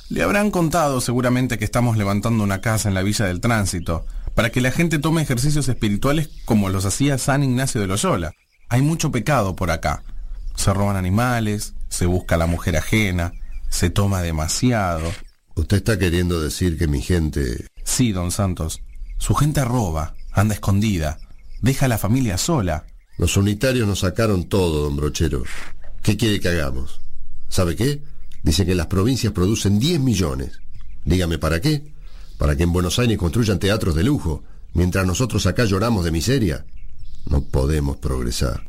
[0.08, 4.50] Le habrán contado seguramente que estamos levantando una casa en la Villa del Tránsito, para
[4.50, 8.32] que la gente tome ejercicios espirituales como los hacía San Ignacio de Loyola.
[8.68, 10.02] Hay mucho pecado por acá.
[10.54, 13.32] Se roban animales, se busca a la mujer ajena,
[13.68, 15.12] se toma demasiado.
[15.54, 17.66] ¿Usted está queriendo decir que mi gente...
[17.84, 18.82] Sí, don Santos.
[19.18, 21.18] Su gente roba, anda escondida,
[21.60, 22.86] deja a la familia sola.
[23.16, 25.42] Los unitarios nos sacaron todo, don Brochero.
[26.02, 27.00] ¿Qué quiere que hagamos?
[27.48, 28.02] ¿Sabe qué?
[28.42, 30.60] Dice que las provincias producen 10 millones.
[31.04, 31.92] Dígame, ¿para qué?
[32.36, 34.44] Para que en Buenos Aires construyan teatros de lujo,
[34.74, 36.64] mientras nosotros acá lloramos de miseria.
[37.26, 38.68] no podemos progresar.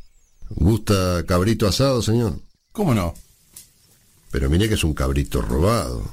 [0.49, 2.41] ¿Gusta cabrito asado, señor?
[2.71, 3.13] ¿Cómo no?
[4.31, 6.03] Pero mire que es un cabrito robado.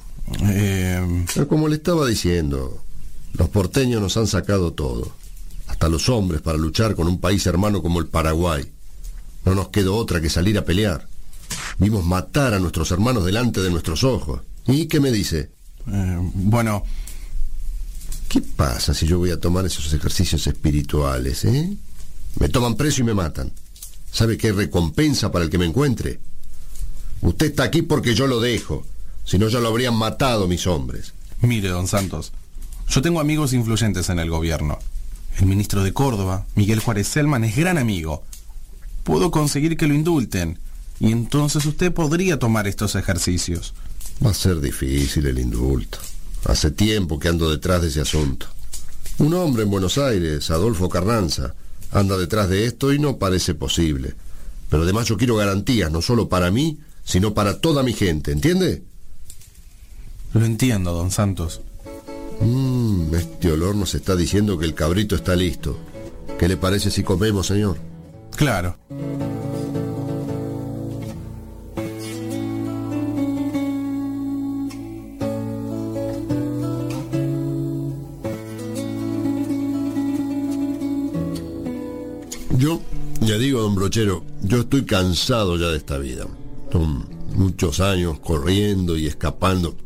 [0.42, 2.82] Eh, como le estaba diciendo,
[3.34, 5.12] los porteños nos han sacado todo,
[5.68, 8.70] hasta los hombres para luchar con un país hermano como el Paraguay.
[9.44, 11.06] No nos quedó otra que salir a pelear.
[11.78, 14.40] Vimos matar a nuestros hermanos delante de nuestros ojos.
[14.66, 15.50] ¿Y qué me dice?
[15.92, 16.82] eh, bueno,
[18.28, 21.76] ¿Qué pasa si yo voy a tomar esos ejercicios espirituales, eh?
[22.40, 23.52] Me toman preso y me matan.
[24.10, 26.18] ¿Sabe qué recompensa para el que me encuentre?
[27.20, 28.84] Usted está aquí porque yo lo dejo.
[29.24, 31.12] Si no, ya lo habrían matado mis hombres.
[31.40, 32.32] mire, don Santos,
[32.88, 34.78] yo tengo amigos influyentes en el gobierno.
[35.38, 38.22] El ministro de Córdoba, Miguel Juárez Selman, es gran amigo.
[39.04, 40.58] Puedo conseguir que lo indulten.
[40.98, 43.74] Y entonces usted podría tomar estos ejercicios.
[44.24, 45.98] Va a ser difícil el indulto.
[46.44, 48.46] Hace tiempo que ando detrás de ese asunto.
[49.18, 51.54] Un hombre en Buenos Aires, Adolfo Carranza,
[51.90, 54.14] anda detrás de esto y no parece posible.
[54.70, 58.82] Pero además yo quiero garantías, no solo para mí, sino para toda mi gente, ¿entiende?
[60.34, 61.62] Lo entiendo, don Santos.
[62.40, 65.78] Mmm, este olor nos está diciendo que el cabrito está listo.
[66.38, 67.78] ¿Qué le parece si comemos, señor?
[68.36, 68.76] Claro.
[82.58, 82.82] Yo,
[83.20, 86.26] ya digo, don Brochero, yo estoy cansado ya de esta vida.
[86.72, 89.76] Son muchos años corriendo y escapando,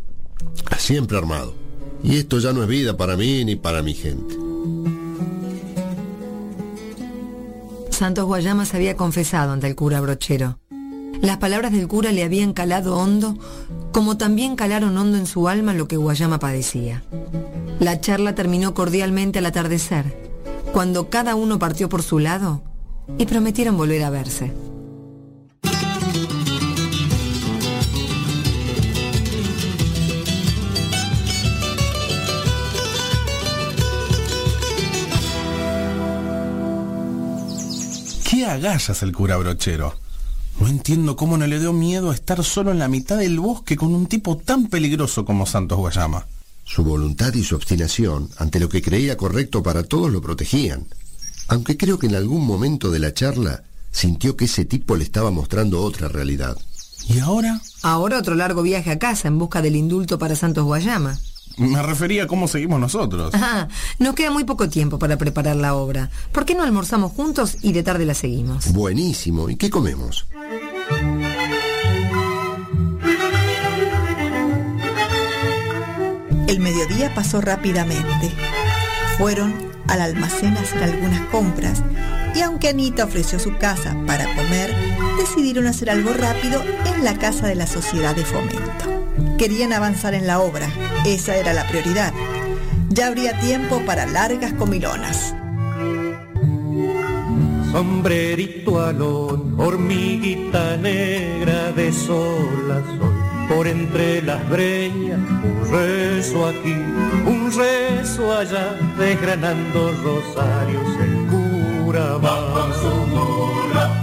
[0.79, 1.55] siempre armado.
[2.03, 4.37] Y esto ya no es vida para mí ni para mi gente.
[7.91, 10.59] Santos Guayama se había confesado ante el cura brochero.
[11.21, 13.37] Las palabras del cura le habían calado hondo,
[13.93, 17.03] como también calaron hondo en su alma lo que Guayama padecía.
[17.79, 20.33] La charla terminó cordialmente al atardecer,
[20.73, 22.63] cuando cada uno partió por su lado
[23.19, 24.53] y prometieron volver a verse.
[38.41, 39.95] ¿Qué agallas el cura brochero?
[40.59, 43.77] No entiendo cómo no le dio miedo a estar solo en la mitad del bosque
[43.77, 46.27] con un tipo tan peligroso como Santos Guayama.
[46.65, 50.87] Su voluntad y su obstinación ante lo que creía correcto para todos lo protegían.
[51.49, 55.31] Aunque creo que en algún momento de la charla sintió que ese tipo le estaba
[55.31, 56.57] mostrando otra realidad.
[57.11, 57.61] ¿Y ahora?
[57.83, 61.21] Ahora otro largo viaje a casa en busca del indulto para Santos Guayama.
[61.61, 63.35] Me refería a cómo seguimos nosotros.
[63.35, 63.69] Ajá,
[63.99, 66.11] nos queda muy poco tiempo para preparar la obra.
[66.33, 68.73] ¿Por qué no almorzamos juntos y de tarde la seguimos?
[68.73, 69.51] Buenísimo.
[69.51, 70.27] ¿Y qué comemos?
[76.49, 78.33] El mediodía pasó rápidamente.
[79.19, 79.55] Fueron
[79.87, 81.83] al almacén a hacer algunas compras
[82.35, 84.75] y aunque Anita ofreció su casa para comer,
[85.19, 89.10] decidieron hacer algo rápido en la casa de la sociedad de fomento.
[89.41, 90.69] Querían avanzar en la obra,
[91.07, 92.13] esa era la prioridad.
[92.91, 95.35] Ya habría tiempo para largas comilonas.
[97.73, 103.15] Sombrerito alón, hormiguita negra de sol a sol,
[103.49, 106.77] por entre las breñas, un rezo aquí,
[107.25, 112.53] un rezo allá, desgranando rosarios el cura va.
[112.53, 114.03] con su mula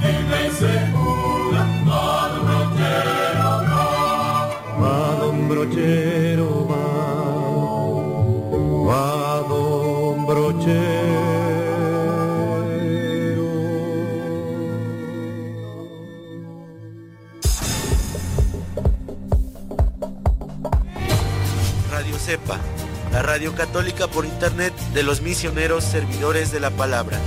[5.48, 6.76] brochero va,
[9.38, 11.38] a don brochero.
[21.91, 22.60] Radio Cepa,
[23.11, 27.19] la radio católica por internet de los misioneros servidores de la palabra.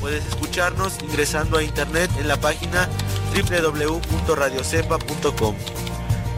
[0.00, 2.88] Puedes escucharnos ingresando a internet en la página
[3.34, 5.54] www.radiocepa.com.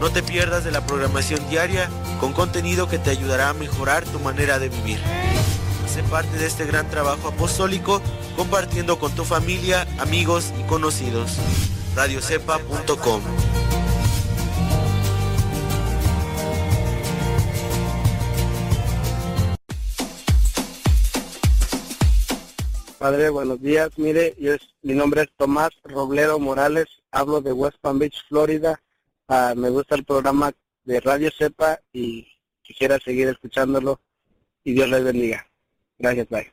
[0.01, 1.87] No te pierdas de la programación diaria
[2.19, 4.97] con contenido que te ayudará a mejorar tu manera de vivir.
[5.85, 8.01] Sé parte de este gran trabajo apostólico
[8.35, 11.37] compartiendo con tu familia, amigos y conocidos.
[11.95, 13.21] radiocepa.com
[22.97, 23.91] Padre, buenos días.
[23.97, 24.35] Mire,
[24.81, 28.81] mi nombre es Tomás Robledo Morales, hablo de West Palm Beach, Florida.
[29.33, 30.51] Ah, me gusta el programa
[30.83, 32.27] de Radio Cepa y
[32.63, 34.01] quisiera seguir escuchándolo
[34.61, 35.47] y Dios les bendiga.
[35.97, 36.51] Gracias, bye.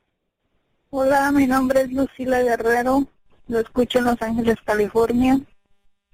[0.90, 3.05] Hola, mi nombre es Lucila Guerrero,
[3.48, 5.40] lo escucho en Los Ángeles, California.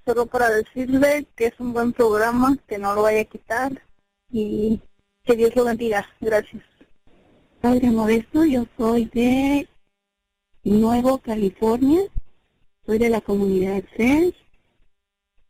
[0.07, 3.83] Solo para decirle que es un buen programa, que no lo vaya a quitar
[4.31, 4.81] y
[5.23, 6.09] que Dios lo bendiga.
[6.19, 6.63] Gracias.
[7.61, 9.69] Padre Modesto, yo soy de
[10.63, 12.01] Nuevo, California.
[12.87, 14.35] Soy de la comunidad Friends.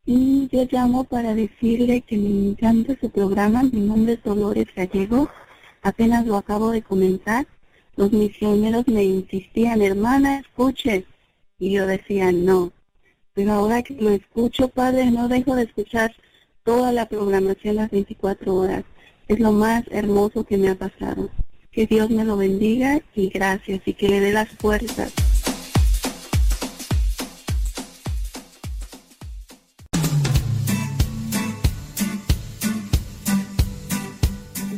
[0.07, 3.63] Y yo llamo para decirle que me encanta su programa.
[3.63, 5.29] Mi nombre es Dolores Gallego.
[5.81, 7.47] Apenas lo acabo de comenzar.
[7.95, 11.05] Los misioneros me insistían, hermana, escuche.
[11.57, 12.71] Y yo decía, no.
[13.33, 16.13] Pero ahora que lo escucho, padre, no dejo de escuchar
[16.63, 18.83] toda la programación las 24 horas.
[19.27, 21.31] Es lo más hermoso que me ha pasado.
[21.71, 25.24] Que Dios me lo bendiga y gracias y que le dé las fuerzas.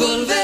[0.00, 0.39] volver.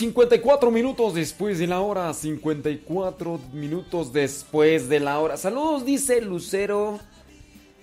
[0.00, 2.14] 54 minutos después de la hora.
[2.14, 5.36] 54 minutos después de la hora.
[5.36, 6.98] Saludos, dice Lucero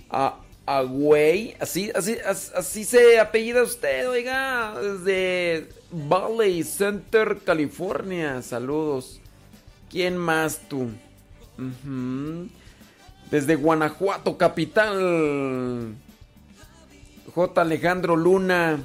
[0.10, 1.56] a Agüey.
[1.60, 4.74] Así, así, as- así se apellida usted, oiga.
[4.82, 8.42] Desde Valley Center, California.
[8.42, 9.20] Saludos.
[9.92, 10.90] ¿Quién más tú?
[13.30, 15.94] Desde Guanajuato, capital.
[17.36, 17.62] J.
[17.62, 18.80] Alejandro Luna.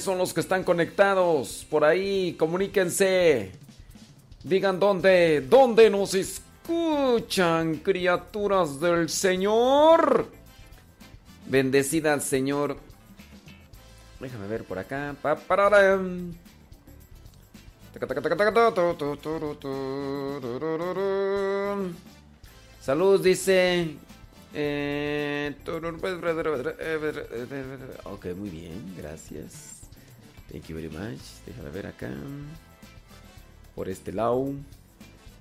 [0.00, 1.66] Son los que están conectados?
[1.68, 3.52] Por ahí, comuníquense.
[4.42, 10.26] Digan dónde, dónde nos escuchan, criaturas del Señor.
[11.46, 12.76] Bendecida al Señor.
[14.20, 15.14] Déjame ver por acá.
[22.80, 23.96] Salud, dice.
[24.54, 25.54] Eh...
[28.04, 29.81] ok, muy bien, gracias.
[30.52, 31.20] Thank you very much.
[31.46, 32.10] Déjame ver acá.
[33.74, 34.52] Por este lado.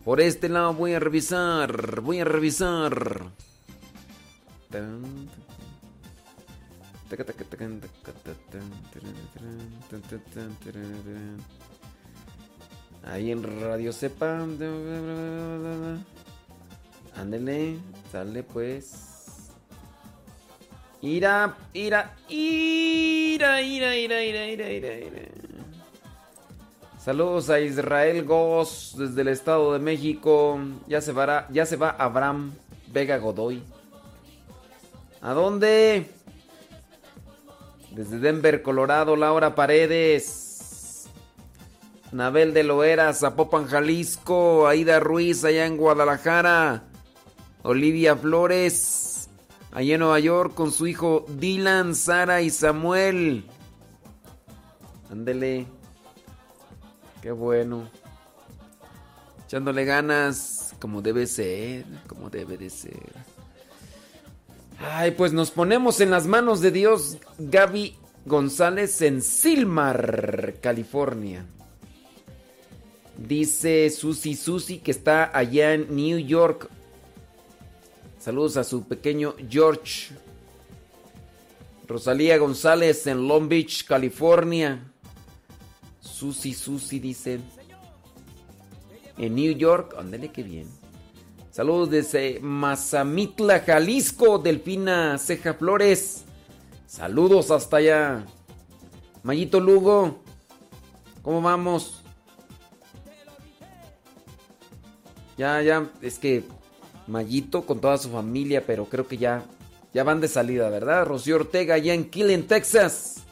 [0.06, 2.00] Por este lado voy a revisar.
[2.00, 3.30] Voy a revisar.
[13.04, 14.48] Ahí en Radio Sepa.
[17.18, 17.80] Ándele,
[18.14, 19.11] sale pues.
[21.02, 25.22] Ira, ira, ira, ira, ira, ira, ira, ira, ira.
[27.04, 30.60] Saludos a Israel Goss desde el Estado de México.
[30.88, 32.54] Ya se va, ya se va Abraham
[32.94, 33.64] Vega Godoy.
[35.22, 36.06] ¿A dónde?
[37.90, 41.10] Desde Denver, Colorado, Laura Paredes.
[42.12, 44.68] Nabel de Loera, Zapopan, Jalisco.
[44.68, 46.84] Aida Ruiz, allá en Guadalajara.
[47.64, 49.11] Olivia Flores,
[49.72, 53.46] allá en Nueva York, con su hijo Dylan, Sara y Samuel.
[55.12, 55.68] Ándele.
[57.22, 57.90] Qué bueno.
[59.46, 63.14] Echándole ganas, como debe ser, como debe de ser.
[64.80, 67.96] Ay, pues nos ponemos en las manos de Dios, Gaby
[68.26, 71.46] González en Silmar, California.
[73.18, 76.70] Dice Susi Susi que está allá en New York.
[78.22, 80.14] Saludos a su pequeño George.
[81.88, 84.94] Rosalía González en Long Beach, California.
[86.00, 87.40] Susi Susi dice.
[89.18, 90.68] En New York, ándale qué bien.
[91.50, 96.24] Saludos desde Mazamitla, Jalisco, Delfina Ceja Flores.
[96.86, 98.24] Saludos hasta allá.
[99.24, 100.22] Mayito Lugo,
[101.24, 102.04] ¿cómo vamos?
[105.40, 106.44] Ya, ya, es que
[107.12, 109.44] Mayito con toda su familia, pero creo que ya,
[109.94, 111.06] ya van de salida, ¿verdad?
[111.06, 113.24] Rocío Ortega allá en Killen, Texas.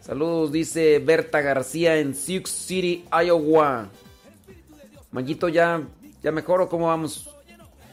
[0.00, 3.88] Saludos, dice Berta García en Sioux City, Iowa.
[5.12, 5.82] Mayito, ya,
[6.22, 7.28] ya mejor o cómo vamos?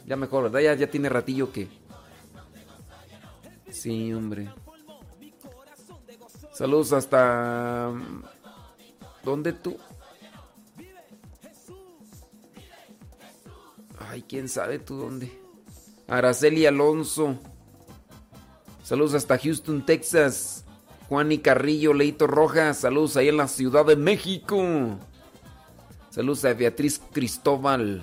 [0.06, 0.62] Ya mejor, ¿verdad?
[0.62, 1.68] Ya, ya tiene ratillo que.
[3.70, 4.50] Sí, hombre.
[6.54, 7.92] Saludos hasta.
[9.24, 9.78] ¿Dónde tú?
[14.18, 15.32] Ay, quién sabe tú dónde.
[16.08, 17.38] Araceli Alonso.
[18.84, 20.66] Saludos hasta Houston, Texas.
[21.08, 22.80] Juan y Carrillo, Leito Rojas.
[22.80, 24.98] Saludos ahí en la Ciudad de México.
[26.10, 28.02] Saludos a Beatriz Cristóbal.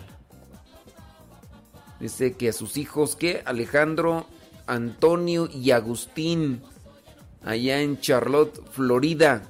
[1.98, 3.42] Dice que a sus hijos, ¿qué?
[3.44, 4.28] Alejandro,
[4.68, 6.62] Antonio y Agustín.
[7.42, 9.42] Allá en Charlotte, Florida.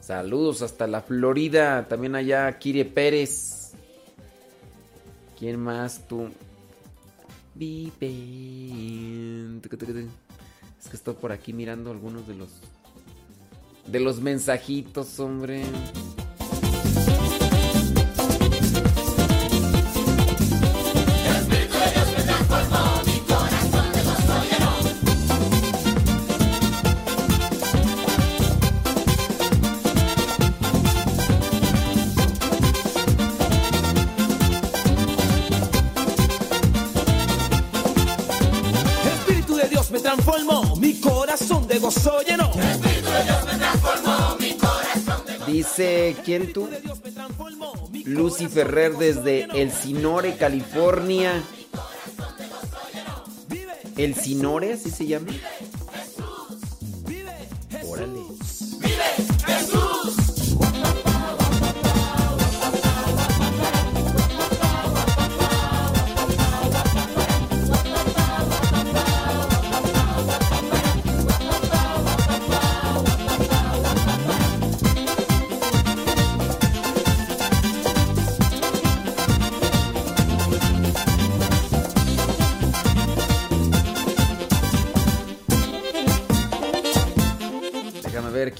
[0.00, 1.86] Saludos hasta la Florida.
[1.86, 3.51] También allá Kire Pérez.
[5.42, 6.28] ¿Quién más tú?
[7.56, 7.90] Vive.
[10.80, 12.60] Es que estoy por aquí mirando algunos de los
[13.88, 15.64] de los mensajitos, hombre.
[46.24, 46.68] ¿Quién tú?
[48.04, 51.42] Lucy Ferrer desde El Sinore, California.
[53.96, 55.28] ¿El Sinore así se llama?
[57.84, 58.31] Órale.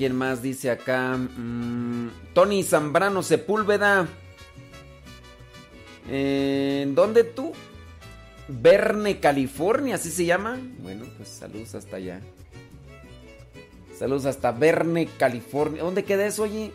[0.03, 1.17] Quién más dice acá.
[1.17, 4.09] Mm, Tony Zambrano Sepúlveda.
[6.11, 7.53] ¿En dónde tú?
[8.49, 10.59] Verne, California, ¿así se llama?
[10.81, 12.21] Bueno, pues saludos hasta allá.
[13.97, 15.85] Saludos hasta Verne, California.
[15.85, 16.73] ¿Dónde queda eso, oye?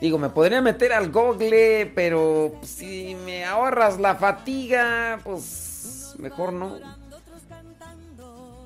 [0.00, 6.76] Digo, me podría meter al google, pero si me ahorras la fatiga, pues mejor no.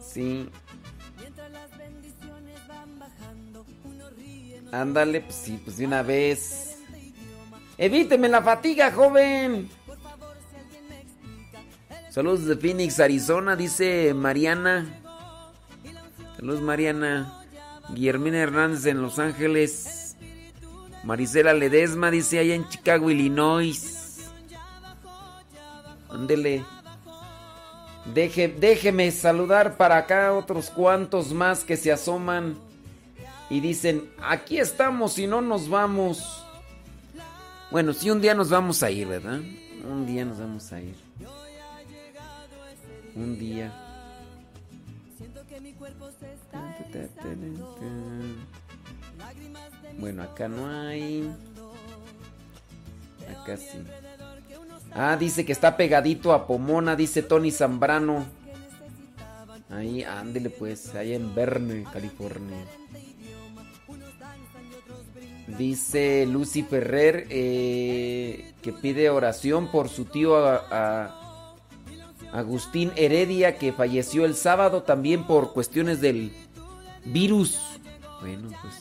[0.00, 0.48] Sí.
[4.72, 6.78] Ándale, pues sí, pues de una vez.
[7.78, 9.68] Evíteme la fatiga, joven.
[12.10, 15.02] Saludos de Phoenix, Arizona, dice Mariana.
[16.36, 17.42] Saludos, Mariana.
[17.90, 20.16] Guillermina Hernández en Los Ángeles.
[21.04, 24.30] Marisela Ledesma dice allá en Chicago, Illinois.
[26.08, 26.64] Ándele.
[28.14, 32.56] Deje, déjeme saludar para acá otros cuantos más que se asoman
[33.48, 36.44] y dicen, aquí estamos y no nos vamos.
[37.70, 39.40] Bueno, sí, un día nos vamos a ir, ¿verdad?
[39.88, 40.96] Un día nos vamos a ir.
[43.14, 43.72] Un día.
[49.98, 51.32] Bueno, acá no hay.
[53.30, 53.78] Acá sí.
[54.92, 58.26] Ah, dice que está pegadito a Pomona, dice Tony Zambrano.
[59.70, 62.64] Ahí, ándele pues, ahí en Verne, California.
[65.46, 71.12] Dice Lucy Ferrer eh, que pide oración por su tío a-
[72.32, 76.32] Agustín Heredia que falleció el sábado también por cuestiones del
[77.04, 77.58] virus.
[78.20, 78.74] Bueno, pues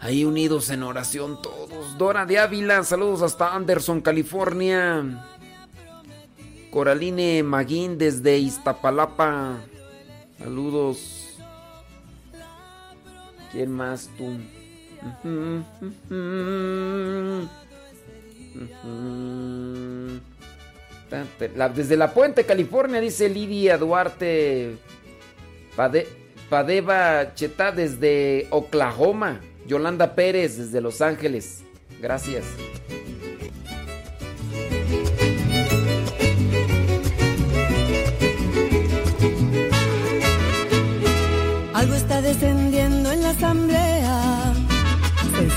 [0.00, 1.96] ahí unidos en oración todos.
[1.96, 5.24] Dora de Ávila, saludos hasta Anderson, California.
[6.70, 9.58] Coraline Maguín desde Iztapalapa.
[10.38, 11.25] Saludos.
[13.56, 14.36] ¿Quién más tú?
[21.74, 24.76] Desde la Puente, California, dice Lidia Duarte
[25.76, 26.06] Pade-
[26.50, 29.40] Padeva Chetá desde Oklahoma.
[29.66, 31.62] Yolanda Pérez desde Los Ángeles.
[32.00, 32.44] Gracias.
[41.74, 42.75] Algo está descendiendo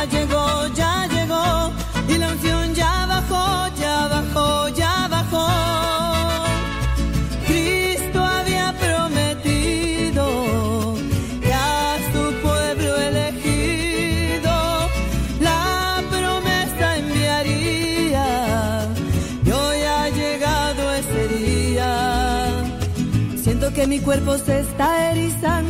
[0.00, 1.72] Ya llegó, ya llegó,
[2.08, 5.46] y la unción ya bajó, ya bajó, ya bajó.
[7.46, 10.24] Cristo había prometido
[11.42, 14.88] que a su pueblo elegido
[15.40, 18.88] la promesa enviaría.
[19.44, 22.64] Y hoy ha llegado ese día.
[23.36, 25.69] Siento que mi cuerpo se está erizando.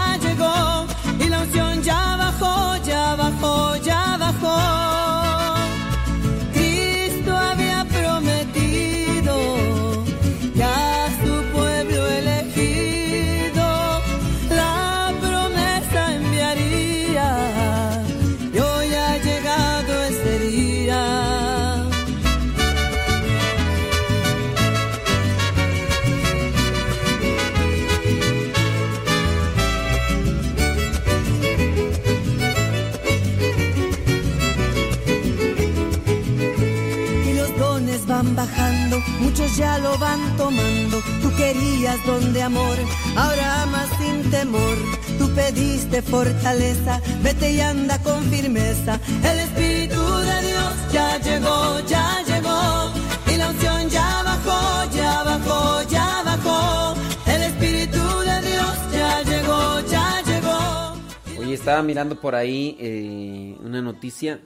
[39.21, 41.01] muchos ya lo van tomando.
[41.21, 42.77] Tú querías don de amor,
[43.15, 44.77] ahora amas sin temor.
[45.17, 48.99] Tú pediste fortaleza, vete y anda con firmeza.
[49.23, 52.91] El Espíritu de Dios ya llegó, ya llegó.
[53.31, 56.95] Y la unción ya bajó, ya bajó, ya bajó.
[57.27, 61.39] El Espíritu de Dios ya llegó, ya llegó.
[61.39, 64.41] Oye, estaba mirando por ahí eh, una noticia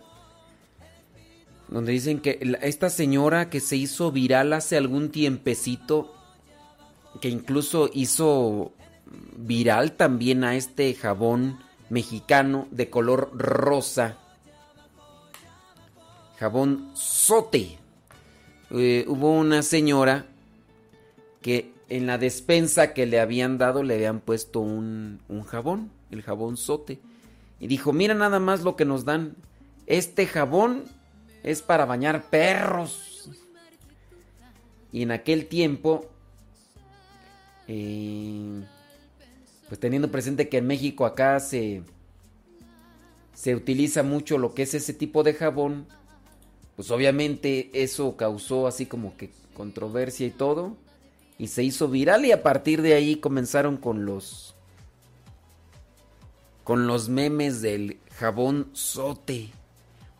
[1.76, 6.16] donde dicen que esta señora que se hizo viral hace algún tiempecito,
[7.20, 8.72] que incluso hizo
[9.36, 14.18] viral también a este jabón mexicano de color rosa,
[16.38, 17.78] jabón sote.
[18.72, 20.28] Eh, hubo una señora
[21.42, 26.22] que en la despensa que le habían dado le habían puesto un, un jabón, el
[26.22, 27.02] jabón sote.
[27.60, 29.36] Y dijo, mira nada más lo que nos dan.
[29.88, 30.86] Este jabón
[31.46, 33.30] es para bañar perros.
[34.92, 36.10] Y en aquel tiempo,
[37.68, 38.64] eh,
[39.68, 41.84] pues teniendo presente que en México acá se,
[43.36, 45.86] se utiliza mucho lo que es ese tipo de jabón,
[46.76, 50.76] pues obviamente eso causó así como que controversia y todo.
[51.38, 54.56] Y se hizo viral y a partir de ahí comenzaron con los...
[56.64, 59.52] Con los memes del jabón sote.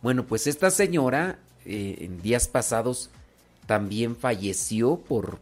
[0.02, 3.10] Bueno, pues esta señora eh, en días pasados
[3.66, 5.38] también falleció por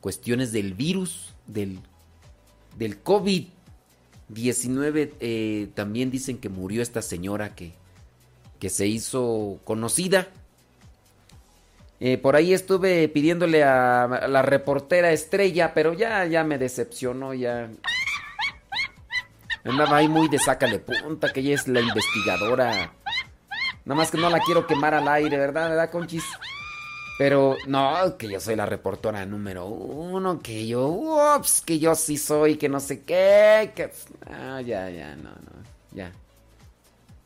[0.00, 1.78] cuestiones del virus, del,
[2.76, 5.12] del COVID-19.
[5.20, 7.72] Eh, también dicen que murió esta señora que,
[8.60, 10.28] que se hizo conocida.
[11.98, 17.70] Eh, por ahí estuve pidiéndole a, la reportera estrella, pero ya, ya me decepcionó, ya.
[19.64, 22.92] Andaba ahí muy de sácale punta, que ella es la investigadora.
[23.84, 25.70] Nada más que no la quiero quemar al aire, ¿verdad?
[25.70, 26.24] ¿Verdad, Conchis?
[27.18, 32.16] Pero no, que yo soy la reportera número uno, que yo, ups, que yo sí
[32.16, 33.92] soy, que no sé qué, que...
[34.26, 36.12] Ah, ya, ya, no, no, ya.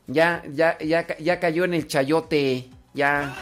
[0.07, 3.35] Ya, ya, ya, ya cayó en el chayote, ya.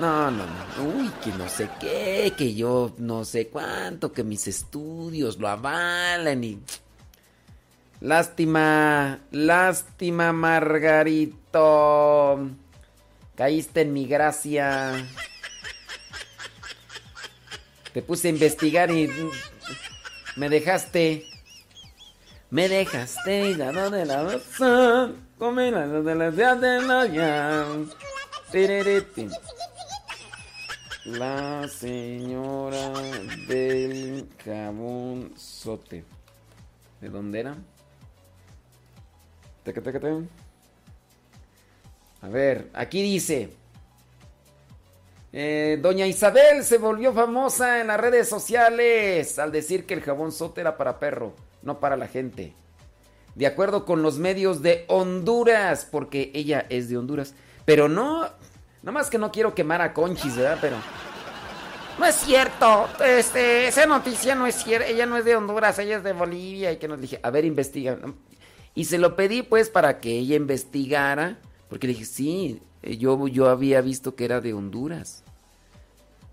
[0.00, 0.84] No, no, no.
[0.96, 6.44] Uy, que no sé qué, que yo no sé cuánto, que mis estudios lo avalan
[6.44, 6.60] y...
[8.04, 11.70] Lástima, lástima, Margarito.
[13.34, 14.92] Caíste en mi gracia.
[17.94, 19.08] Te puse a investigar y
[20.36, 21.24] me dejaste.
[22.50, 25.26] Me dejaste la de la razón.
[25.38, 27.06] Come la de la de la.
[31.06, 32.92] La señora
[33.48, 36.04] del jabón sote.
[37.00, 37.56] ¿De dónde era?
[42.22, 43.50] A ver, aquí dice.
[45.32, 50.32] eh, Doña Isabel se volvió famosa en las redes sociales al decir que el jabón
[50.32, 52.54] sote era para perro, no para la gente.
[53.34, 57.34] De acuerdo con los medios de Honduras, porque ella es de Honduras.
[57.64, 58.20] Pero no,
[58.82, 60.58] nada más que no quiero quemar a Conchis, ¿verdad?
[60.60, 60.76] Pero
[61.98, 62.88] no es cierto.
[63.04, 64.86] Este, esa noticia no es cierta.
[64.86, 66.70] Ella no es de Honduras, ella es de Bolivia.
[66.70, 67.98] Y que nos dije, a ver, investiga.
[68.74, 71.38] Y se lo pedí pues para que ella investigara.
[71.68, 75.22] Porque dije, sí, eh, yo, yo había visto que era de Honduras.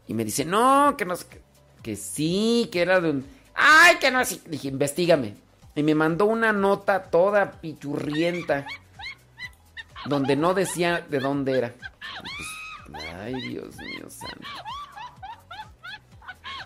[0.08, 1.42] Y me dice, no, que no que,
[1.84, 3.26] que sí, que era de un.
[3.54, 4.42] Ay, que no así.
[4.46, 5.36] Dije, investigame.
[5.76, 8.66] Y me mandó una nota toda pichurrienta.
[10.06, 11.74] Donde no decía de dónde era.
[12.88, 14.48] Pues, ay, Dios mío santo.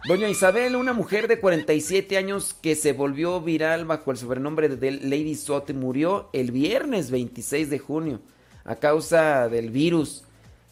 [0.07, 4.91] Doña Isabel, una mujer de 47 años que se volvió viral bajo el sobrenombre de
[4.91, 8.19] Lady Sote, murió el viernes 26 de junio
[8.65, 10.23] a causa del virus,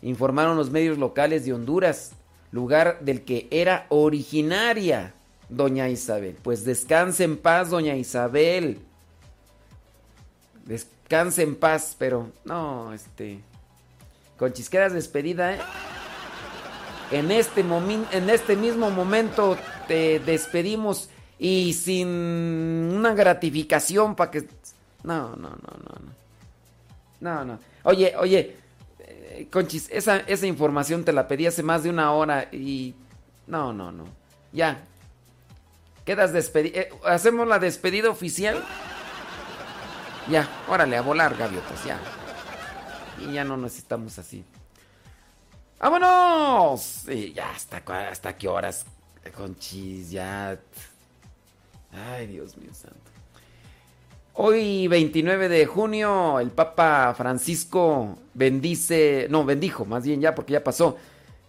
[0.04, 2.12] informaron los medios locales de Honduras,
[2.52, 5.16] lugar del que era originaria
[5.50, 6.38] Doña Isabel.
[6.44, 8.78] Pues descanse en paz, Doña Isabel.
[10.64, 13.40] Descanse en paz, pero no, este...
[14.38, 15.60] Con chisqueras despedida, ¿eh?
[17.12, 19.58] En este, en este mismo momento
[19.88, 24.48] te despedimos y sin una gratificación para que...
[25.04, 26.24] No, no, no, no, no.
[27.20, 27.60] No, no.
[27.84, 28.58] Oye, oye,
[29.00, 32.96] eh, Conchis, esa, esa información te la pedí hace más de una hora y...
[33.48, 34.06] No, no, no.
[34.52, 34.84] Ya.
[36.06, 36.80] Quedas despedido.
[36.80, 38.64] Eh, ¿Hacemos la despedida oficial?
[40.30, 42.00] Ya, órale, a volar, gaviotas, ya.
[43.20, 44.46] Y ya no necesitamos así.
[45.80, 46.82] ¡Vámonos!
[46.82, 47.78] Sí, ya, ¿hasta,
[48.10, 48.86] ¿hasta qué horas?
[49.36, 50.60] Conchis, ya.
[51.92, 52.98] Ay, Dios mío santo.
[54.36, 60.64] Hoy, 29 de junio, el Papa Francisco bendice, no, bendijo, más bien ya, porque ya
[60.64, 60.98] pasó.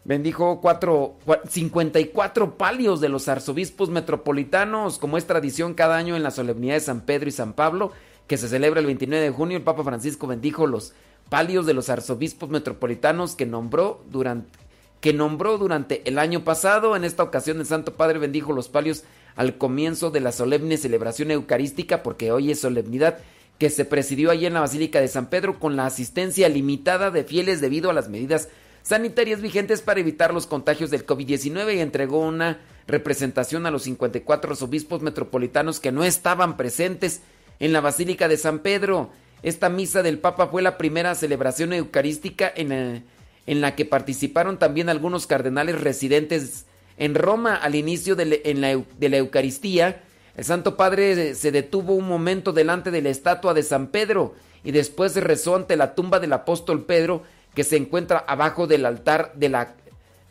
[0.04, 1.16] Bendijo cuatro,
[1.48, 6.80] 54 palios de los arzobispos metropolitanos, como es tradición cada año en la solemnidad de
[6.80, 7.90] San Pedro y San Pablo,
[8.26, 9.56] que se celebra el 29 de junio.
[9.56, 10.92] El Papa Francisco bendijo los
[11.34, 14.56] palios de los arzobispos metropolitanos que nombró durante,
[15.00, 16.94] que nombró durante el año pasado.
[16.94, 19.02] En esta ocasión el Santo Padre bendijo los palios
[19.34, 23.18] al comienzo de la solemne celebración eucarística, porque hoy es solemnidad
[23.58, 27.24] que se presidió allí en la Basílica de San Pedro con la asistencia limitada de
[27.24, 28.48] fieles debido a las medidas
[28.84, 34.54] sanitarias vigentes para evitar los contagios del COVID-19 y entregó una representación a los 54
[34.60, 37.22] obispos metropolitanos que no estaban presentes
[37.58, 39.10] en la Basílica de San Pedro.
[39.44, 43.02] Esta misa del Papa fue la primera celebración eucarística en, eh,
[43.46, 46.64] en la que participaron también algunos cardenales residentes
[46.96, 50.00] en Roma al inicio de, la, de la Eucaristía.
[50.34, 54.34] El Santo Padre se detuvo un momento delante de la estatua de San Pedro
[54.64, 57.22] y después rezó ante la tumba del apóstol Pedro
[57.54, 59.74] que se encuentra abajo del altar de la,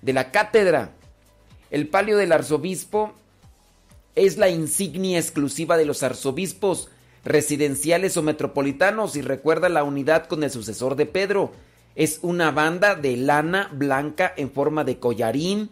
[0.02, 0.90] de la cátedra.
[1.69, 3.14] El palio del arzobispo
[4.15, 6.90] es la insignia exclusiva de los arzobispos.
[7.23, 11.51] Residenciales o metropolitanos y recuerda la unidad con el sucesor de Pedro.
[11.95, 15.69] Es una banda de lana blanca en forma de collarín,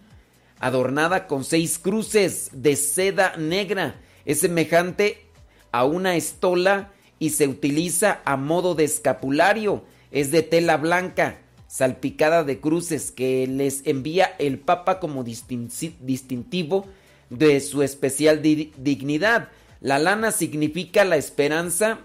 [0.60, 3.96] adornada con seis cruces de seda negra.
[4.26, 5.26] Es semejante
[5.72, 9.84] a una estola y se utiliza a modo de escapulario.
[10.12, 16.86] Es de tela blanca, salpicada de cruces, que les envía el Papa como distin- distintivo
[17.30, 19.50] de su especial di- dignidad.
[19.82, 22.00] La lana significa la esperanza.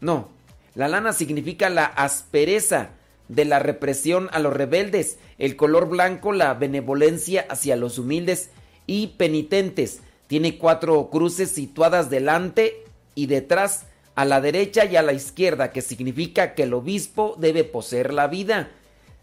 [0.00, 0.28] No,
[0.76, 2.90] la lana significa la aspereza
[3.26, 5.18] de la represión a los rebeldes.
[5.38, 8.50] El color blanco, la benevolencia hacia los humildes
[8.86, 10.00] y penitentes.
[10.28, 12.84] Tiene cuatro cruces situadas delante
[13.16, 17.64] y detrás, a la derecha y a la izquierda, que significa que el obispo debe
[17.64, 18.68] poseer la vida,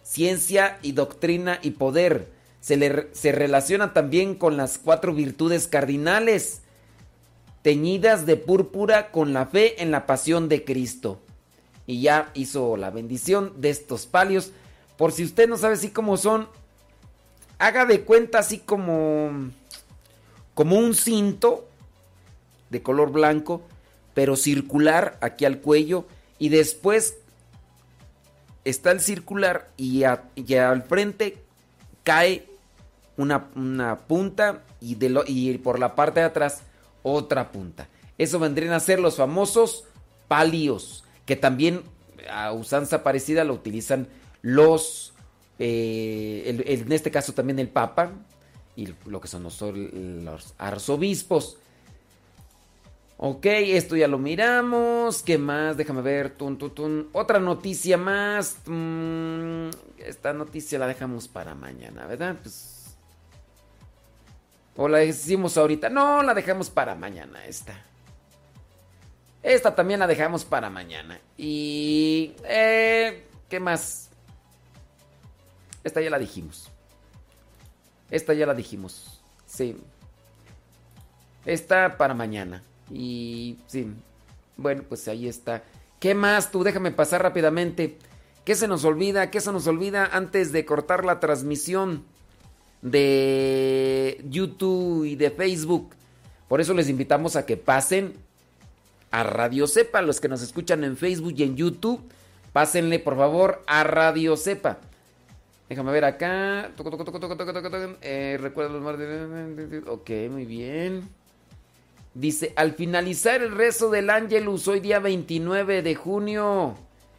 [0.04, 2.28] ciencia y doctrina y poder.
[2.60, 6.62] Se, le, se relaciona también con las cuatro virtudes cardinales,
[7.66, 11.20] teñidas de púrpura con la fe en la pasión de Cristo.
[11.88, 14.52] Y ya hizo la bendición de estos palios.
[14.98, 16.48] Por si usted no sabe así cómo son,
[17.58, 19.50] haga de cuenta así como
[20.54, 21.68] como un cinto
[22.70, 23.64] de color blanco,
[24.14, 26.06] pero circular aquí al cuello
[26.38, 27.16] y después
[28.64, 30.24] está el circular y, a-
[30.70, 31.40] al frente
[32.04, 32.46] cae
[33.18, 36.62] una, una punta y, de lo- y por la parte de atrás
[37.06, 37.88] otra punta.
[38.18, 39.84] Eso vendrían a ser los famosos
[40.28, 41.84] palios, que también
[42.30, 44.08] a usanza parecida lo utilizan
[44.42, 45.14] los,
[45.60, 48.12] eh, en este caso también el Papa
[48.76, 51.58] y lo que son los, arzobispos.
[53.18, 55.22] Ok, esto ya lo miramos.
[55.22, 55.78] ¿Qué más?
[55.78, 56.32] Déjame ver.
[56.32, 57.10] Tun.
[57.14, 58.58] Otra noticia más.
[58.66, 59.70] Mm,
[60.00, 62.36] esta noticia la dejamos para mañana, ¿verdad?
[62.42, 62.75] Pues.
[64.76, 65.90] O la decimos ahorita.
[65.90, 67.82] No, la dejamos para mañana, esta.
[69.42, 71.20] Esta también la dejamos para mañana.
[71.38, 72.34] Y...
[72.44, 74.10] eh, ¿Qué más?
[75.84, 76.72] Esta ya la dijimos.
[78.10, 79.22] Esta ya la dijimos.
[79.46, 79.78] Sí.
[81.46, 82.64] Esta para mañana.
[82.90, 83.94] Y sí.
[84.58, 85.64] Bueno, pues ahí está.
[86.00, 86.64] ¿Qué más tú?
[86.64, 88.00] Déjame pasar rápidamente.
[88.44, 89.32] ¿Qué se nos olvida?
[89.32, 92.06] ¿Qué se nos olvida antes de cortar la transmisión
[92.86, 95.96] de YouTube y de Facebook?
[96.48, 98.14] Por eso les invitamos a que pasen
[99.10, 100.02] a Radio Cepa.
[100.02, 102.02] Los que nos escuchan en Facebook y en YouTube,
[102.54, 104.78] pásenle por favor a Radio Cepa.
[105.68, 106.72] Déjame ver acá.
[108.02, 109.84] Eh, recuerda los martes.
[109.88, 111.10] Ok, muy bien.
[112.14, 116.76] Dice, al finalizar el rezo del Ángelus, hoy día 29 de junio,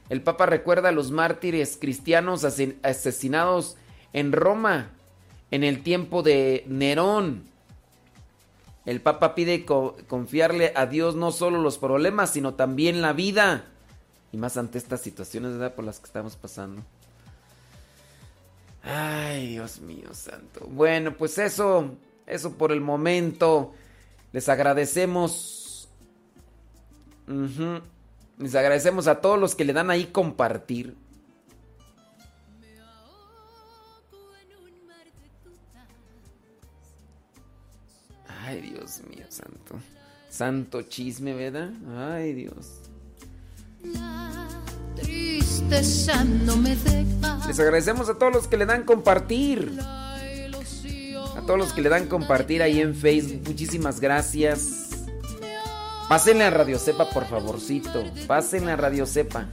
[0.09, 3.77] el Papa recuerda a los mártires cristianos asesinados
[4.13, 4.96] en Roma
[5.51, 7.45] en el tiempo de Nerón.
[8.85, 13.65] El Papa pide co- confiarle a Dios no solo los problemas, sino también la vida.
[14.33, 15.75] Y más ante estas situaciones ¿verdad?
[15.75, 16.83] por las que estamos pasando.
[18.83, 20.67] Ay, Dios mío santo.
[20.69, 21.91] Bueno, pues eso,
[22.27, 23.75] eso por el momento.
[24.33, 25.89] Les agradecemos.
[28.39, 30.95] Les agradecemos a todos los que le dan ahí compartir.
[38.47, 39.75] Ay, Dios mío santo.
[40.29, 41.71] Santo chisme, ¿verdad?
[41.97, 42.83] Ay, Dios.
[47.49, 49.77] Les agradecemos a todos los que le dan compartir.
[49.81, 53.43] A todos los que le dan compartir ahí en Facebook.
[53.49, 54.91] Muchísimas gracias.
[56.09, 58.05] Pásenle a Radio Cepa, por favorcito.
[58.29, 59.49] Pásenle a Radio Cepa.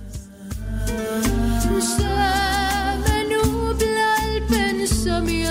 [0.86, 5.43] Se me nubla el pensamiento.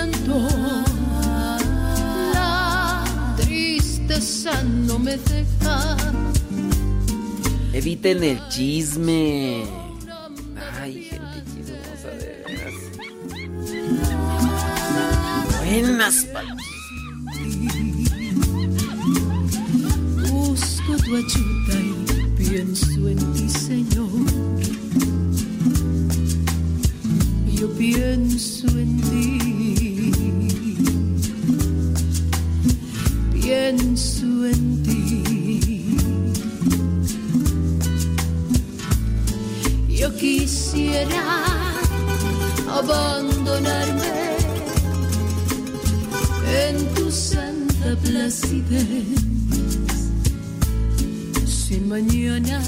[4.23, 5.97] Tristeza no me deja.
[7.73, 9.65] Eviten el chisme.
[10.79, 12.75] Ay, gente chismosa de veras.
[15.59, 16.27] Buenas.
[20.31, 21.93] Busco tu ayuda y
[22.37, 24.09] pienso en ti, Señor.
[27.59, 29.82] Yo pienso en ti.
[33.43, 35.97] Pienso en ti.
[39.89, 41.25] Yo quisiera
[42.71, 44.37] abandonarme
[46.67, 49.07] en tu santa placidez
[51.45, 52.61] sin mañana,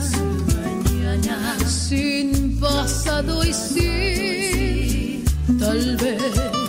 [1.63, 5.23] sin sin pasado y sin
[5.57, 6.64] tal vez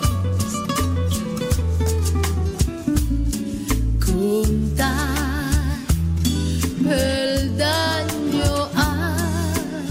[6.89, 9.83] el daño, ah,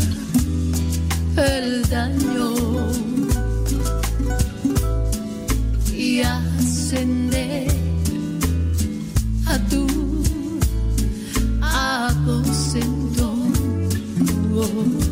[1.37, 2.89] el daño
[5.95, 7.69] y ascender
[9.47, 9.87] a tu
[11.63, 13.35] aposento.
[14.55, 15.07] Oh.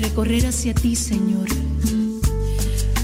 [0.00, 1.69] recorrer hacia ti, Señor.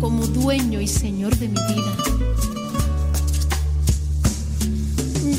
[0.00, 1.96] como dueño y señor de mi vida.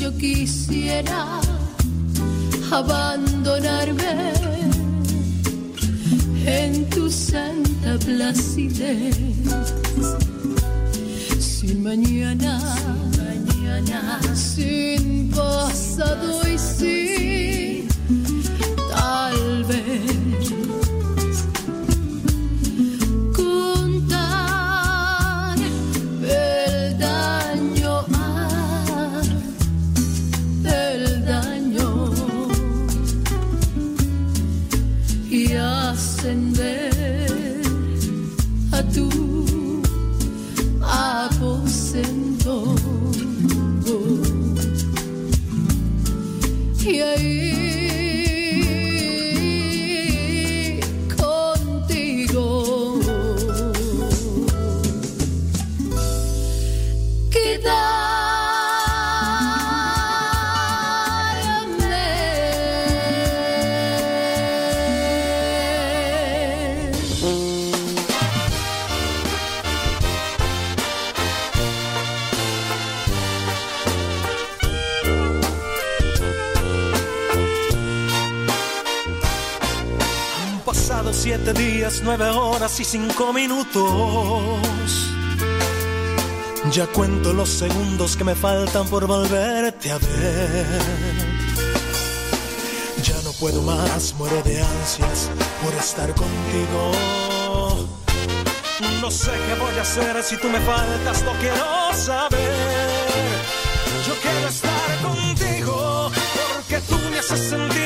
[0.00, 1.40] Yo quisiera
[2.70, 4.32] abandonarme
[6.46, 9.16] en tu santa placidez.
[11.38, 12.60] Sin mañana,
[13.18, 17.88] mañana, sin pasado y sin
[18.90, 20.17] tal vez.
[82.08, 84.62] Nueve horas y cinco minutos.
[86.72, 90.66] Ya cuento los segundos que me faltan por volverte a ver.
[93.02, 95.28] Ya no puedo más, muero de ansias
[95.62, 96.92] por estar contigo.
[99.02, 102.98] No sé qué voy a hacer si tú me faltas, no quiero saber.
[104.06, 106.10] Yo quiero estar contigo
[106.54, 107.77] porque tú me haces sentirme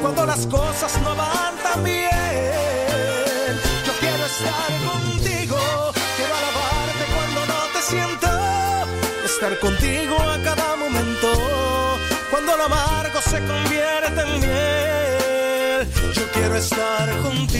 [0.00, 2.10] cuando las cosas no van tan bien.
[3.84, 5.58] Yo quiero estar contigo,
[6.16, 8.28] quiero alabarte cuando no te siento.
[9.24, 11.98] Estar contigo a cada momento,
[12.30, 15.88] cuando lo amargo se convierte en miel.
[16.14, 17.56] Yo quiero estar contigo.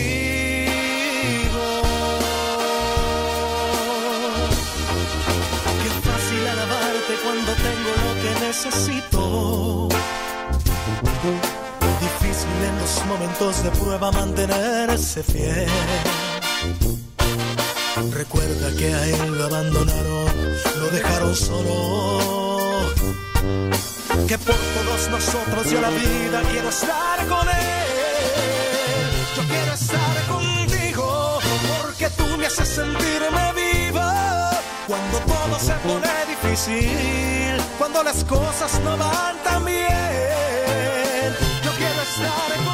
[5.82, 9.88] Qué fácil alabarte cuando tengo lo que necesito.
[12.00, 15.68] Difícil en los momentos de prueba mantenerse fiel.
[18.12, 20.26] Recuerda que a él lo abandonaron,
[20.78, 22.92] lo dejaron solo.
[24.28, 27.86] Que por todos nosotros yo la vida quiero estar con él.
[29.36, 31.38] Yo quiero estar contigo
[31.82, 34.50] porque tú me haces sentirme viva.
[34.86, 40.55] Cuando todo se pone difícil, cuando las cosas no van tan bien.
[42.18, 42.65] Yo